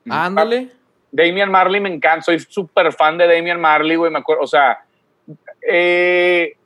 Ándale. 0.08 0.68
Damian 1.10 1.50
Marley 1.50 1.80
me 1.80 1.88
encanta, 1.92 2.22
soy 2.22 2.38
súper 2.40 2.92
fan 2.92 3.16
de 3.16 3.26
Damian 3.26 3.60
Marley, 3.60 3.96
güey, 3.96 4.10
me 4.10 4.18
acuerdo, 4.18 4.42
o 4.42 4.46
sea, 4.46 4.84
eh, 5.66 6.56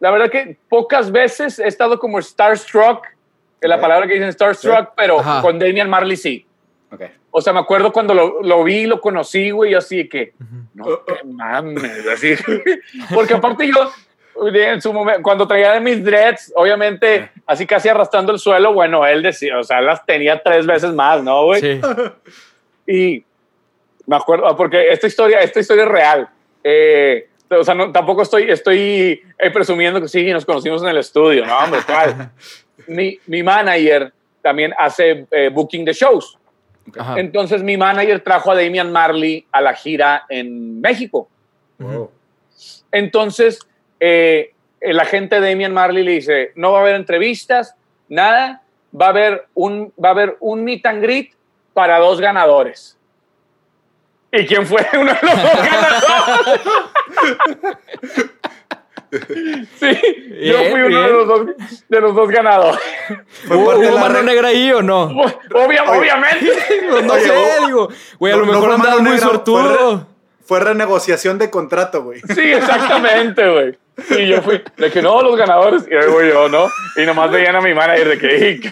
la 0.00 0.10
verdad 0.10 0.30
que 0.30 0.56
pocas 0.68 1.10
veces 1.10 1.58
he 1.58 1.66
estado 1.66 1.98
como 1.98 2.20
starstruck, 2.20 3.06
que 3.60 3.68
la 3.68 3.80
palabra 3.80 4.06
que 4.06 4.14
dicen 4.14 4.32
starstruck, 4.32 4.86
Sí. 4.88 4.92
pero 4.96 5.20
Ajá. 5.20 5.40
con 5.42 5.58
Damian 5.58 5.88
Marley 5.90 6.16
sí. 6.16 6.46
Ok. 6.92 7.02
O 7.30 7.40
sea, 7.40 7.52
me 7.52 7.58
acuerdo 7.60 7.92
cuando 7.92 8.14
lo, 8.14 8.42
lo 8.42 8.62
vi, 8.62 8.86
lo 8.86 9.00
conocí, 9.00 9.50
güey, 9.50 9.72
y 9.72 9.74
así 9.74 10.08
que, 10.08 10.34
no, 10.74 10.84
Uh, 10.86 10.98
qué 11.06 11.14
mames, 11.24 12.06
así. 12.06 12.34
Porque 13.14 13.34
aparte 13.34 13.66
yo, 13.66 13.90
en 14.52 14.82
su 14.82 14.92
momento, 14.92 15.22
cuando 15.22 15.46
traía 15.46 15.72
de 15.72 15.80
mis 15.80 16.04
dreads, 16.04 16.52
obviamente, 16.56 17.30
así 17.46 17.66
casi 17.66 17.88
arrastrando 17.88 18.32
el 18.32 18.38
suelo, 18.38 18.72
bueno, 18.72 19.06
él 19.06 19.22
decía, 19.22 19.58
o 19.58 19.64
sea, 19.64 19.80
las 19.80 20.04
tenía 20.04 20.42
tres 20.42 20.66
veces 20.66 20.92
más, 20.92 21.22
¿no, 21.22 21.44
güey? 21.44 21.60
Sí. 21.60 21.80
Y 22.86 23.24
me 24.06 24.16
acuerdo, 24.16 24.46
ah, 24.46 24.56
porque 24.56 24.90
esta 24.90 25.06
historia, 25.06 25.40
esta 25.40 25.60
historia 25.60 25.84
es 25.84 25.88
real. 25.88 26.28
Eh, 26.62 27.28
o 27.48 27.64
sea, 27.64 27.74
no, 27.74 27.92
tampoco 27.92 28.22
estoy, 28.22 28.50
estoy 28.50 29.22
eh, 29.38 29.50
presumiendo 29.50 30.00
que 30.00 30.08
sí, 30.08 30.30
nos 30.30 30.44
conocimos 30.44 30.82
en 30.82 30.88
el 30.88 30.98
estudio, 30.98 31.46
no, 31.46 31.58
hombre, 31.58 31.80
¿cuál? 31.86 32.30
mi, 32.88 33.18
mi 33.26 33.42
manager 33.42 34.12
también 34.42 34.74
hace 34.78 35.26
eh, 35.30 35.50
booking 35.52 35.84
de 35.84 35.92
shows. 35.92 36.38
Ajá. 36.98 37.18
Entonces 37.18 37.62
mi 37.62 37.78
manager 37.78 38.20
trajo 38.20 38.50
a 38.50 38.54
Damian 38.54 38.92
Marley 38.92 39.46
a 39.50 39.62
la 39.62 39.74
gira 39.74 40.24
en 40.28 40.80
México. 40.82 41.28
Wow. 41.78 42.10
Entonces, 42.92 43.58
eh, 44.00 44.52
el 44.80 45.00
agente 45.00 45.40
Damian 45.40 45.72
Marley 45.72 46.02
le 46.04 46.12
dice, 46.12 46.52
no 46.56 46.72
va 46.72 46.78
a 46.78 46.82
haber 46.82 46.94
entrevistas, 46.96 47.74
nada, 48.08 48.62
va 48.98 49.06
a 49.06 49.08
haber 49.10 49.46
un, 49.54 49.92
va 50.02 50.08
a 50.08 50.12
haber 50.12 50.36
un 50.40 50.62
meet 50.64 50.84
and 50.86 51.02
greet 51.02 51.32
para 51.72 51.98
dos 51.98 52.20
ganadores. 52.20 52.98
¿Y 54.30 54.46
quién 54.46 54.66
fue 54.66 54.84
uno 54.94 55.12
de 55.12 55.18
los 55.22 55.42
dos 55.42 55.52
ganadores? 55.70 56.60
sí, 59.78 59.98
yo 60.42 60.58
Bien, 60.58 60.70
fui 60.72 60.80
uno 60.82 61.00
de 61.02 61.08
los, 61.12 61.26
dos, 61.28 61.46
de 61.88 62.00
los 62.00 62.14
dos 62.14 62.28
ganadores. 62.28 62.80
Fue 63.46 63.56
¿Hubo, 63.56 63.66
parte 63.66 63.80
de 63.82 63.86
hubo 63.88 63.94
la 63.94 64.00
mano 64.00 64.14
re- 64.18 64.24
negra 64.24 64.48
ahí 64.48 64.72
o 64.72 64.82
no? 64.82 65.04
Obvia- 65.10 65.84
obviamente. 65.88 66.46
No 67.04 67.12
Oye, 67.12 67.22
sé, 67.22 67.34
digo. 67.66 67.88
Güey, 68.18 68.32
a 68.32 68.36
no- 68.36 68.40
lo 68.44 68.46
no 68.46 68.52
mejor 68.52 68.66
fue 68.66 68.74
andabas 68.76 68.98
mano 68.98 69.10
muy 69.10 69.18
sortudo. 69.18 70.06
Fue 70.44 70.60
renegociación 70.60 71.38
de 71.38 71.50
contrato, 71.50 72.04
güey. 72.04 72.20
Sí, 72.20 72.40
exactamente, 72.52 73.50
güey. 73.50 73.78
Y 74.20 74.28
yo 74.28 74.42
fui, 74.42 74.60
de 74.76 74.90
que 74.90 75.00
no, 75.00 75.22
los 75.22 75.36
ganadores, 75.36 75.86
y 75.90 75.94
ahí 75.94 76.10
voy 76.10 76.28
yo, 76.28 76.48
¿no? 76.48 76.66
Y 76.96 77.06
nomás 77.06 77.30
veían 77.30 77.56
a 77.56 77.60
mi 77.60 77.72
manager 77.74 78.08
de 78.08 78.18
que. 78.18 78.60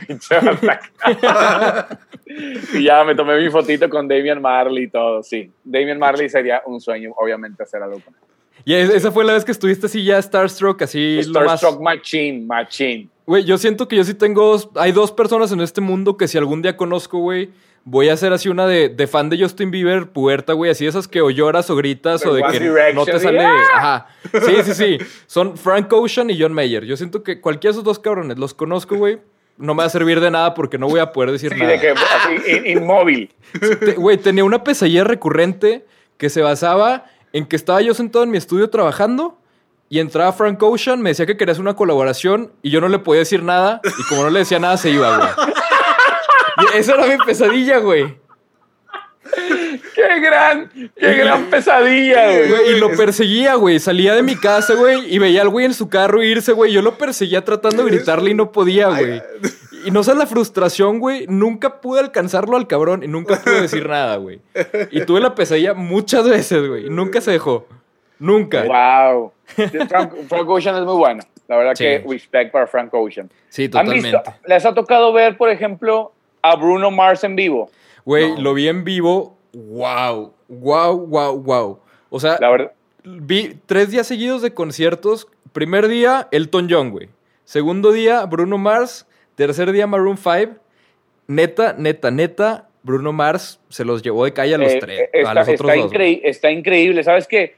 Y 2.75 2.85
ya 2.85 3.05
me 3.05 3.15
tomé 3.15 3.39
mi 3.41 3.51
fotito 3.51 3.89
con 3.91 4.09
Damian 4.09 4.41
Marley 4.41 4.85
y 4.85 4.89
todo, 4.89 5.23
sí. 5.23 5.51
Damian 5.65 5.99
Marley 5.99 6.29
sería 6.31 6.63
un 6.65 6.81
sueño, 6.81 7.13
obviamente, 7.17 7.63
hacer 7.63 7.83
algo 7.83 8.01
con 8.01 8.15
él. 8.15 8.21
Y 8.65 8.75
es- 8.75 8.91
esa 8.91 9.11
fue 9.13 9.25
la 9.25 9.33
vez 9.35 9.45
que 9.45 9.53
estuviste 9.53 9.87
así 9.87 10.05
ya 10.05 10.21
Starstruck, 10.23 10.81
así. 10.83 11.21
Starstruck 11.23 11.81
Machine, 11.81 12.47
Machine. 12.47 13.09
Güey, 13.27 13.45
yo 13.45 13.59
siento 13.59 13.87
que 13.89 13.97
yo 13.97 14.05
sí 14.05 14.15
tengo. 14.15 14.57
Hay 14.77 14.93
dos 14.93 15.13
personas 15.13 15.53
en 15.53 15.61
este 15.61 15.81
mundo 15.81 16.17
que 16.17 16.27
si 16.29 16.39
algún 16.39 16.63
día 16.63 16.77
conozco, 16.77 17.19
güey, 17.19 17.51
voy 17.85 18.09
a 18.09 18.13
hacer 18.15 18.33
así 18.33 18.49
una 18.49 18.67
de, 18.67 18.89
de 18.89 19.07
fan 19.07 19.29
de 19.29 19.39
Justin 19.41 19.71
Bieber, 19.71 20.07
puerta, 20.09 20.53
güey, 20.53 20.71
así 20.71 20.87
esas 20.87 21.09
que 21.09 21.21
o 21.21 21.31
lloras 21.31 21.69
o 21.71 21.77
gritas 21.77 22.25
o 22.27 22.35
de 22.35 22.43
que 22.43 22.59
Direction, 22.61 22.95
no 22.95 23.05
te 23.05 23.19
sale. 23.19 23.41
¡ah! 23.45 23.57
Ajá. 23.75 24.07
Sí, 24.47 24.55
sí, 24.65 24.75
sí. 24.75 24.99
Son 25.27 25.57
Frank 25.57 25.93
Ocean 25.93 26.31
y 26.31 26.41
John 26.41 26.53
Mayer. 26.53 26.85
Yo 26.85 26.97
siento 26.97 27.23
que 27.23 27.41
cualquiera 27.41 27.73
de 27.73 27.77
esos 27.79 27.85
dos 27.85 27.99
cabrones 27.99 28.39
los 28.39 28.55
conozco, 28.55 28.97
güey. 28.97 29.19
No 29.59 29.75
me 29.75 29.81
va 29.83 29.87
a 29.87 29.91
servir 29.91 30.21
de 30.21 30.31
nada 30.31 30.55
porque 30.55 30.79
no 30.79 30.89
voy 30.89 30.99
a 31.01 31.13
poder 31.13 31.31
decir 31.31 31.53
Sí, 31.53 31.59
nada. 31.61 31.73
de 31.73 31.79
que 31.81 31.91
así, 31.91 32.51
in- 32.71 32.79
inmóvil. 32.79 33.35
Güey, 33.97 34.17
tenía 34.17 34.45
una 34.45 34.65
pesadilla 34.65 35.05
recurrente 35.05 35.85
que 36.17 36.31
se 36.31 36.41
basaba 36.41 37.05
en 37.33 37.47
que 37.47 37.57
estaba 37.57 37.81
yo 37.83 37.95
sentado 37.95 38.25
en 38.25 38.31
mi 38.31 38.39
estudio 38.39 38.71
trabajando 38.71 39.39
y 39.89 39.99
entraba 39.99 40.33
Frank 40.33 40.63
Ocean, 40.63 41.03
me 41.03 41.11
decía 41.11 41.27
que 41.27 41.37
quería 41.37 41.53
hacer 41.53 41.61
una 41.63 41.77
colaboración 41.77 42.51
y 42.63 42.71
yo 42.71 42.81
no 42.81 42.89
le 42.89 42.99
podía 42.99 43.21
decir 43.21 43.43
nada 43.43 43.81
y 43.85 44.03
como 44.09 44.23
no 44.23 44.31
le 44.31 44.39
decía 44.41 44.59
nada 44.59 44.79
se 44.79 44.89
iba, 44.91 45.17
güey. 45.19 45.29
Esa 46.75 46.95
era 46.95 47.07
mi 47.07 47.25
pesadilla, 47.25 47.79
güey. 47.79 48.21
¡Qué 49.95 50.21
gran, 50.21 50.71
qué 50.97 51.15
gran 51.15 51.45
pesadilla, 51.45 52.27
güey! 52.27 52.73
Y 52.75 52.81
lo 52.81 52.91
perseguía, 52.91 53.55
güey. 53.55 53.79
Salía 53.79 54.15
de 54.15 54.23
mi 54.23 54.37
casa, 54.37 54.75
güey, 54.75 55.15
y 55.15 55.19
veía 55.19 55.43
al 55.43 55.49
güey 55.49 55.65
en 55.67 55.75
su 55.75 55.89
carro 55.89 56.23
irse, 56.23 56.53
güey. 56.53 56.73
Yo 56.73 56.83
lo 56.83 56.99
perseguía 56.99 57.45
tratando 57.45 57.85
de 57.85 57.91
gritarle 57.93 58.31
y 58.31 58.35
no 58.35 58.51
podía, 58.53 58.89
güey. 58.89 59.23
Y 59.85 59.91
no 59.91 60.03
sé 60.03 60.15
la 60.15 60.27
frustración, 60.27 60.99
güey. 60.99 61.27
Nunca 61.29 61.81
pude 61.81 62.01
alcanzarlo 62.01 62.57
al 62.57 62.67
cabrón 62.67 63.03
y 63.05 63.09
nunca 63.09 63.41
pude 63.41 63.63
decir 63.63 63.89
nada, 63.89 64.17
güey. 64.17 64.41
Y 64.91 65.05
tuve 65.05 65.21
la 65.21 65.35
pesadilla 65.35 65.73
muchas 65.75 66.29
veces, 66.29 66.69
güey. 66.69 66.91
Nunca 66.91 67.21
se 67.21 67.31
dejó. 67.31 67.67
Nunca. 68.19 68.65
¡Wow! 68.65 69.33
Frank, 69.89 70.13
Frank 70.29 70.49
Ocean 70.49 70.77
es 70.77 70.83
muy 70.85 70.97
bueno. 70.97 71.23
La 71.49 71.57
verdad 71.57 71.73
Sí. 71.75 71.85
que 71.85 72.05
respect 72.09 72.53
para 72.53 72.67
Frank 72.67 72.93
Ocean. 72.95 73.31
Sí, 73.49 73.65
¿Han 73.65 73.71
totalmente. 73.71 74.09
visto, 74.09 74.23
¿Les 74.47 74.65
ha 74.67 74.75
tocado 74.75 75.13
ver, 75.13 75.37
por 75.37 75.51
ejemplo, 75.51 76.13
a 76.43 76.57
Bruno 76.57 76.91
Mars 76.91 77.25
en 77.25 77.37
vivo? 77.37 77.71
Güey, 78.05 78.37
lo 78.41 78.55
vi 78.55 78.69
en 78.69 78.85
vivo. 78.85 79.37
Wow. 79.53 80.33
Wow, 80.49 81.07
wow, 81.07 81.41
wow. 81.43 81.79
O 82.11 82.21
sea, 82.21 82.37
La 82.41 82.51
verdad. 82.51 82.73
vi 83.05 83.57
tres 83.67 83.91
días 83.91 84.07
seguidos 84.07 84.43
de 84.43 84.53
conciertos. 84.55 85.29
Primer 85.53 85.89
día, 85.89 86.29
Elton 86.31 86.69
John, 86.71 86.91
güey. 86.91 87.09
Segundo 87.45 87.93
día, 87.93 88.25
Bruno 88.27 88.59
Mars. 88.59 89.07
Tercer 89.35 89.73
día, 89.73 89.87
Maroon 89.87 90.17
5. 90.19 90.55
Neta, 91.29 91.75
neta, 91.79 92.11
neta, 92.11 92.69
Bruno 92.83 93.13
Mars 93.13 93.61
se 93.69 93.85
los 93.85 94.03
llevó 94.03 94.25
de 94.25 94.33
calle 94.33 94.55
a 94.55 94.59
los 94.59 94.73
eh, 94.73 94.79
tres. 94.81 95.01
eh, 95.01 95.11
a 95.15 95.19
está, 95.19 95.35
los 95.35 95.49
otros 95.49 95.71
está 95.71 95.83
dos. 95.83 95.93
güey. 95.93 96.21
está 96.25 96.51
increíble. 96.51 97.03
¿Sabes 97.05 97.27
qué? 97.29 97.55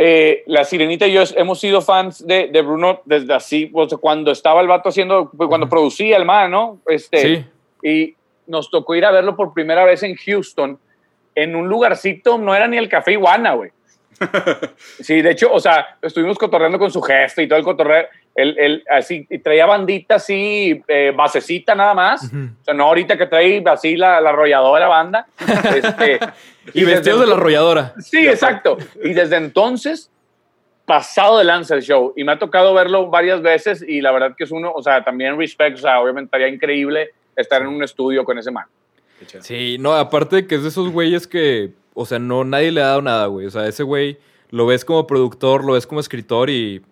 Eh, 0.00 0.44
la 0.46 0.62
Sirenita 0.64 1.06
y 1.08 1.12
yo 1.12 1.22
hemos 1.36 1.58
sido 1.58 1.82
fans 1.82 2.24
de, 2.24 2.46
de 2.48 2.62
Bruno 2.62 3.00
desde 3.04 3.34
así, 3.34 3.68
o 3.74 3.88
sea, 3.88 3.98
cuando 3.98 4.30
estaba 4.30 4.60
el 4.60 4.68
vato 4.68 4.90
haciendo, 4.90 5.28
pues, 5.36 5.48
cuando 5.48 5.68
producía 5.68 6.16
el 6.16 6.24
man, 6.24 6.52
¿no? 6.52 6.78
Este, 6.86 7.20
Sí. 7.20 7.44
Y 7.82 8.16
nos 8.46 8.70
tocó 8.70 8.94
ir 8.94 9.04
a 9.04 9.10
verlo 9.10 9.36
por 9.36 9.52
primera 9.52 9.84
vez 9.84 10.02
en 10.02 10.16
Houston, 10.16 10.78
en 11.34 11.54
un 11.54 11.68
lugarcito, 11.68 12.38
no 12.38 12.54
era 12.54 12.66
ni 12.66 12.76
el 12.76 12.88
Café 12.88 13.12
Iguana, 13.12 13.52
güey. 13.52 13.70
Sí, 15.00 15.22
de 15.22 15.30
hecho, 15.30 15.52
o 15.52 15.60
sea, 15.60 15.96
estuvimos 16.02 16.38
cotorreando 16.38 16.78
con 16.78 16.90
su 16.90 17.00
jefe 17.00 17.44
y 17.44 17.48
todo 17.48 17.58
el 17.58 17.64
cotorreo. 17.64 18.06
Él, 18.34 18.56
él 18.58 18.84
así, 18.90 19.26
y 19.28 19.38
traía 19.38 19.66
bandita 19.66 20.16
así, 20.16 20.80
eh, 20.86 21.12
basecita 21.14 21.74
nada 21.74 21.94
más. 21.94 22.24
O 22.24 22.64
sea, 22.64 22.74
no 22.74 22.84
ahorita 22.84 23.18
que 23.18 23.26
trae 23.26 23.62
así 23.66 23.96
la, 23.96 24.20
la 24.20 24.30
arrolladora 24.30 24.88
banda. 24.88 25.26
Este, 25.74 26.20
Y, 26.74 26.84
vestidos 26.84 27.20
de 27.20 27.26
la 27.26 27.34
arrolladora. 27.34 27.94
Sí, 27.98 28.26
exacto. 28.26 28.78
Y 29.02 29.12
desde 29.12 29.36
entonces, 29.36 30.10
pasado 30.84 31.38
de 31.38 31.44
lanza 31.44 31.74
el 31.74 31.82
show. 31.82 32.12
Y 32.16 32.24
me 32.24 32.32
ha 32.32 32.38
tocado 32.38 32.74
verlo 32.74 33.08
varias 33.08 33.42
veces 33.42 33.84
y 33.86 34.00
la 34.00 34.12
verdad 34.12 34.34
que 34.36 34.44
es 34.44 34.50
uno, 34.50 34.72
o 34.72 34.82
sea, 34.82 35.02
también 35.02 35.38
respect, 35.38 35.78
o 35.78 35.80
sea, 35.80 36.00
obviamente 36.00 36.26
estaría 36.26 36.48
increíble 36.48 37.10
estar 37.38 37.62
en 37.62 37.68
un 37.68 37.82
estudio 37.82 38.24
con 38.24 38.38
ese 38.38 38.50
man. 38.50 38.66
Sí, 39.40 39.76
no, 39.80 39.94
aparte 39.94 40.36
de 40.36 40.46
que 40.46 40.54
es 40.56 40.62
de 40.62 40.68
esos 40.68 40.90
güeyes 40.90 41.26
que, 41.26 41.72
o 41.94 42.06
sea, 42.06 42.18
no, 42.18 42.44
nadie 42.44 42.70
le 42.70 42.82
ha 42.82 42.86
dado 42.88 43.02
nada, 43.02 43.26
güey. 43.26 43.46
O 43.46 43.50
sea, 43.50 43.66
ese 43.66 43.82
güey 43.82 44.18
lo 44.50 44.66
ves 44.66 44.84
como 44.84 45.06
productor, 45.06 45.64
lo 45.64 45.72
ves 45.72 45.86
como 45.86 46.00
escritor 46.00 46.50
y 46.50 46.82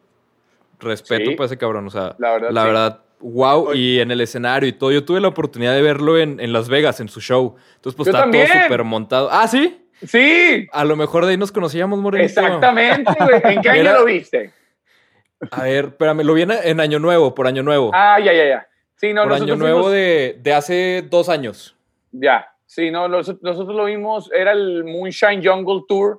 respeto 0.80 1.30
Sí. 1.30 1.36
para 1.36 1.46
ese 1.46 1.56
cabrón. 1.56 1.86
O 1.86 1.90
sea, 1.90 2.16
La 2.18 2.32
verdad, 2.32 2.48
sí. 2.48 2.54
verdad, 2.54 3.00
wow. 3.20 3.68
Oye. 3.68 3.78
Y 3.80 4.00
en 4.00 4.10
el 4.10 4.20
escenario 4.20 4.68
y 4.68 4.72
todo. 4.72 4.90
Yo 4.92 5.04
tuve 5.04 5.20
la 5.20 5.28
oportunidad 5.28 5.72
de 5.74 5.82
verlo 5.82 6.18
en, 6.18 6.40
en 6.40 6.52
Las 6.52 6.68
Vegas, 6.68 7.00
en 7.00 7.08
su 7.08 7.20
show. 7.20 7.54
Entonces, 7.76 7.96
pues 7.96 8.06
Yo 8.08 8.12
también. 8.12 8.46
todo 8.48 8.62
súper 8.64 8.84
montado. 8.84 9.28
Ah, 9.30 9.46
sí. 9.48 9.82
Sí, 10.04 10.66
A 10.72 10.84
lo 10.84 10.94
mejor 10.96 11.24
de 11.24 11.30
ahí 11.30 11.36
nos 11.38 11.50
conocíamos, 11.52 11.98
Morenito. 11.98 12.28
exactamente, 12.40 13.12
güey. 13.18 13.54
¿En 13.54 13.62
qué 13.62 13.68
año 13.70 13.80
Era- 13.80 13.94
lo 13.94 14.04
viste? 14.04 14.52
A 15.50 15.62
ver, 15.62 15.86
espérame, 15.86 16.22
lo 16.22 16.34
vi 16.34 16.42
en, 16.42 16.50
en 16.50 16.80
Año 16.80 16.98
Nuevo, 16.98 17.34
por 17.34 17.46
Año 17.46 17.62
Nuevo. 17.62 17.90
Ah, 17.94 18.18
ya, 18.20 18.32
ya, 18.34 18.46
ya. 18.46 18.66
Sí, 18.96 19.12
no, 19.12 19.22
por 19.24 19.32
Año 19.32 19.40
nosotros 19.46 19.58
Nuevo 19.58 19.78
fuimos- 19.84 19.92
de, 19.92 20.38
de 20.40 20.52
hace 20.54 21.02
dos 21.08 21.28
años. 21.28 21.76
Ya, 22.12 22.52
Sí, 22.68 22.90
no, 22.90 23.06
nos- 23.08 23.40
nosotros 23.42 23.76
lo 23.76 23.84
vimos, 23.84 24.28
era 24.32 24.50
el 24.50 24.82
Moonshine 24.82 25.40
Jungle 25.42 25.82
Tour, 25.88 26.18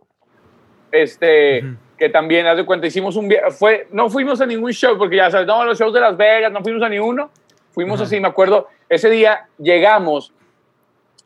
este, 0.91 1.61
que 1.97 2.09
también, 2.09 2.47
haz 2.47 2.55
de 2.55 2.65
cuenta, 2.65 2.87
hicimos 2.87 3.17
un 3.17 3.27
viaje, 3.27 3.51
fue, 3.51 3.87
no 3.91 4.09
fuimos 4.09 4.39
a 4.39 4.45
ningún 4.45 4.71
show, 4.71 4.97
porque 4.97 5.17
ya 5.17 5.29
sabes, 5.29 5.45
no, 5.45 5.65
los 5.65 5.77
shows 5.77 5.93
de 5.93 5.99
Las 5.99 6.15
Vegas, 6.15 6.51
no 6.51 6.61
fuimos 6.63 6.81
a 6.83 6.89
ninguno, 6.89 7.29
fuimos 7.71 7.99
así, 7.99 8.19
me 8.21 8.29
acuerdo, 8.29 8.67
ese 8.87 9.09
día 9.09 9.47
llegamos 9.57 10.33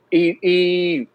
y, 0.09 0.37
y 0.41 1.07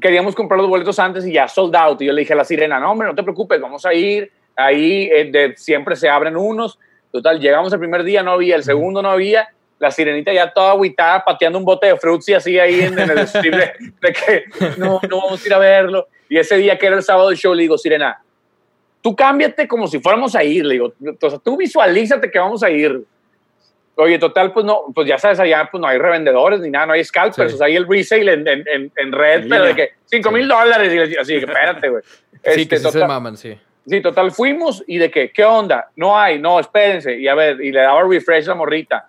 queríamos 0.00 0.34
comprar 0.34 0.58
los 0.60 0.68
boletos 0.68 0.98
antes 0.98 1.24
y 1.24 1.32
ya 1.32 1.46
sold 1.46 1.74
out, 1.76 2.02
y 2.02 2.06
yo 2.06 2.12
le 2.12 2.22
dije 2.22 2.32
a 2.32 2.36
la 2.36 2.44
sirena, 2.44 2.80
no, 2.80 2.90
hombre, 2.90 3.06
no 3.08 3.14
te 3.14 3.22
preocupes, 3.22 3.60
vamos 3.60 3.86
a 3.86 3.94
ir, 3.94 4.30
ahí 4.56 5.08
eh, 5.12 5.30
de- 5.30 5.56
siempre 5.56 5.94
se 5.94 6.08
abren 6.08 6.36
unos, 6.36 6.78
total, 7.12 7.38
llegamos 7.38 7.72
el 7.72 7.78
primer 7.78 8.02
día, 8.02 8.22
no 8.24 8.32
había, 8.32 8.56
el 8.56 8.64
segundo 8.64 9.00
no 9.02 9.10
había, 9.10 9.48
la 9.78 9.90
sirenita 9.90 10.32
ya 10.32 10.52
toda 10.52 10.72
agüitada, 10.72 11.24
pateando 11.24 11.58
un 11.58 11.64
bote 11.64 11.86
de 11.88 11.96
fruits 11.96 12.28
y 12.30 12.34
así 12.34 12.58
ahí 12.58 12.80
en, 12.80 12.98
en 12.98 13.10
el 13.10 13.18
strip 13.20 13.54
de, 13.54 13.72
de 14.00 14.12
que 14.12 14.44
no, 14.78 15.00
no 15.08 15.20
vamos 15.22 15.42
a 15.42 15.46
ir 15.46 15.54
a 15.54 15.58
verlo. 15.58 16.08
Y 16.28 16.38
ese 16.38 16.56
día 16.56 16.78
que 16.78 16.86
era 16.86 16.96
el 16.96 17.02
sábado 17.02 17.28
del 17.28 17.36
show, 17.38 17.52
le 17.54 17.62
digo, 17.62 17.76
Sirena, 17.78 18.20
tú 19.02 19.14
cámbiate 19.14 19.68
como 19.68 19.86
si 19.86 20.00
fuéramos 20.00 20.34
a 20.34 20.42
ir, 20.42 20.64
le 20.64 20.74
digo, 20.74 20.92
o 21.20 21.30
sea, 21.30 21.38
tú 21.38 21.56
visualízate 21.56 22.30
que 22.30 22.38
vamos 22.38 22.62
a 22.62 22.70
ir. 22.70 23.02
Oye, 23.98 24.18
total, 24.18 24.52
pues 24.52 24.66
no, 24.66 24.82
pues 24.94 25.08
ya 25.08 25.16
sabes, 25.18 25.40
allá 25.40 25.68
pues 25.70 25.80
no 25.80 25.86
hay 25.86 25.96
revendedores 25.98 26.60
ni 26.60 26.68
nada, 26.70 26.86
no 26.86 26.92
hay 26.92 27.02
scalpers, 27.04 27.50
Sí. 27.50 27.54
o 27.54 27.58
sea, 27.58 27.66
hay 27.66 27.76
el 27.76 27.86
resale 27.88 28.32
en, 28.34 28.46
en, 28.46 28.64
en, 28.68 28.92
en 28.94 29.12
red, 29.12 29.46
pero 29.48 29.64
de 29.64 29.74
que 29.74 29.90
5 30.06 30.30
mil 30.32 30.46
dólares, 30.48 30.92
y 30.92 31.16
así, 31.16 31.32
que 31.34 31.46
espérate, 31.46 31.88
güey. 31.88 32.02
Sí, 32.02 32.38
Este, 32.42 32.68
que 32.68 32.76
sí 32.76 32.82
se 32.84 32.92
total- 32.92 33.08
maman, 33.08 33.36
sí. 33.36 33.58
Sí, 33.88 34.00
total, 34.00 34.32
fuimos 34.32 34.82
y 34.88 34.98
de 34.98 35.10
que, 35.10 35.30
¿qué 35.30 35.44
onda? 35.44 35.90
No 35.94 36.18
hay, 36.18 36.40
no, 36.40 36.58
espérense. 36.58 37.16
Y 37.16 37.28
a 37.28 37.36
ver, 37.36 37.60
y 37.62 37.70
le 37.70 37.80
daba 37.82 38.02
refresh 38.02 38.46
a 38.46 38.48
la 38.48 38.54
morrita. 38.56 39.08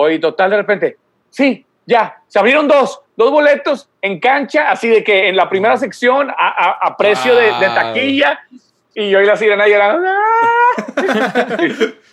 Oye, 0.00 0.18
total, 0.18 0.50
de 0.50 0.56
repente, 0.56 0.96
sí, 1.30 1.64
ya, 1.86 2.20
se 2.28 2.38
abrieron 2.38 2.68
dos, 2.68 3.00
dos 3.16 3.30
boletos 3.30 3.88
en 4.02 4.20
cancha, 4.20 4.70
así 4.70 4.88
de 4.88 5.02
que 5.04 5.28
en 5.28 5.36
la 5.36 5.48
primera 5.48 5.76
sección 5.76 6.30
a, 6.30 6.34
a- 6.36 6.78
a 6.88 6.96
precio 6.96 7.34
de, 7.34 7.50
taquilla. 7.60 8.40
Y 8.94 9.08
yo 9.10 9.20
y 9.20 9.26
la 9.26 9.36
sirena 9.36 9.68
llorando. 9.68 10.08
¡ah! 10.08 11.56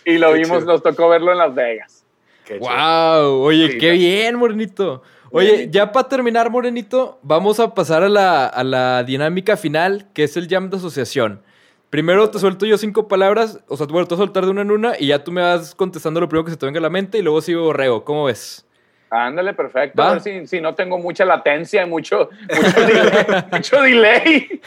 y, 0.04 0.12
y 0.12 0.18
lo 0.18 0.32
Qué 0.32 0.38
vimos, 0.38 0.58
chido. 0.60 0.72
nos 0.72 0.82
tocó 0.82 1.08
verlo 1.08 1.32
en 1.32 1.38
Las 1.38 1.54
Vegas. 1.54 2.04
Qué 2.44 2.58
chido. 2.60 2.68
Wow, 2.70 3.42
oye, 3.42 3.72
Sí, 3.72 3.78
qué 3.78 3.86
ya. 3.88 3.92
bien, 3.94 4.36
Morenito. 4.36 5.02
Oye, 5.30 5.68
ya 5.70 5.92
para 5.92 6.08
terminar, 6.08 6.48
Morenito, 6.50 7.18
vamos 7.22 7.60
a 7.60 7.74
pasar 7.74 8.02
a 8.02 8.08
la, 8.08 8.46
a 8.46 8.64
la 8.64 9.02
dinámica 9.04 9.56
final, 9.58 10.06
que 10.14 10.24
es 10.24 10.36
el 10.38 10.48
jam 10.48 10.70
de 10.70 10.78
asociación. 10.78 11.42
Primero 11.90 12.28
te 12.28 12.38
suelto 12.38 12.66
yo 12.66 12.76
cinco 12.76 13.08
palabras, 13.08 13.60
o 13.66 13.76
sea, 13.76 13.86
bueno, 13.86 14.06
te 14.06 14.14
voy 14.14 14.22
a 14.22 14.26
soltar 14.26 14.44
de 14.44 14.50
una 14.50 14.60
en 14.62 14.70
una 14.70 14.92
y 14.98 15.06
ya 15.06 15.24
tú 15.24 15.32
me 15.32 15.40
vas 15.40 15.74
contestando 15.74 16.20
lo 16.20 16.28
primero 16.28 16.44
que 16.44 16.50
se 16.50 16.56
te 16.58 16.66
venga 16.66 16.78
a 16.80 16.82
la 16.82 16.90
mente 16.90 17.16
y 17.18 17.22
luego 17.22 17.40
sigo 17.40 17.62
borrego. 17.62 18.04
¿Cómo 18.04 18.24
ves? 18.24 18.64
Ándale, 19.10 19.54
perfecto. 19.54 20.02
Va. 20.02 20.10
A 20.10 20.12
ver 20.12 20.20
si, 20.20 20.46
si 20.46 20.60
no 20.60 20.74
tengo 20.74 20.98
mucha 20.98 21.24
latencia, 21.24 21.86
mucho, 21.86 22.28
mucho 22.54 22.80
delay. 22.86 23.44
mucho 23.52 23.80
delay. 23.80 24.60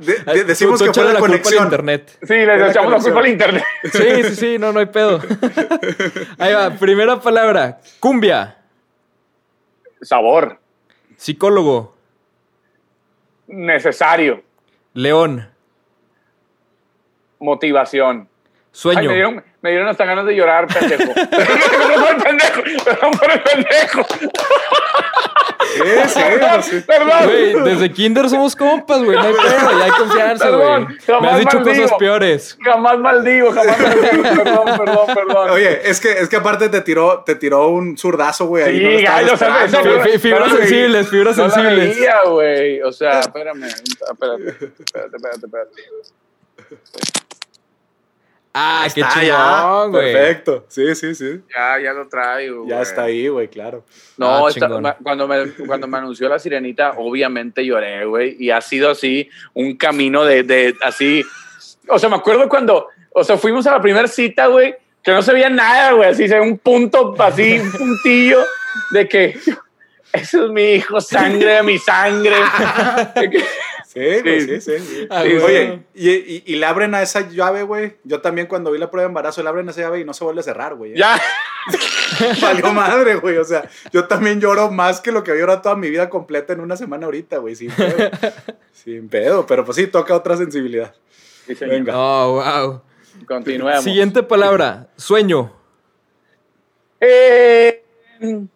De- 0.00 0.32
de- 0.32 0.44
decimos 0.44 0.80
Tú- 0.80 0.86
tú 0.86 0.90
que 0.92 1.00
fue 1.00 1.12
la 1.12 1.20
culpa 1.20 1.26
al 1.26 1.30
conexión. 1.42 1.62
internet. 1.64 2.18
Sí, 2.22 2.34
le 2.34 2.68
echamos 2.70 2.90
la 2.92 2.98
culpa 2.98 3.20
al 3.20 3.28
internet. 3.28 3.64
Sí, 3.92 4.24
sí, 4.24 4.34
sí, 4.34 4.56
no, 4.58 4.72
no 4.72 4.80
hay 4.80 4.86
pedo. 4.86 5.20
Ahí 6.38 6.52
va, 6.54 6.70
primera 6.70 7.20
palabra, 7.20 7.78
cumbia, 8.00 8.56
Sabor. 10.02 10.58
psicólogo, 11.16 11.94
Necesario. 13.46 14.42
león, 14.94 15.48
Motivación. 17.40 18.28
Ay, 18.28 18.28
sueño. 18.72 19.08
me, 19.08 19.14
dieron, 19.14 19.44
me 19.62 19.70
dieron 19.70 19.88
hasta 19.88 20.04
ganas 20.04 20.26
de 20.26 20.36
llorar, 20.36 20.66
pendejo. 20.68 21.12
Perdón 21.12 22.00
por 22.00 22.10
el 22.10 22.22
pendejo. 22.22 22.62
Perdón 22.84 23.10
por 23.18 23.30
el 23.32 23.40
pendejo. 23.42 24.06
Sí, 25.72 25.82
sí, 26.62 26.80
Perdón. 26.86 27.24
Güey, 27.26 27.52
desde 27.64 27.92
kinder 27.92 28.28
somos 28.28 28.56
compas, 28.56 29.02
güey, 29.04 29.16
no 29.16 29.22
hay 29.24 29.32
pedo, 29.34 29.78
ya 29.78 29.84
hay 29.84 29.90
confianza, 29.90 30.44
Perdón, 30.46 30.84
güey. 30.84 31.20
Me 31.20 31.28
has 31.30 31.38
dicho 31.38 31.56
maldigo. 31.60 31.82
cosas 31.82 31.98
peores. 31.98 32.58
Jamás 32.64 32.98
maldigo, 32.98 33.52
jamás 33.52 33.78
maldigo. 33.80 34.22
Perdón, 34.22 34.64
perdón, 34.78 35.06
perdón. 35.14 35.50
Oye, 35.50 35.88
es 35.88 36.00
que, 36.00 36.10
es 36.12 36.28
que 36.28 36.36
aparte 36.36 36.68
te 36.70 36.80
tiró, 36.80 37.22
te 37.24 37.34
tiró 37.36 37.68
un 37.68 37.96
zurdazo, 37.96 38.46
güey. 38.46 38.64
ahí 38.64 38.78
Sí, 38.78 38.84
no 39.04 39.22
lo 39.22 39.32
estabas 39.34 39.72
gallo, 39.72 40.00
fi- 40.02 40.18
fibras 40.18 40.52
sensibles, 40.52 41.08
fibras 41.08 41.36
No 41.36 41.50
sensibles. 41.50 41.96
veía, 41.96 42.22
güey. 42.26 42.82
O 42.82 42.90
sea, 42.92 43.20
espérame. 43.20 43.64
Espérate, 43.66 44.48
espérate, 44.48 45.16
espérate, 45.16 45.46
espérate. 45.46 47.19
Ah, 48.52 48.86
qué 48.92 49.00
ya. 49.00 49.08
chingón, 49.10 49.92
güey. 49.92 50.12
Perfecto. 50.12 50.64
Sí, 50.68 50.94
sí, 50.96 51.14
sí. 51.14 51.40
Ya, 51.56 51.78
ya 51.80 51.92
lo 51.92 52.08
traigo. 52.08 52.66
Ya 52.66 52.82
está 52.82 53.04
ahí, 53.04 53.28
güey, 53.28 53.46
claro. 53.48 53.84
No, 54.16 54.46
Ah, 54.46 54.48
esta- 54.48 54.68
cuando, 55.02 55.28
me, 55.28 55.50
cuando 55.66 55.86
me 55.86 55.98
anunció 55.98 56.28
la 56.28 56.38
sirenita, 56.38 56.94
obviamente 56.96 57.64
lloré, 57.64 58.04
güey. 58.06 58.36
Y 58.40 58.50
ha 58.50 58.60
sido 58.60 58.90
así 58.90 59.28
un 59.54 59.76
camino 59.76 60.24
de, 60.24 60.42
de 60.42 60.74
así. 60.82 61.22
O 61.88 61.98
sea, 61.98 62.08
me 62.08 62.16
acuerdo 62.16 62.48
cuando, 62.48 62.88
o 63.12 63.22
sea, 63.22 63.36
fuimos 63.36 63.66
a 63.68 63.72
la 63.72 63.80
primera 63.80 64.08
cita, 64.08 64.46
güey, 64.48 64.74
que 65.02 65.12
no 65.12 65.22
se 65.22 65.32
veía 65.32 65.48
nada, 65.48 65.92
güey. 65.92 66.08
Así, 66.10 66.26
se 66.26 66.34
ve 66.34 66.40
un 66.40 66.58
punto, 66.58 67.14
así, 67.22 67.58
un 67.58 67.70
puntillo 67.70 68.40
de 68.90 69.08
que 69.08 69.38
eso 70.12 70.44
es 70.46 70.50
mi 70.50 70.72
hijo, 70.74 71.00
sangre 71.00 71.52
de 71.54 71.62
mi 71.62 71.78
sangre. 71.78 72.34
Sí, 73.92 73.98
güey, 74.22 74.40
Sí. 74.42 74.60
sí, 74.60 74.78
sí. 74.78 75.06
Ah, 75.10 75.22
Sí. 75.24 75.32
Oye, 75.32 75.82
y, 75.94 76.10
y- 76.10 76.42
y 76.46 76.54
le 76.56 76.64
abren 76.66 76.94
a 76.94 77.02
esa 77.02 77.28
llave, 77.28 77.64
güey. 77.64 77.96
Yo 78.04 78.20
también 78.20 78.46
cuando 78.46 78.70
vi 78.70 78.78
la 78.78 78.88
prueba 78.88 79.02
de 79.02 79.08
embarazo, 79.08 79.42
le 79.42 79.48
abren 79.48 79.66
a 79.66 79.72
esa 79.72 79.80
llave 79.80 79.98
y 79.98 80.04
no 80.04 80.14
se 80.14 80.22
vuelve 80.22 80.40
a 80.40 80.44
cerrar, 80.44 80.76
güey. 80.76 80.96
ya. 80.96 81.20
Valió 82.40 82.72
madre, 82.72 83.16
güey. 83.16 83.36
O 83.38 83.44
sea, 83.44 83.68
yo 83.92 84.06
también 84.06 84.40
lloro 84.40 84.70
más 84.70 85.00
que 85.00 85.10
lo 85.10 85.24
que 85.24 85.32
he 85.32 85.38
llorado 85.38 85.60
toda 85.62 85.74
mi 85.74 85.90
vida 85.90 86.08
completa 86.08 86.52
en 86.52 86.60
una 86.60 86.76
semana 86.76 87.06
ahorita, 87.06 87.38
güey. 87.38 87.56
Sin 87.56 87.72
pedo. 87.72 88.10
Sin 88.72 89.08
pedo. 89.08 89.44
Pero 89.46 89.64
pues 89.64 89.74
sí, 89.76 89.88
toca 89.88 90.14
otra 90.14 90.36
sensibilidad. 90.36 90.94
Sí. 91.48 91.54
Venga. 91.60 91.92
Oh, 91.96 92.34
wow. 92.34 92.82
Continuemos. 93.26 93.82
Siguiente 93.82 94.22
palabra, 94.22 94.86
sueño. 94.96 95.52
Eh, 97.00 97.82
um, 98.20 98.46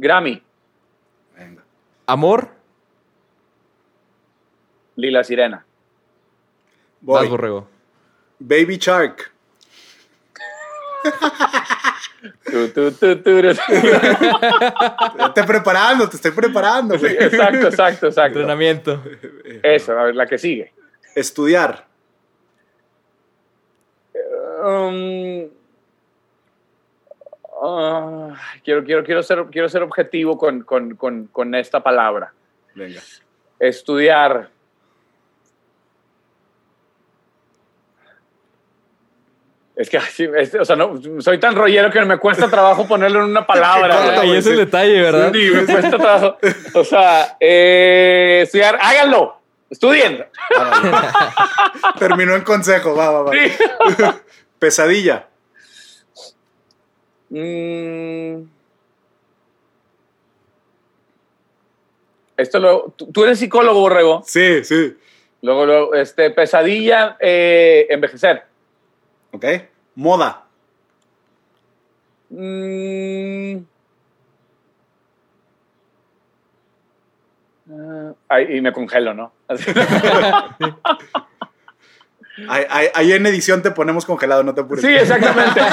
Grammy, 0.00 0.42
Venga. 1.36 1.62
Amor, 2.06 2.48
Lila 4.96 5.22
Sirena. 5.22 5.64
Voy. 7.02 7.20
vas 7.20 7.28
borrego. 7.28 7.68
Baby 8.38 8.78
Shark. 8.78 9.30
Tu, 12.50 12.68
tu, 12.68 12.90
tu. 12.92 13.22
Te 13.22 13.50
estoy 15.26 15.46
preparando, 15.46 16.08
te 16.08 16.16
estoy 16.16 16.30
preparando, 16.32 16.98
Sí, 16.98 17.06
exacto, 17.06 17.68
exacto, 17.68 18.06
exacto. 18.08 18.40
Entrenamiento. 18.40 19.02
Eso, 19.62 19.98
a 19.98 20.04
ver, 20.04 20.14
la 20.14 20.26
que 20.26 20.38
sigue. 20.38 20.72
Estudiar. 21.14 21.86
Um, 24.62 25.48
ah, 27.62 28.30
quiero, 28.64 28.84
quiero, 28.84 29.04
quiero, 29.04 29.22
ser, 29.22 29.44
quiero 29.50 29.68
ser 29.68 29.82
objetivo 29.82 30.36
con, 30.38 30.62
con, 30.62 30.94
con, 30.96 31.26
con 31.26 31.54
esta 31.54 31.80
palabra. 31.82 32.32
Venga. 32.74 33.00
Estudiar. 33.58 34.48
Es 39.76 39.88
que, 39.88 39.96
es- 39.96 40.54
o 40.54 40.64
sea, 40.64 40.76
no, 40.76 41.00
soy 41.20 41.38
tan 41.38 41.54
rollero 41.54 41.90
que 41.90 42.04
me 42.04 42.18
cuesta 42.18 42.48
trabajo 42.50 42.86
ponerlo 42.86 43.20
en 43.24 43.30
una 43.30 43.46
palabra. 43.46 43.96
Güey. 44.04 44.18
Ahí 44.18 44.36
es 44.36 44.46
el 44.46 44.56
detalle, 44.58 45.00
¿verdad? 45.00 45.32
Sí, 45.32 45.50
me 45.54 45.64
cuesta 45.64 45.96
trabajo. 45.96 46.36
O 46.74 46.84
sea, 46.84 47.36
eh, 47.40 48.40
estudiar, 48.42 48.76
háganlo, 48.80 49.40
estudien. 49.70 50.26
Ah, 50.58 50.80
vale. 50.82 51.98
Terminó 51.98 52.34
en 52.34 52.42
consejo, 52.42 52.94
va, 52.94 53.10
va, 53.10 53.22
va. 53.22 53.32
Sí. 53.32 53.52
Pesadilla. 54.58 55.26
Mm. 57.30 58.42
Esto 62.36 62.58
lo, 62.58 62.94
tú, 62.96 63.12
tú 63.12 63.24
eres 63.24 63.38
psicólogo, 63.38 63.80
Borrego. 63.80 64.22
Sí, 64.26 64.64
sí. 64.64 64.96
Luego, 65.42 65.66
luego, 65.66 65.94
este, 65.94 66.30
pesadilla, 66.30 67.16
eh, 67.20 67.86
envejecer. 67.90 68.44
Ok. 69.32 69.44
Moda. 69.94 70.46
Mm. 72.30 73.58
Ah, 77.72 78.12
ay, 78.28 78.56
y 78.56 78.60
me 78.60 78.72
congelo, 78.72 79.14
¿no? 79.14 79.32
Ahí, 82.48 82.64
ahí- 82.70 82.88
ahí 82.94 83.12
en 83.12 83.26
edición 83.26 83.60
te 83.62 83.70
ponemos 83.70 84.04
congelado, 84.06 84.42
no 84.42 84.54
te 84.54 84.62
apures. 84.62 84.84
Sí, 84.84 84.90
exactamente. 84.92 85.60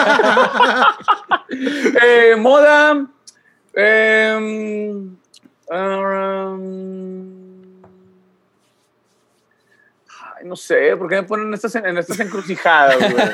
Eh, 1.50 2.36
moda. 2.38 3.06
em, 3.74 5.16
um, 5.70 7.28
ay, 10.36 10.46
no 10.46 10.56
sé, 10.56 10.96
¿por 10.98 11.08
qué 11.10 11.16
me 11.16 11.24
ponen 11.24 11.48
en 11.48 11.54
estas, 11.54 11.76
en 11.76 11.98
estas 11.98 12.20
encrucijadas, 12.20 12.98
güey? 13.00 13.26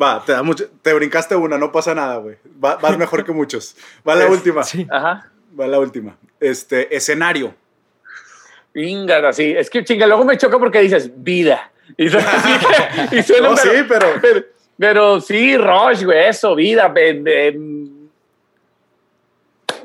Va, 0.00 0.22
te, 0.24 0.32
da 0.32 0.42
mucho, 0.42 0.68
te 0.80 0.92
brincaste 0.94 1.34
una, 1.36 1.58
no 1.58 1.70
pasa 1.72 1.94
nada, 1.94 2.16
güey. 2.16 2.36
Va- 2.64 2.76
vas 2.76 2.96
mejor 2.96 3.24
que 3.24 3.32
muchos. 3.32 3.76
Va 4.08 4.14
la 4.14 4.26
última. 4.26 4.62
Sí. 4.62 4.86
Ajá. 4.90 5.28
Va 5.58 5.66
la 5.66 5.78
última. 5.80 6.16
Este, 6.40 6.94
escenario. 6.96 7.54
Venga, 8.72 9.28
así. 9.28 9.52
Es 9.56 9.68
que 9.68 9.84
chinga, 9.84 10.06
luego 10.06 10.24
me 10.24 10.38
choca 10.38 10.58
porque 10.58 10.80
dices 10.80 11.10
vida. 11.14 11.70
Y, 11.96 12.08
suena 12.08 12.30
así, 12.32 13.16
y 13.16 13.22
suena, 13.24 13.48
No, 13.50 13.56
sí, 13.56 13.68
pero- 13.88 14.08
pero, 14.20 14.44
pero 14.78 15.20
sí, 15.20 15.56
Rush, 15.56 16.04
güey, 16.04 16.28
eso, 16.28 16.54
vida. 16.54 16.92
en- 16.96 17.26
en 17.28 18.10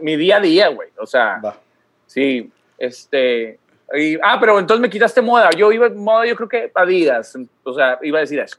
mi 0.02 0.16
día 0.16 0.38
a 0.38 0.39
día, 0.39 0.68
güey. 0.70 0.89
O 0.98 1.06
sea, 1.06 1.39
Va. 1.43 1.58
sí, 2.06 2.50
este. 2.78 3.60
y- 3.95 4.18
ah, 4.22 4.38
pero 4.39 4.60
entonces 4.60 4.82
me 4.82 4.89
quitaste 4.89 5.22
moda. 5.22 5.50
Yo 5.52 5.72
iba 5.72 5.89
moda, 5.89 6.26
yo 6.26 6.36
creo 6.36 6.50
que 6.50 6.72
Adidas. 6.76 7.36
O 7.64 7.74
sea, 7.74 7.98
iba 8.04 8.20
a 8.20 8.22
decir 8.22 8.39
eso. 8.39 8.58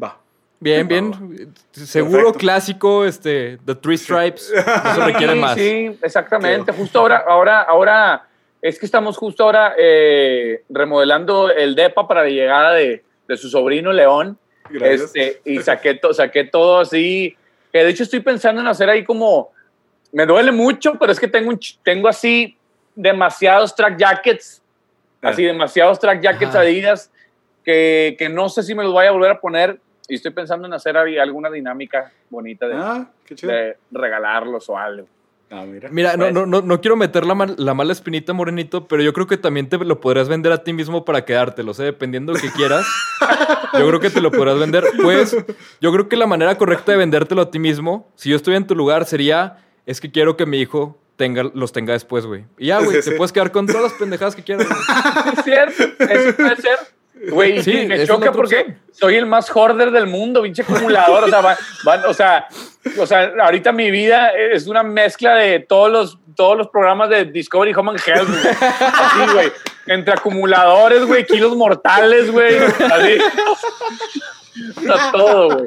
Va. 0.00 0.18
Bien, 0.60 0.86
bien. 0.86 1.12
Seguro 1.72 2.12
Perfecto. 2.18 2.38
clásico, 2.38 3.04
este, 3.04 3.58
The 3.64 3.74
Three 3.74 3.98
Stripes. 3.98 4.50
Eso 4.52 5.04
requiere 5.04 5.32
Sí, 5.34 5.38
más. 5.40 5.54
Sí, 5.56 5.98
exactamente. 6.02 6.72
Justo 6.72 7.00
ahora, 7.00 7.24
ahora, 7.28 7.62
ahora, 7.62 8.28
es 8.62 8.78
que 8.78 8.86
estamos 8.86 9.16
justo 9.18 9.44
ahora 9.44 9.74
eh, 9.76 10.62
remodelando 10.70 11.50
el 11.50 11.74
DEPA 11.74 12.06
para 12.08 12.22
la 12.22 12.28
llegada 12.30 12.72
de, 12.72 13.02
de 13.28 13.36
su 13.36 13.48
sobrino 13.50 13.92
León. 13.92 14.38
Gracias. 14.70 15.14
Este, 15.14 15.40
y 15.44 15.58
saqué, 15.60 15.94
to- 15.94 16.14
saqué 16.14 16.44
todo 16.44 16.80
así. 16.80 17.36
Que 17.72 17.84
de 17.84 17.90
hecho 17.90 18.04
estoy 18.04 18.20
pensando 18.20 18.60
en 18.60 18.68
hacer 18.68 18.88
ahí 18.88 19.04
como. 19.04 19.50
Me 20.12 20.24
duele 20.26 20.52
mucho, 20.52 20.94
pero 20.98 21.10
es 21.12 21.18
que 21.18 21.26
tengo, 21.28 21.50
un 21.50 21.58
tengo 21.82 22.06
así 22.08 22.56
demasiados 22.94 23.74
track 23.74 23.96
jackets. 23.98 24.62
Así, 25.20 25.44
demasiados 25.44 25.98
track 25.98 26.20
jackets 26.22 26.54
Ah. 26.54 26.60
Adidas 26.60 27.10
que, 27.64 28.14
que 28.18 28.28
no 28.28 28.48
sé 28.48 28.62
si 28.62 28.74
me 28.74 28.82
los 28.82 28.92
voy 28.92 29.06
a 29.06 29.10
volver 29.12 29.30
a 29.32 29.40
poner. 29.40 29.78
Y 30.08 30.16
estoy 30.16 30.32
pensando 30.32 30.66
en 30.66 30.74
hacer 30.74 30.96
ahí 30.96 31.16
alguna 31.18 31.48
dinámica 31.50 32.12
bonita 32.28 32.68
de, 32.68 32.74
Ah, 32.76 33.06
de 33.28 33.76
regalarlos 33.90 34.68
o 34.68 34.76
algo. 34.76 35.06
Ah, 35.54 35.64
mira. 35.66 35.90
Mira, 35.92 36.12
no, 36.16 36.24
Pues- 36.24 36.32
no, 36.34 36.46
no, 36.46 36.62
no 36.62 36.80
quiero 36.80 36.96
meter 36.96 37.26
la, 37.26 37.34
mal- 37.34 37.54
la 37.58 37.74
mala 37.74 37.92
espinita, 37.92 38.32
Morenito, 38.32 38.88
pero 38.88 39.02
yo 39.02 39.12
creo 39.12 39.26
que 39.26 39.36
también 39.36 39.68
te 39.68 39.76
lo 39.76 40.00
podrías 40.00 40.26
vender 40.28 40.50
a 40.50 40.64
ti 40.64 40.72
mismo 40.72 41.04
para 41.04 41.24
quedártelo, 41.26 41.74
¿sé? 41.74 41.84
Dependiendo 41.84 42.32
de 42.32 42.38
lo 42.38 42.42
que 42.42 42.50
quieras. 42.52 42.86
yo 43.78 43.86
creo 43.86 44.00
que 44.00 44.08
te 44.08 44.20
lo 44.22 44.30
podrás 44.30 44.58
vender. 44.58 44.84
Pues, 45.02 45.36
yo 45.80 45.92
creo 45.92 46.08
que 46.08 46.16
la 46.16 46.26
manera 46.26 46.56
correcta 46.56 46.92
de 46.92 46.98
vendértelo 46.98 47.42
a 47.42 47.50
ti 47.50 47.58
mismo, 47.58 48.10
si 48.16 48.30
yo 48.30 48.36
estoy 48.36 48.54
en 48.56 48.66
tu 48.66 48.74
lugar, 48.74 49.04
sería, 49.04 49.58
es 49.84 50.00
que 50.00 50.10
quiero 50.10 50.36
que 50.38 50.46
mi 50.46 50.58
hijo 50.58 50.98
tenga, 51.16 51.42
los 51.54 51.70
tenga 51.72 51.92
después, 51.92 52.24
güey. 52.24 52.46
Y 52.58 52.68
ya, 52.68 52.78
güey, 52.78 52.90
Sí, 53.02 53.04
te 53.04 53.10
sí. 53.10 53.16
puedes 53.18 53.32
quedar 53.32 53.52
con 53.52 53.66
todas 53.66 53.82
las 53.82 53.92
pendejadas 53.92 54.34
que 54.34 54.42
quieras. 54.42 54.66
güey. 54.66 54.80
Es 55.38 55.44
cierto, 55.44 55.82
eso 56.04 56.36
puede 56.36 56.56
ser. 56.56 56.78
Güey, 57.30 57.62
Sí, 57.62 57.86
me 57.86 58.04
choca 58.06 58.32
porque 58.32 58.56
opción. 58.60 58.78
soy 58.92 59.16
el 59.16 59.26
más 59.26 59.48
hoarder 59.54 59.90
del 59.92 60.06
mundo, 60.06 60.42
pinche 60.42 60.62
acumulador. 60.62 61.24
O 61.24 61.28
sea, 61.28 61.40
van- 61.40 61.56
van- 61.84 62.04
o, 62.06 62.14
sea, 62.14 62.46
o 62.98 63.06
sea, 63.06 63.32
ahorita 63.42 63.70
mi 63.72 63.90
vida 63.90 64.30
es 64.30 64.66
una 64.66 64.82
mezcla 64.82 65.34
de 65.36 65.60
todos 65.60 65.90
los, 65.90 66.18
todos 66.34 66.56
los 66.58 66.68
programas 66.68 67.10
de 67.10 67.26
Discovery 67.26 67.72
Home 67.74 67.90
and 67.92 68.00
Health. 68.04 68.28
güey. 68.28 68.54
Así, 68.80 69.32
güey. 69.34 69.52
Entre 69.86 70.14
acumuladores, 70.14 71.04
güey, 71.04 71.24
kilos 71.26 71.54
mortales, 71.56 72.30
güey. 72.30 72.56
Así. 72.58 73.18
O 74.76 74.80
sea, 74.82 75.12
todo, 75.12 75.48
güey. 75.50 75.64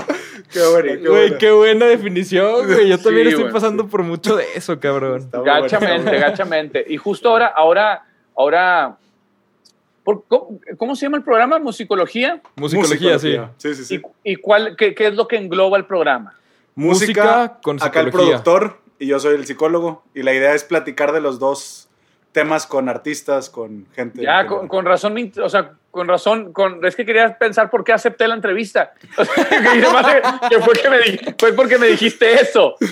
Qué 0.51 0.59
bueno, 0.67 0.87
qué 0.87 0.97
Güey, 0.97 1.21
bueno. 1.21 1.37
qué 1.39 1.51
buena 1.51 1.85
definición, 1.87 2.65
güey. 2.67 2.87
Yo 2.87 2.97
también 2.99 3.25
Sí, 3.27 3.29
estoy 3.31 3.43
güey, 3.43 3.53
pasando 3.53 3.87
por 3.87 4.03
mucho 4.03 4.35
de 4.35 4.45
eso, 4.55 4.79
cabrón. 4.79 5.21
Está 5.21 5.37
muy 5.39 5.45
bueno. 5.49 5.63
Gachamente, 5.63 6.17
gachamente. 6.19 6.85
Y 6.87 6.97
justo 6.97 7.29
ahora, 7.29 7.47
ahora, 7.47 8.03
ahora. 8.37 8.97
¿Por- 10.05 10.23
cómo, 10.29 10.59
cómo 10.77 10.95
se 10.95 11.05
llama 11.07 11.17
el 11.17 11.23
programa? 11.23 11.59
¿Musicología? 11.59 12.41
Musicología, 12.55 13.19
sí. 13.19 13.35
Sí, 13.57 13.75
sí, 13.75 13.83
sí. 13.83 14.01
¿Y, 14.23 14.31
y 14.31 14.35
cuál, 14.37 14.77
qué, 14.77 14.95
qué 14.95 15.07
es 15.07 15.15
lo 15.15 15.27
que 15.27 15.35
engloba 15.35 15.77
el 15.77 15.83
programa? 15.85 16.33
Música 16.75 17.57
con 17.61 17.81
Acá 17.83 18.01
el 18.01 18.11
productor 18.11 18.79
y 18.99 19.07
yo 19.07 19.19
soy 19.19 19.35
el 19.35 19.45
psicólogo. 19.45 20.03
Y 20.13 20.23
la 20.23 20.33
idea 20.33 20.53
es 20.53 20.63
platicar 20.63 21.11
de 21.11 21.19
los 21.21 21.39
dos 21.39 21.89
temas 22.31 22.67
con 22.67 22.89
artistas, 22.89 23.49
con 23.49 23.87
gente. 23.95 24.21
Ya, 24.21 24.45
con, 24.45 24.67
con 24.67 24.83
razón, 24.85 25.15
o 25.41 25.47
sea, 25.49 25.71
con 25.89 26.05
razón, 26.09 26.51
con, 26.51 26.83
es 26.85 26.93
que 26.97 27.05
quería 27.05 27.37
pensar 27.37 27.69
por 27.69 27.85
qué 27.85 27.93
acepté 27.93 28.27
la 28.27 28.35
entrevista. 28.35 28.93
O 29.17 29.23
sea, 29.23 30.39
que, 30.49 30.59
fue, 30.59 30.73
que 30.73 30.89
me 30.89 31.33
fue 31.39 31.53
porque 31.53 31.77
me 31.77 31.87
dijiste 31.87 32.33
eso. 32.33 32.75
Sí, 32.81 32.89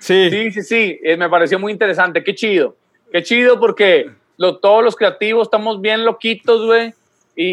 Sí. 0.00 0.30
sí, 0.30 0.50
sí, 0.52 0.62
sí, 0.62 1.00
eh, 1.02 1.16
me 1.18 1.28
pareció 1.28 1.58
muy 1.58 1.72
interesante. 1.72 2.24
Qué 2.24 2.34
chido. 2.34 2.74
Qué 3.12 3.22
chido 3.22 3.60
porque 3.60 4.10
lo- 4.36 4.58
todos 4.58 4.82
los 4.84 4.96
creativos 4.96 5.46
estamos 5.48 5.80
bien 5.80 6.04
loquitos, 6.04 6.64
güey. 6.66 6.92
Y, 7.36 7.46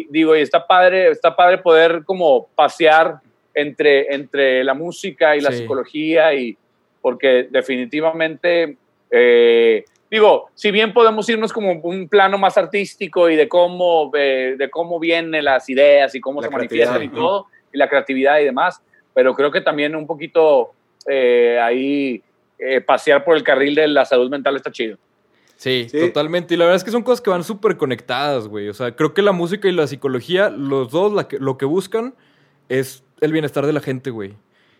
y 0.00 0.06
digo, 0.10 0.34
y 0.36 0.40
está 0.40 0.66
padre, 0.66 1.10
está 1.10 1.34
padre 1.36 1.58
poder 1.58 2.02
como 2.04 2.48
pasear 2.56 3.18
entre, 3.54 4.12
entre 4.14 4.64
la 4.64 4.74
música 4.74 5.36
y 5.36 5.40
la 5.40 5.52
Sí. 5.52 5.58
psicología 5.58 6.34
y 6.34 6.56
porque 7.00 7.46
definitivamente 7.50 8.76
eh, 9.10 9.84
digo, 10.10 10.48
si 10.54 10.70
bien 10.70 10.92
podemos 10.92 11.28
irnos 11.28 11.52
como 11.52 11.72
un 11.72 12.08
plano 12.08 12.36
más 12.38 12.58
artístico 12.58 13.30
y 13.30 13.36
de 13.36 13.48
cómo, 13.48 14.10
eh, 14.16 14.54
de 14.58 14.68
cómo 14.70 14.98
vienen 14.98 15.44
las 15.44 15.68
ideas 15.68 16.14
y 16.14 16.20
cómo 16.20 16.40
La 16.40 16.48
se 16.48 16.52
manifiestan 16.52 17.02
y 17.02 17.08
todo, 17.08 17.46
y 17.72 17.78
la 17.78 17.88
creatividad 17.88 18.38
y 18.40 18.44
demás, 18.44 18.82
pero 19.14 19.34
creo 19.34 19.50
que 19.50 19.60
también 19.60 19.94
un 19.96 20.06
poquito 20.06 20.72
eh, 21.06 21.58
ahí 21.62 22.22
eh, 22.58 22.80
pasear 22.80 23.24
por 23.24 23.36
el 23.36 23.42
carril 23.42 23.74
de 23.74 23.86
la 23.88 24.04
salud 24.04 24.28
mental 24.30 24.56
está 24.56 24.70
chido. 24.72 24.98
Sí, 25.58 25.88
Sí. 25.90 25.98
totalmente. 26.00 26.54
Y 26.54 26.56
la 26.56 26.64
verdad 26.64 26.76
es 26.76 26.84
que 26.84 26.90
son 26.92 27.02
cosas 27.02 27.20
que 27.20 27.30
van 27.30 27.42
súper 27.44 27.76
conectadas, 27.76 28.46
güey. 28.48 28.68
O 28.68 28.74
sea, 28.74 28.94
creo 28.94 29.12
que 29.12 29.22
la 29.22 29.32
música 29.32 29.68
y 29.68 29.72
la 29.72 29.86
psicología, 29.88 30.50
los 30.50 30.90
dos 30.92 31.12
la 31.12 31.26
que- 31.28 31.38
lo 31.38 31.58
que 31.58 31.66
buscan 31.66 32.14
es 32.68 33.02
el 33.20 33.32
bienestar 33.32 33.66
de 33.66 33.72
la 33.72 33.80
gente, 33.80 34.10
güey. 34.10 34.36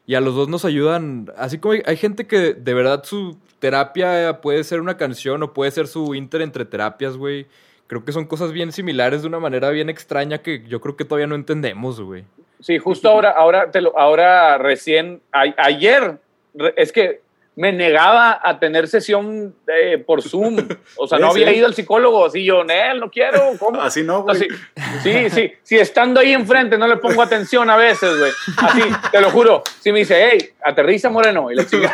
Y 0.07 0.15
a 0.15 0.21
los 0.21 0.35
dos 0.37 0.49
nos 0.49 0.65
ayudan. 0.65 1.31
Así 1.37 1.59
como 1.59 1.73
hay, 1.73 1.83
hay 1.85 1.97
gente 1.97 2.27
que 2.29 2.55
de 2.55 2.75
verdad 2.75 3.03
su 3.05 3.37
terapia 3.59 4.41
puede 4.41 4.63
ser 4.65 4.81
una 4.81 4.97
canción 4.97 5.43
o 5.43 5.53
puede 5.53 5.71
ser 5.73 5.89
su 5.89 6.15
inter 6.15 6.43
entre 6.43 6.65
terapias, 6.65 7.17
güey. 7.17 7.47
Creo 7.89 8.05
que 8.05 8.13
son 8.13 8.27
cosas 8.27 8.53
bien 8.53 8.71
similares 8.71 9.23
de 9.23 9.29
una 9.29 9.41
manera 9.41 9.71
bien 9.71 9.91
extraña 9.91 10.39
que 10.39 10.63
yo 10.69 10.81
creo 10.81 10.97
que 10.97 11.05
todavía 11.05 11.27
no 11.27 11.35
entendemos, 11.35 12.01
güey. 12.01 12.25
Sí, 12.61 12.79
justo 12.79 13.09
ahora, 13.09 13.31
ahora, 13.31 13.71
te 13.71 13.81
lo, 13.81 13.99
ahora 13.99 14.59
recién, 14.59 15.21
a- 15.33 15.55
ayer, 15.59 16.19
es 16.77 16.93
que 16.93 17.21
me 17.59 17.73
negaba 17.73 18.41
a 18.41 18.61
tener 18.61 18.87
sesión 18.87 19.53
eh, 19.67 19.99
por 19.99 20.23
Zoom. 20.23 20.59
O 20.97 21.09
sea, 21.09 21.19
no 21.19 21.31
había 21.31 21.53
ido 21.53 21.67
al 21.67 21.75
psicólogo. 21.75 22.25
Así 22.25 22.45
yo, 22.45 22.63
Nel, 22.63 23.01
no 23.01 23.11
quiero. 23.11 23.51
¿Cómo? 23.59 23.81
Así 23.81 24.05
no, 24.05 24.23
güey. 24.23 24.37
Así, 24.37 24.49
sí, 25.03 25.29
sí. 25.31 25.53
Si 25.65 25.77
estando 25.77 26.21
ahí 26.21 26.35
enfrente 26.35 26.79
no 26.79 26.87
le 26.87 26.99
pongo 26.99 27.21
atención 27.21 27.69
a 27.69 27.77
veces, 27.77 28.17
güey. 28.17 28.31
Así, 28.59 28.83
te 29.11 29.21
lo 29.21 29.31
juro. 29.31 29.65
Si 29.81 29.91
me 29.91 29.99
dice, 29.99 30.31
hey, 30.31 30.51
aterriza, 30.65 31.11
Moreno. 31.11 31.51
Y 31.51 31.57
la 31.57 31.67
chica. 31.67 31.93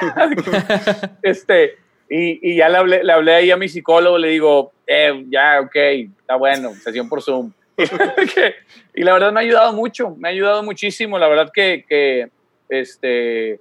este, 1.22 1.78
y, 2.10 2.50
y 2.52 2.56
ya 2.56 2.68
le 2.68 2.76
hablé, 2.76 3.02
le 3.02 3.12
hablé 3.14 3.34
ahí 3.34 3.50
a 3.50 3.56
mi 3.56 3.70
psicólogo, 3.70 4.18
le 4.18 4.28
digo, 4.28 4.70
eh, 4.86 5.24
ya, 5.30 5.60
ok, 5.62 5.76
está 6.20 6.36
bueno, 6.36 6.74
sesión 6.74 7.08
por 7.08 7.22
Zoom. 7.22 7.54
y 8.94 9.02
la 9.02 9.14
verdad 9.14 9.32
me 9.32 9.40
ha 9.40 9.42
ayudado 9.42 9.72
mucho, 9.72 10.14
me 10.18 10.28
ha 10.28 10.30
ayudado 10.30 10.62
muchísimo. 10.62 11.18
La 11.18 11.26
verdad 11.26 11.50
que, 11.50 11.86
que 11.88 12.28
este, 12.68 13.60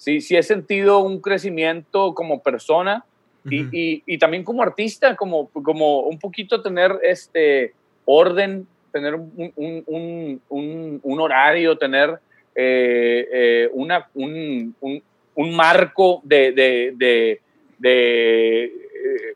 sí, 0.00 0.22
sí 0.22 0.34
he 0.34 0.42
sentido 0.42 1.00
un 1.00 1.20
crecimiento 1.20 2.14
como 2.14 2.42
persona 2.42 3.04
y, 3.44 3.60
y- 3.70 4.02
y 4.06 4.16
también 4.18 4.44
como 4.44 4.62
artista, 4.62 5.14
como, 5.14 5.48
como 5.50 6.00
un 6.00 6.18
poquito 6.18 6.62
tener 6.62 6.98
este 7.02 7.74
orden, 8.06 8.66
tener 8.92 9.14
un, 9.14 9.52
un- 9.56 11.00
un- 11.02 11.20
horario, 11.20 11.76
tener 11.76 12.18
eh, 12.54 13.28
eh, 13.32 13.70
una, 13.74 14.08
un, 14.14 14.74
marco 15.54 16.20
de, 16.24 16.52
de, 16.52 16.92
de, 16.96 17.40
de, 17.78 18.64
eh, 18.64 19.34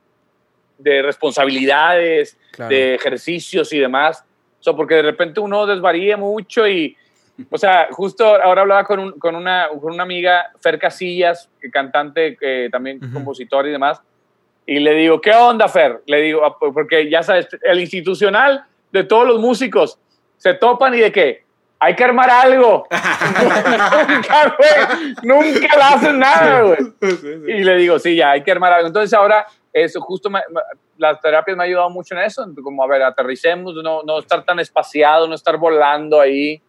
de 0.79 1.03
responsabilidades, 1.03 2.39
Claro. 2.53 2.75
de 2.75 2.95
ejercicios 2.95 3.73
y 3.73 3.79
demás. 3.81 4.25
O 4.61 4.63
sea, 4.63 4.73
porque 4.75 4.95
de 4.95 5.03
repente 5.03 5.41
uno 5.41 5.67
desvaría 5.67 6.17
mucho 6.17 6.67
y, 6.69 6.97
o 7.51 7.59
sea, 7.59 7.89
justo 7.91 8.25
ahora 8.27 8.63
hablaba 8.63 8.85
con, 8.85 8.99
un- 9.01 9.13
con, 9.19 9.35
una, 9.35 9.69
con 9.81 9.93
una 9.93 10.03
amiga, 10.03 10.51
Fer 10.61 10.79
Casillas, 10.79 11.51
cantante, 11.73 12.37
que 12.37 12.69
también 12.71 12.99
Ujú. 13.05 13.13
compositor 13.15 13.67
y 13.67 13.71
demás, 13.71 14.01
y 14.67 14.79
le 14.79 14.95
digo, 14.95 15.21
¿qué 15.21 15.33
onda, 15.33 15.69
Fer? 15.69 16.01
Le 16.07 16.21
digo, 16.23 16.45
"Ah, 16.45 16.57
porque 16.59 17.11
ya 17.11 17.23
sabes, 17.23 17.49
el 17.63 17.81
institucional 17.81 18.65
de 18.93 19.05
todos 19.05 19.27
los 19.27 19.41
músicos 19.41 19.99
se 20.39 20.55
topan 20.55 20.95
y 20.95 20.99
de 21.01 21.13
qué, 21.13 21.45
hay 21.81 21.95
que 21.95 22.05
armar 22.05 22.31
algo. 22.31 22.87
nunca, 22.91 24.57
güey, 24.57 25.15
nunca 25.23 25.77
le 25.77 25.83
hacen 25.83 26.19
nada, 26.19 26.63
güey. 26.63 26.79
Sí, 27.03 27.11
sí. 27.17 27.29
Y 27.49 27.65
le 27.65 27.77
digo, 27.77 27.99
sí, 27.99 28.17
ya 28.17 28.31
hay 28.33 28.43
que 28.43 28.53
armar 28.53 28.73
algo. 28.73 28.87
Entonces 28.89 29.13
ahora, 29.13 29.47
eso 29.73 30.01
justo, 30.01 30.31
me- 30.31 30.41
las 30.97 31.21
terapias 31.21 31.57
me 31.57 31.65
han 31.65 31.69
ayudado 31.69 31.91
mucho 31.91 32.15
en 32.15 32.23
eso, 32.23 32.47
como, 32.63 32.83
a 32.83 32.87
ver, 32.87 33.03
aterricemos, 33.03 33.75
no, 33.83 34.03
no 34.03 34.19
estar 34.21 34.45
tan 34.45 34.61
espaciado, 34.61 35.27
no 35.27 35.35
estar 35.35 35.57
volando 35.57 36.21
ahí, 36.21 36.63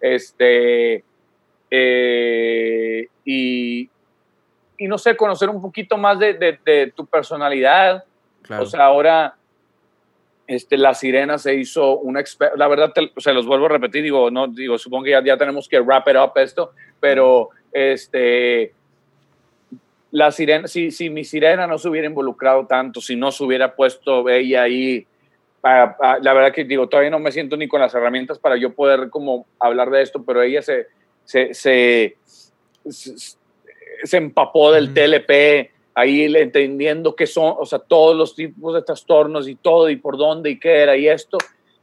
este, 0.00 1.04
eh, 1.70 3.06
y, 3.24 3.88
y 4.78 4.88
no 4.88 4.98
sé, 4.98 5.16
conocer 5.16 5.48
un 5.48 5.60
poquito 5.62 5.96
más 5.96 6.18
de, 6.18 6.34
de- 6.34 6.58
de 6.64 6.92
tu 6.94 7.06
personalidad. 7.06 8.04
claro. 8.42 8.62
O 8.62 8.66
sea, 8.66 8.84
ahora, 8.84 9.36
este, 10.46 10.76
La 10.76 10.94
Sirena 10.94 11.38
se 11.38 11.54
hizo 11.54 11.98
una 11.98 12.24
la 12.56 12.66
verdad 12.66 12.92
te- 12.92 13.12
se 13.18 13.32
los 13.32 13.46
vuelvo 13.46 13.66
a 13.66 13.70
repetir, 13.70 14.02
digo, 14.02 14.30
no, 14.30 14.48
digo, 14.48 14.78
supongo 14.78 15.04
que 15.04 15.10
ya, 15.10 15.22
ya 15.24 15.36
tenemos 15.36 15.68
que 15.68 15.78
wrap 15.80 16.08
it 16.08 16.16
up 16.16 16.32
esto, 16.36 16.72
pero 16.98 17.50
este, 17.72 18.72
La 20.10 20.32
Sirena, 20.32 20.66
si, 20.66 20.90
si 20.90 21.08
mi 21.08 21.22
Sirena 21.24 21.68
no 21.68 21.78
se 21.78 21.88
hubiera 21.88 22.08
involucrado 22.08 22.66
tanto, 22.66 23.00
si 23.00 23.14
no 23.14 23.30
se 23.30 23.44
hubiera 23.44 23.76
puesto 23.76 24.28
ella 24.28 24.62
ahí, 24.62 25.06
a- 25.62 25.96
a- 26.00 26.18
la 26.20 26.32
verdad 26.32 26.52
que 26.52 26.64
digo, 26.64 26.88
todavía 26.88 27.10
no 27.10 27.18
me 27.18 27.32
siento 27.32 27.56
ni 27.56 27.68
con 27.68 27.80
las 27.80 27.94
herramientas 27.94 28.38
para 28.38 28.56
yo 28.56 28.72
poder 28.72 29.10
como 29.10 29.46
hablar 29.58 29.90
de 29.90 30.02
esto, 30.02 30.22
pero 30.24 30.42
ella 30.42 30.62
se, 30.62 30.86
se, 31.24 31.52
se, 31.54 32.16
se, 32.88 33.36
se 34.04 34.16
empapó 34.16 34.72
del 34.72 34.84
Ujú. 34.86 34.94
TLP, 34.94 35.70
ahí 35.94 36.24
entendiendo 36.36 37.14
qué 37.14 37.26
son, 37.26 37.54
o 37.58 37.66
sea, 37.66 37.78
todos 37.78 38.16
los 38.16 38.34
tipos 38.34 38.74
de 38.74 38.82
trastornos 38.82 39.48
y 39.48 39.56
todo, 39.56 39.90
y 39.90 39.96
por 39.96 40.16
dónde 40.16 40.50
y 40.50 40.58
qué 40.58 40.78
era 40.78 40.96
y 40.96 41.08
esto. 41.08 41.36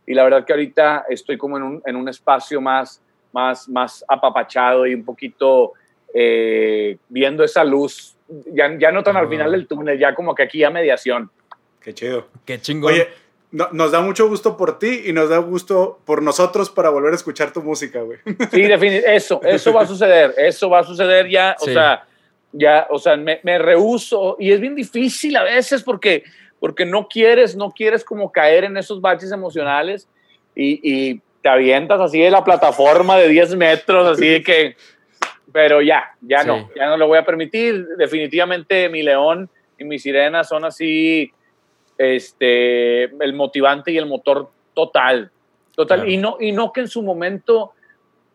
Y 0.06 0.14
la 0.14 0.24
verdad 0.24 0.46
que 0.46 0.54
ahorita 0.54 1.06
estoy 1.10 1.38
como 1.38 1.58
en 1.58 1.64
un, 1.64 1.82
en 1.86 1.96
un 1.96 2.08
espacio 2.10 2.62
más, 2.62 3.02
más, 3.34 3.68
más 3.70 4.04
apapachado 4.08 4.88
y 4.88 4.94
un 4.94 5.04
poquito 5.06 5.74
eh, 6.14 6.98
viendo 7.10 7.44
esa 7.44 7.64
luz, 7.64 8.16
ya, 8.54 8.76
ya 8.80 8.92
no 8.92 9.04
tan 9.04 9.18
al 9.18 9.26
Ah. 9.26 9.30
final 9.30 9.52
del 9.52 9.68
túnel, 9.68 10.00
ya 10.00 10.16
como 10.16 10.34
que 10.34 10.44
aquí 10.44 10.64
a 10.64 10.70
mediación. 10.70 11.30
Qué 11.82 11.94
chido. 11.94 12.28
Qué 12.46 12.60
chingón. 12.60 12.94
Oye, 12.94 13.08
no- 13.52 13.70
nos 13.72 13.91
da 13.91 14.02
mucho 14.02 14.28
gusto 14.28 14.58
por 14.58 14.78
ti 14.80 15.04
y 15.06 15.14
nos 15.14 15.30
da 15.30 15.38
gusto 15.38 16.00
por 16.06 16.22
nosotros 16.22 16.70
para 16.70 16.89
volver 16.89 17.14
a 17.14 17.16
escuchar 17.16 17.52
tu 17.54 17.62
música, 17.62 18.02
güey. 18.02 18.20
Sí, 18.52 18.62
defini- 18.64 19.04
eso, 19.06 19.41
eso 19.43 19.74
va 19.74 19.82
a 19.84 19.88
suceder, 19.88 20.34
eso 20.38 20.70
va 20.70 20.80
a 20.80 20.84
suceder 20.84 21.30
ya, 21.30 21.56
o 21.60 21.66
Sí. 21.66 21.74
sea, 21.74 22.06
ya, 22.52 22.88
o 22.89 22.98
sea, 23.00 23.16
me, 23.18 23.39
me 23.43 23.58
rehuso 23.60 24.36
y 24.39 24.52
es 24.52 24.60
bien 24.60 24.76
difícil 24.76 25.36
a 25.38 25.43
veces 25.43 25.84
porque, 25.84 26.24
porque 26.60 26.86
no 26.86 27.08
quieres, 27.08 27.56
no 27.56 27.72
quieres 27.72 28.04
como 28.04 28.32
caer 28.32 28.64
en 28.64 28.78
esos 28.78 29.00
baches 29.02 29.32
emocionales 29.32 30.08
y, 30.56 30.80
y 30.84 31.22
te 31.41 31.50
avientas 31.50 32.00
así 32.02 32.20
de 32.20 32.32
la 32.32 32.43
plataforma 32.43 33.18
de 33.18 33.28
10 33.30 33.56
metros, 33.56 34.08
así 34.08 34.28
de 34.28 34.43
que, 34.43 34.76
pero 35.54 35.82
ya, 35.82 36.16
ya 36.22 36.41
Sí. 36.41 36.48
no, 36.48 36.70
ya 36.76 36.88
no 36.88 36.98
lo 36.98 37.08
voy 37.08 37.18
a 37.20 37.26
permitir, 37.26 37.86
definitivamente 37.98 38.89
mi 38.89 39.04
león 39.04 39.50
y 39.78 39.84
mi 39.84 40.00
sirena 40.00 40.43
son 40.43 40.66
así, 40.66 41.32
este, 41.98 43.04
el 43.04 43.34
motivante 43.34 43.91
y 43.91 43.98
el 43.98 44.06
motor 44.06 44.50
total, 44.74 45.32
total, 45.76 46.00
Claro. 46.00 46.12
y, 46.12 46.18
no, 46.18 46.38
y 46.39 46.52
no 46.52 46.72
que 46.72 46.82
en 46.82 46.88
su 46.88 47.02
momento 47.02 47.74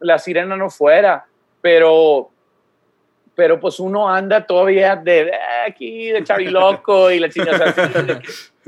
la 0.00 0.18
sirena 0.18 0.56
no 0.56 0.68
fuera, 0.70 1.26
pero, 1.60 2.30
pero 3.34 3.60
pues 3.60 3.78
uno 3.78 4.08
anda 4.08 4.44
todavía 4.46 4.96
de 4.96 5.28
eh, 5.28 5.32
aquí, 5.68 6.08
de 6.10 6.24
chaviloco 6.24 7.10
y 7.10 7.18
la 7.20 7.28
chingada 7.28 7.74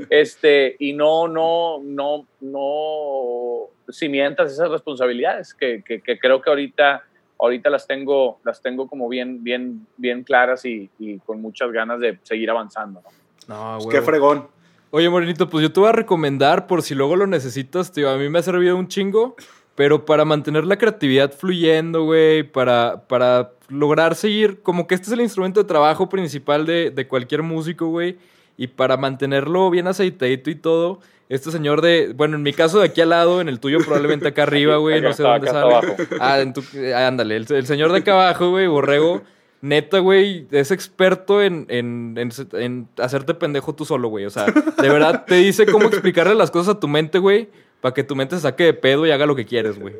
este, 0.09 0.75
y 0.79 0.93
no, 0.93 1.27
no, 1.27 1.79
no, 1.83 2.25
no 2.41 3.69
cimientas 3.91 4.51
esas 4.51 4.69
responsabilidades 4.69 5.53
que, 5.53 5.83
que, 5.83 6.01
que 6.01 6.17
creo 6.17 6.41
que 6.41 6.49
ahorita, 6.49 7.03
ahorita 7.39 7.69
las 7.69 7.85
tengo, 7.87 8.39
las 8.43 8.61
tengo 8.61 8.87
como 8.87 9.07
bien, 9.09 9.43
bien, 9.43 9.85
bien 9.97 10.23
claras 10.23 10.65
y, 10.65 10.89
y 10.99 11.19
con 11.19 11.41
muchas 11.41 11.71
ganas 11.71 11.99
de 11.99 12.17
seguir 12.23 12.49
avanzando. 12.49 13.01
¿no? 13.01 13.09
No, 13.47 13.77
Pues 13.83 13.95
qué 13.95 14.01
fregón. 14.01 14.47
Oye, 14.91 15.09
Morenito, 15.09 15.49
pues 15.49 15.61
yo 15.61 15.71
te 15.71 15.79
voy 15.79 15.89
a 15.89 15.93
recomendar 15.93 16.67
por 16.67 16.81
si 16.81 16.95
luego 16.95 17.15
lo 17.15 17.27
necesitas, 17.27 17.91
tío. 17.91 18.09
A 18.09 18.17
mí 18.17 18.29
me 18.29 18.39
ha 18.39 18.43
servido 18.43 18.77
un 18.77 18.87
chingo, 18.87 19.35
pero 19.75 20.05
para 20.05 20.23
mantener 20.23 20.65
la 20.65 20.77
creatividad 20.77 21.33
fluyendo, 21.33 22.03
güey, 22.03 22.43
para, 22.43 23.05
para 23.07 23.51
lograr 23.67 24.15
seguir, 24.15 24.61
como 24.61 24.87
que 24.87 24.95
este 24.95 25.07
es 25.07 25.13
el 25.13 25.21
instrumento 25.21 25.61
de 25.61 25.67
trabajo 25.67 26.07
principal 26.07 26.65
de, 26.65 26.91
de 26.91 27.07
cualquier 27.07 27.43
músico, 27.43 27.87
güey, 27.87 28.17
y 28.57 28.67
para 28.67 28.95
mantenerlo 28.95 29.69
bien 29.69 29.87
aceitadito 29.87 30.49
y 30.49 30.55
todo, 30.55 30.99
este 31.27 31.51
señor 31.51 31.81
de, 31.81 32.13
bueno, 32.15 32.37
en 32.37 32.43
mi 32.43 32.53
caso 32.53 32.79
de 32.79 32.85
aquí 32.85 33.01
al 33.01 33.09
lado, 33.09 33.41
en 33.41 33.49
el 33.49 33.59
tuyo 33.59 33.79
probablemente 33.79 34.27
acá 34.29 34.43
arriba, 34.43 34.77
güey, 34.77 35.01
no 35.01 35.11
sé 35.11 35.23
está, 35.23 35.33
dónde 35.33 35.47
sale. 35.47 35.95
Ah, 36.21 36.39
en 36.39 36.53
tu, 36.53 36.63
ah, 36.95 37.07
ándale, 37.07 37.35
el, 37.35 37.45
el 37.49 37.65
señor 37.65 37.91
de 37.91 37.97
acá 37.97 38.13
abajo, 38.13 38.51
güey, 38.51 38.67
Borrego. 38.67 39.23
Neta, 39.65 39.97
güey, 39.97 40.45
es 40.51 40.69
experto 40.69 41.41
en, 41.41 41.65
en, 41.69 42.15
en, 42.19 42.29
en 42.53 42.87
hacerte 42.99 43.33
pendejo 43.33 43.73
tú 43.73 43.83
solo, 43.83 44.09
güey. 44.09 44.25
O 44.25 44.29
sea, 44.29 44.45
de 44.45 44.89
verdad 44.89 45.25
te 45.25 45.35
dice 45.35 45.65
cómo 45.65 45.87
explicarle 45.87 46.35
las 46.35 46.51
cosas 46.51 46.75
a 46.75 46.79
tu 46.79 46.87
mente, 46.87 47.17
güey, 47.17 47.49
para 47.81 47.91
que 47.91 48.03
tu 48.03 48.15
mente 48.15 48.35
se 48.35 48.43
saque 48.43 48.65
de 48.65 48.73
pedo 48.75 49.07
y 49.07 49.11
haga 49.11 49.25
lo 49.25 49.35
que 49.35 49.43
quieres, 49.43 49.79
güey. 49.79 49.95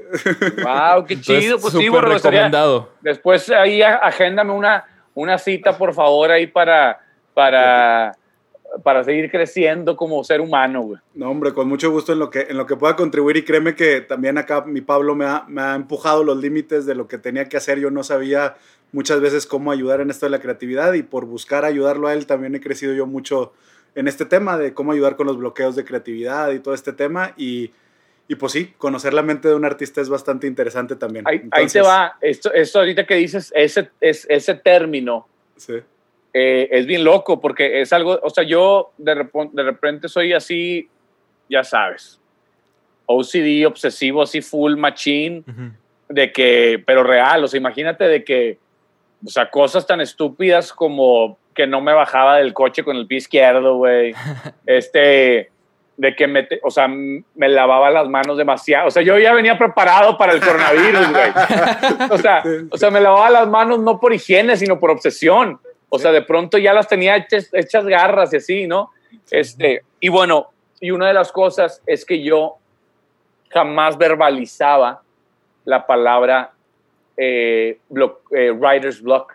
Wow, 0.63 1.05
qué 1.07 1.15
Entonces, 1.15 1.43
chido. 1.43 1.59
Pues 1.59 1.73
sí, 1.73 1.89
bueno, 1.89 2.09
recomendado. 2.09 2.91
Después 3.01 3.49
ahí 3.49 3.81
agéndame 3.81 4.53
una, 4.53 4.85
una 5.15 5.39
cita, 5.39 5.75
por 5.75 5.95
favor, 5.95 6.29
ahí 6.29 6.45
para, 6.45 6.99
para, 7.33 8.15
para 8.83 9.03
seguir 9.03 9.31
creciendo 9.31 9.95
como 9.95 10.23
ser 10.23 10.41
humano, 10.41 10.83
güey. 10.83 10.99
No, 11.15 11.31
hombre, 11.31 11.55
con 11.55 11.67
mucho 11.67 11.89
gusto 11.89 12.13
en 12.13 12.19
lo 12.19 12.29
que, 12.29 12.41
en 12.49 12.57
lo 12.57 12.67
que 12.67 12.75
pueda 12.75 12.95
contribuir 12.95 13.37
y 13.37 13.43
créeme 13.43 13.73
que 13.73 14.01
también 14.01 14.37
acá 14.37 14.63
mi 14.63 14.81
Pablo 14.81 15.15
me 15.15 15.25
ha, 15.25 15.43
me 15.47 15.63
ha 15.63 15.73
empujado 15.73 16.23
los 16.23 16.37
límites 16.37 16.85
de 16.85 16.93
lo 16.93 17.07
que 17.07 17.17
tenía 17.17 17.49
que 17.49 17.57
hacer. 17.57 17.79
Yo 17.79 17.89
no 17.89 18.03
sabía 18.03 18.57
muchas 18.95 19.19
veces 19.19 19.45
cómo 19.45 19.73
ayudar 19.73 19.99
en 19.99 20.09
esto 20.09 20.25
de 20.25 20.29
la 20.29 20.39
creatividad 20.39 20.93
y 20.93 21.03
por 21.03 21.25
buscar 21.25 21.65
ayudarlo 21.65 22.07
a 22.07 22.13
él 22.13 22.25
también 22.25 22.55
he 22.55 22.61
crecido 22.61 22.93
yo 22.93 23.05
mucho 23.05 23.51
en 23.93 24.07
este 24.07 24.25
tema 24.25 24.57
de 24.57 24.73
cómo 24.73 24.93
ayudar 24.93 25.17
con 25.17 25.27
los 25.27 25.37
bloqueos 25.37 25.75
de 25.75 25.83
creatividad 25.83 26.51
y 26.51 26.59
todo 26.59 26.73
este 26.73 26.93
tema 26.93 27.33
y, 27.35 27.71
y 28.29 28.35
pues 28.35 28.53
sí, 28.53 28.73
conocer 28.77 29.13
la 29.13 29.21
mente 29.21 29.49
de 29.49 29.55
un 29.55 29.65
artista 29.65 29.99
es 29.99 30.07
bastante 30.07 30.47
interesante 30.47 30.95
también. 30.95 31.27
Ahí, 31.27 31.35
ahí 31.35 31.41
te 31.41 31.45
Entonces, 31.45 31.83
va. 31.83 32.17
Esto, 32.21 32.53
esto 32.53 32.79
ahorita 32.79 33.05
que 33.05 33.15
dices, 33.15 33.51
ese, 33.53 33.89
es, 33.99 34.25
ese 34.29 34.55
término 34.55 35.27
Sí, 35.57 35.75
eh, 36.33 36.67
es 36.71 36.85
bien 36.85 37.03
loco 37.03 37.39
porque 37.39 37.81
es 37.81 37.91
algo, 37.93 38.19
o 38.21 38.29
sea, 38.29 38.43
yo 38.43 38.91
de, 38.97 39.13
repente 39.15 40.09
soy 40.09 40.33
así, 40.33 40.89
ya 41.49 41.63
sabes, 41.63 42.19
OCD, 43.05 43.65
obsesivo, 43.65 44.21
así 44.21 44.41
full 44.41 44.75
machine. 44.75 45.43
De 46.07 46.31
que, 46.31 46.83
pero 46.85 47.03
real, 47.03 47.43
o 47.43 47.47
sea, 47.47 47.57
imagínate 47.57 48.03
de 48.03 48.23
que, 48.23 48.59
o 49.25 49.29
sea, 49.29 49.49
cosas 49.49 49.85
tan 49.87 50.01
estúpidas 50.01 50.71
como 50.71 51.37
que 51.53 51.65
no 51.65 51.81
me 51.81 51.93
bajaba 51.93 52.37
del 52.37 52.53
coche 52.53 52.83
con 52.83 52.95
el 52.97 53.07
pie 53.07 53.19
izquierdo, 53.19 53.77
güey, 53.77 54.13
este, 54.65 55.49
de 55.97 56.15
que 56.15 56.27
me, 56.27 56.47
o 56.63 56.69
sea, 56.69 56.87
me 56.87 57.49
lavaba 57.49 57.89
las 57.89 58.07
manos 58.07 58.37
demasiado, 58.37 58.87
o 58.87 58.91
sea, 58.91 59.01
yo 59.01 59.17
ya 59.17 59.33
venía 59.33 59.57
preparado 59.57 60.17
para 60.17 60.33
el 60.33 60.41
coronavirus, 60.41 61.09
güey, 61.11 61.31
o 62.11 62.17
sea, 62.17 62.43
o 62.69 62.77
sea, 62.77 62.91
me 62.91 63.01
lavaba 63.01 63.29
las 63.29 63.47
manos 63.47 63.79
no 63.79 63.99
por 63.99 64.13
higiene, 64.13 64.57
sino 64.57 64.79
por 64.79 64.91
obsesión, 64.91 65.59
o 65.89 65.97
sea, 65.97 66.11
de 66.11 66.21
pronto 66.21 66.57
ya 66.57 66.73
las 66.73 66.87
tenía 66.87 67.15
hechas, 67.15 67.49
hechas 67.53 67.85
garras 67.85 68.33
y 68.33 68.37
así, 68.37 68.67
¿no? 68.67 68.91
Este, 69.31 69.83
y 69.99 70.09
bueno, 70.09 70.49
y 70.81 70.91
una 70.91 71.07
de 71.07 71.13
las 71.13 71.31
cosas 71.31 71.81
es 71.85 72.05
que 72.05 72.21
yo 72.21 72.57
jamás 73.49 73.97
verbalizaba 73.97 75.01
la 75.63 75.87
palabra 75.87 76.51
eh, 77.17 77.79
blo- 77.89 78.19
eh, 78.31 78.51
writer's 78.51 79.01
block 79.01 79.33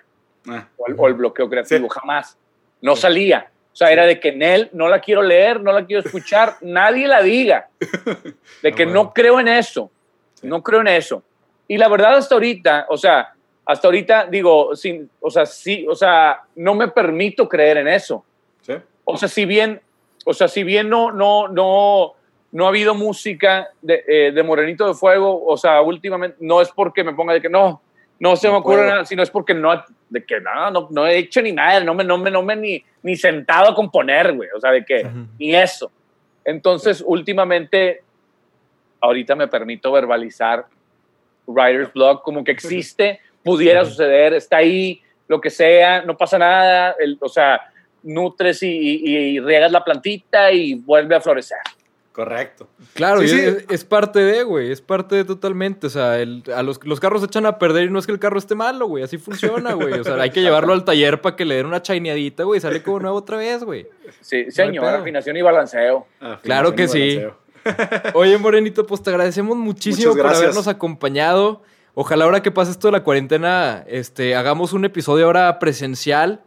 Ah, 0.48 0.66
o 0.76 0.86
el, 0.88 0.94
o 0.98 1.06
el 1.08 1.14
bloqueo 1.14 1.48
creativo, 1.50 1.88
Sí. 1.90 1.98
jamás. 2.00 2.38
No 2.80 2.96
salía. 2.96 3.50
O 3.72 3.76
sea, 3.76 3.92
era 3.92 4.06
de 4.06 4.18
que 4.18 4.30
en 4.30 4.42
él 4.42 4.70
no 4.72 4.88
la 4.88 5.00
quiero 5.00 5.22
leer, 5.22 5.60
no 5.60 5.72
la 5.72 5.84
quiero 5.84 6.02
escuchar, 6.02 6.56
nadie 6.62 7.06
la 7.06 7.22
diga. 7.22 7.68
De 8.62 8.72
que 8.72 8.82
Ah, 8.84 8.86
no 8.86 8.92
bueno. 8.92 9.12
creo 9.14 9.40
en 9.40 9.48
eso. 9.48 9.90
Sí. 10.34 10.46
No 10.46 10.62
creo 10.62 10.80
en 10.80 10.88
eso. 10.88 11.22
Y 11.68 11.76
la 11.78 11.88
verdad, 11.88 12.16
hasta 12.16 12.34
ahorita, 12.34 12.86
o 12.88 12.96
sea, 12.96 13.32
hasta 13.66 13.86
ahorita 13.86 14.26
digo, 14.26 14.74
sin, 14.74 15.08
o 15.20 15.30
sea, 15.30 15.46
sí, 15.46 15.86
o 15.88 15.94
sea, 15.94 16.40
no 16.56 16.74
me 16.74 16.88
permito 16.88 17.48
creer 17.48 17.76
en 17.78 17.88
eso. 17.88 18.24
sí, 18.62 18.72
O 19.04 19.16
sea, 19.16 19.28
si 19.28 19.44
bien, 19.44 19.80
o 20.24 20.32
sea, 20.34 20.48
si 20.48 20.64
bien 20.64 20.88
no, 20.88 21.12
no, 21.12 21.46
no, 21.48 22.14
no 22.52 22.66
ha 22.66 22.68
habido 22.68 22.94
música 22.94 23.68
de, 23.80 24.04
eh, 24.08 24.32
de 24.32 24.42
Morenito 24.42 24.86
de 24.88 24.94
Fuego, 24.94 25.44
o 25.46 25.56
sea, 25.56 25.80
últimamente, 25.82 26.36
no 26.40 26.60
es 26.60 26.68
porque 26.70 27.04
me 27.04 27.12
ponga 27.14 27.32
de 27.34 27.40
que 27.40 27.48
no, 27.48 27.80
no 28.18 28.36
se 28.36 28.48
No 28.48 28.54
me 28.54 28.58
ocurre 28.60 28.76
puedo. 28.78 28.90
nada, 28.90 29.04
sino 29.04 29.22
es 29.22 29.30
porque 29.30 29.54
no, 29.54 29.82
de 30.08 30.24
que 30.24 30.40
no, 30.40 30.70
no, 30.70 30.88
no 30.90 31.06
he 31.06 31.18
hecho 31.18 31.40
ni 31.42 31.52
nada, 31.52 31.80
no 31.80 31.94
me, 31.94 32.02
no 32.04 32.18
me, 32.18 32.30
no 32.30 32.42
me 32.42 32.56
ni, 32.56 32.84
ni 33.02 33.16
sentado 33.16 33.70
a 33.70 33.74
componer, 33.74 34.32
güey, 34.34 34.48
o 34.56 34.60
sea, 34.60 34.72
de 34.72 34.84
que 34.84 35.06
ni 35.38 35.54
eso. 35.54 35.90
Entonces, 36.44 37.02
últimamente, 37.06 38.02
ahorita 39.00 39.34
me 39.36 39.46
permito 39.48 39.92
verbalizar 39.92 40.66
Writer's 41.46 41.92
Block 41.92 42.22
como 42.22 42.42
que 42.44 42.50
existe, 42.52 43.20
pudiera 43.44 43.84
suceder, 43.84 44.34
está 44.34 44.58
ahí, 44.58 45.00
lo 45.28 45.40
que 45.40 45.50
sea, 45.50 46.02
no 46.02 46.16
pasa 46.16 46.36
nada, 46.38 46.94
el- 46.98 47.16
o 47.20 47.28
sea, 47.28 47.60
nutres 48.02 48.62
y, 48.62 48.68
y- 48.68 49.16
y 49.36 49.40
riegas 49.40 49.70
la 49.70 49.84
plantita 49.84 50.50
y 50.50 50.74
vuelve 50.74 51.14
a 51.14 51.20
florecer. 51.20 51.58
Correcto. 52.12 52.68
Claro, 52.94 53.20
Sí, 53.20 53.26
y 53.26 53.28
sí. 53.28 53.38
Es, 53.40 53.64
es 53.68 53.84
parte 53.84 54.18
de, 54.20 54.42
güey, 54.42 54.70
es 54.72 54.80
parte 54.80 55.14
de 55.16 55.24
totalmente. 55.24 55.86
O 55.86 55.90
sea, 55.90 56.18
el- 56.20 56.42
a 56.54 56.62
los, 56.62 56.84
los 56.84 57.00
carros 57.00 57.20
se 57.20 57.26
echan 57.26 57.46
a 57.46 57.58
perder 57.58 57.84
y 57.84 57.90
no 57.90 57.98
es 57.98 58.06
que 58.06 58.12
el 58.12 58.18
carro 58.18 58.38
esté 58.38 58.54
malo, 58.54 58.86
güey, 58.86 59.04
así 59.04 59.16
funciona, 59.18 59.72
güey. 59.74 59.94
O 60.00 60.04
sea, 60.04 60.14
hay 60.20 60.30
que 60.30 60.40
llevarlo 60.42 60.72
al 60.72 60.84
taller 60.84 61.20
para 61.20 61.36
que 61.36 61.44
le 61.44 61.56
den 61.56 61.66
una 61.66 61.82
chaineadita, 61.82 62.44
güey, 62.44 62.58
y 62.58 62.60
sale 62.60 62.82
como 62.82 62.98
nuevo 63.00 63.16
otra 63.16 63.36
vez, 63.36 63.62
güey. 63.64 63.86
Sí, 64.20 64.50
señor, 64.50 64.84
afinación 64.86 65.36
y 65.36 65.42
balanceo. 65.42 66.06
Claro 66.42 66.74
que 66.74 66.88
sí. 66.88 67.20
Oye, 68.14 68.38
Morenito, 68.38 68.86
pues 68.86 69.02
te 69.02 69.10
agradecemos 69.10 69.56
muchísimo 69.56 70.14
por 70.16 70.26
habernos 70.26 70.66
acompañado. 70.68 71.62
Ojalá 71.94 72.24
ahora 72.24 72.40
que 72.42 72.50
pase 72.50 72.70
esto 72.70 72.88
de 72.88 72.92
la 72.92 73.02
cuarentena, 73.04 73.84
este, 73.86 74.34
hagamos 74.36 74.72
un 74.72 74.84
episodio 74.84 75.26
ahora 75.26 75.58
presencial. 75.58 76.42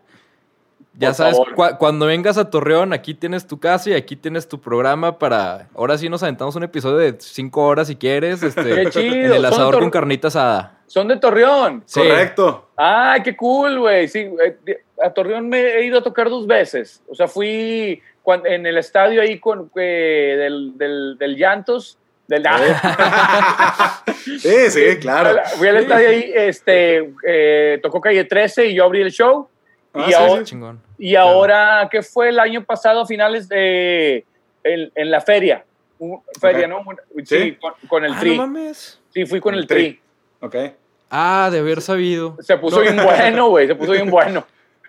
Ya 0.95 1.07
Por 1.09 1.15
sabes, 1.15 1.37
cuando 1.79 2.05
vengas 2.05 2.37
a 2.37 2.49
Torreón, 2.51 2.93
aquí 2.93 3.15
tienes 3.15 3.47
tu 3.47 3.59
casa 3.59 3.89
y 3.89 3.93
aquí 3.93 4.15
tienes 4.15 4.47
tu 4.47 4.61
programa 4.61 5.17
para... 5.17 5.67
Ahora 5.75 5.97
sí 5.97 6.07
nos 6.07 6.21
aventamos 6.21 6.55
un 6.55 6.63
episodio 6.63 6.97
de 6.97 7.15
cinco 7.19 7.65
horas 7.65 7.87
si 7.87 7.95
quieres. 7.95 8.43
Este, 8.43 8.63
Qué 8.63 8.89
chido, 8.91 9.15
En 9.15 9.33
el 9.33 9.45
asador 9.45 9.79
con 9.79 9.89
carnita 9.89 10.27
asada. 10.27 10.77
Son 10.85 11.07
de 11.07 11.17
Torreón. 11.17 11.81
Sí. 11.87 11.99
Correcto. 11.99 12.69
Ay, 12.75 13.23
qué 13.23 13.35
cool, 13.35 13.79
güey. 13.79 14.07
Sí, 14.07 14.29
eh, 14.45 14.83
a 15.03 15.09
Torreón 15.09 15.49
me 15.49 15.59
he 15.59 15.85
ido 15.85 15.97
a 15.97 16.03
tocar 16.03 16.29
dos 16.29 16.45
veces. 16.45 17.01
O 17.09 17.15
sea, 17.15 17.27
fui 17.27 17.99
cuan- 18.21 18.45
en 18.45 18.65
el 18.67 18.77
estadio 18.77 19.21
ahí 19.21 19.39
con 19.39 19.71
eh, 19.75 20.35
del, 20.37 20.77
del, 20.77 21.17
del 21.17 21.35
Llantos. 21.35 21.97
Del, 22.27 22.43
Sí, 24.39 24.69
sí, 24.69 24.97
claro. 24.99 25.39
Fui 25.57 25.67
al 25.67 25.77
estadio 25.77 26.09
ahí, 26.09 26.31
este, 26.33 27.13
eh, 27.27 27.79
tocó 27.81 27.99
Calle 27.99 28.23
13 28.23 28.67
y 28.67 28.75
yo 28.75 28.85
abrí 28.85 29.01
el 29.01 29.11
show. 29.11 29.49
Ah, 29.93 30.05
y, 30.07 30.09
sí, 30.09 30.13
ahora, 30.13 30.37
sí. 30.39 30.43
Chingón. 30.45 30.81
y 30.97 31.15
ahora, 31.15 31.87
¿qué 31.91 32.01
fue 32.01 32.29
el 32.29 32.39
año 32.39 32.63
pasado, 32.63 33.01
a 33.01 33.05
finales 33.05 33.47
de, 33.47 34.25
en, 34.63 34.91
en 34.95 35.11
la 35.11 35.21
feria? 35.21 35.65
Feria. 36.41 36.67
¿no? 36.67 36.83
Sí, 37.17 37.25
Sí. 37.25 37.57
Con, 37.61 37.73
con 37.87 38.03
el 38.05 38.13
Ah, 38.13 38.19
tri. 38.19 38.31
no 38.37 38.47
mames. 38.47 38.99
sí, 39.13 39.25
fui 39.25 39.39
con 39.39 39.53
El 39.53 39.61
el 39.61 39.67
tri. 39.67 39.83
tri. 39.83 39.99
Ok. 40.41 40.55
Ah, 41.09 41.49
de 41.51 41.59
haber 41.59 41.81
sabido. 41.81 42.35
Se 42.39 42.57
puso 42.57 42.77
No. 42.77 42.81
bien 42.81 42.97
bueno, 42.97 43.49
güey. 43.49 43.67
Se 43.67 43.75
puso 43.75 43.91
bien 43.91 44.09
bueno. 44.11 44.45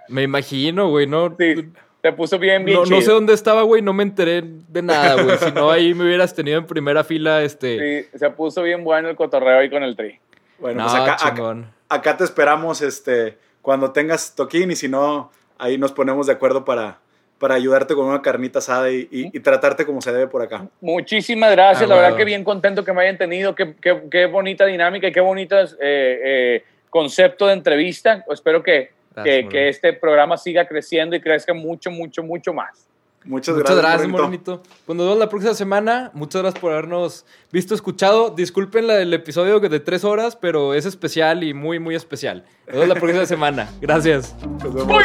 Me 0.09 0.23
imagino, 0.23 0.89
güey. 0.89 1.07
No, 1.07 1.35
Sí, 1.39 1.69
se 2.03 2.13
puso 2.13 2.39
bien, 2.39 2.65
bien 2.65 2.79
no, 2.79 2.85
chido. 2.85 2.97
no 2.97 3.03
sé 3.03 3.11
dónde 3.13 3.35
estaba, 3.35 3.63
güey. 3.63 3.81
No 3.83 3.93
me 3.93 4.03
enteré 4.03 4.43
de 4.43 4.83
nada, 4.83 5.23
güey. 5.23 5.37
Si 5.39 5.53
no, 5.53 5.71
ahí 5.71 5.95
me 5.95 6.05
hubieras 6.05 6.35
tenido 6.35 6.59
en 6.59 6.67
primera 6.67 7.05
fila, 7.05 7.43
este... 7.43 8.07
Sí, 8.13 8.19
se 8.19 8.31
puso 8.31 8.63
bien 8.63 8.83
bueno 8.85 9.09
el 9.09 9.17
cotorreo 9.17 9.59
ahí 9.59 9.71
con 9.71 9.83
el 9.83 9.95
tri. 9.97 10.19
Bueno, 10.59 10.83
no, 10.85 10.91
pues 10.91 11.03
acá, 11.03 11.65
acá 11.89 12.17
te 12.17 12.25
esperamos 12.25 12.81
este, 12.83 13.39
cuando 13.65 13.93
tengas 13.93 14.35
toquín 14.35 14.71
y 14.71 14.77
si 14.77 14.89
no, 14.89 15.33
ahí 15.57 15.79
nos 15.79 15.91
ponemos 15.91 16.27
de 16.27 16.35
acuerdo 16.35 16.67
para, 16.67 16.99
para 17.39 17.55
ayudarte 17.55 17.95
con 17.95 18.05
una 18.05 18.21
carnita 18.21 18.59
asada 18.59 18.91
y, 18.91 19.09
y- 19.11 19.31
y 19.33 19.41
tratarte 19.41 19.87
como 19.87 20.03
se 20.03 20.13
debe 20.13 20.27
por 20.27 20.43
acá. 20.43 20.67
Muchísimas 20.83 21.51
gracias, 21.53 21.85
Ah, 21.85 21.87
la 21.87 21.95
verdad 21.95 22.11
huevo. 22.11 22.19
que 22.19 22.25
bien 22.27 22.45
contento 22.45 22.85
que 22.85 22.93
me 22.93 23.01
hayan 23.01 23.17
tenido, 23.17 23.55
qué, 23.55 23.75
qué- 23.81 24.03
qué 24.11 24.27
bonita 24.27 24.67
dinámica 24.67 25.09
y 25.09 25.13
qué 25.13 25.21
bonito 25.21 25.57
eh, 25.59 25.67
eh, 25.81 26.65
concepto 26.91 27.47
de 27.47 27.55
entrevista. 27.55 28.23
Espero 28.31 28.63
que, 28.63 28.91
que, 29.25 29.49
que 29.49 29.69
este 29.71 29.95
programa 29.95 30.37
siga 30.37 30.67
creciendo 30.69 31.17
y 31.17 31.21
crezca 31.23 31.55
mucho, 31.55 31.91
mucho, 31.91 32.23
mucho 32.23 32.53
más. 32.53 32.84
Muchas, 33.25 33.57
Muchas 33.57 33.77
gracias, 33.77 34.09
Morenito. 34.09 34.63
Pues 34.85 34.97
nos 34.97 35.07
vemos 35.07 35.19
la 35.19 35.29
próxima 35.29 35.55
semana. 35.55 36.11
Muchas 36.15 36.43
gracias 36.43 36.61
por 36.61 36.73
habernos 36.73 37.25
visto, 37.51 37.75
escuchado. 37.75 38.31
Disculpen 38.31 38.91
el 38.91 39.15
episodio 39.15 39.61
de 39.61 39.81
tres 39.81 40.05
horas, 40.05 40.37
pero 40.37 40.75
es 40.75 40.85
especial 40.85 41.43
y 41.43 41.55
muy, 41.55 41.79
muy 41.79 41.95
especial. 41.95 42.45
Nos 42.67 42.75
vemos 42.75 42.89
la 42.89 42.95
próxima 42.97 43.27
semana. 43.27 43.71
Gracias. 43.81 44.35
Nos 44.63 44.75
vemos. 44.75 45.03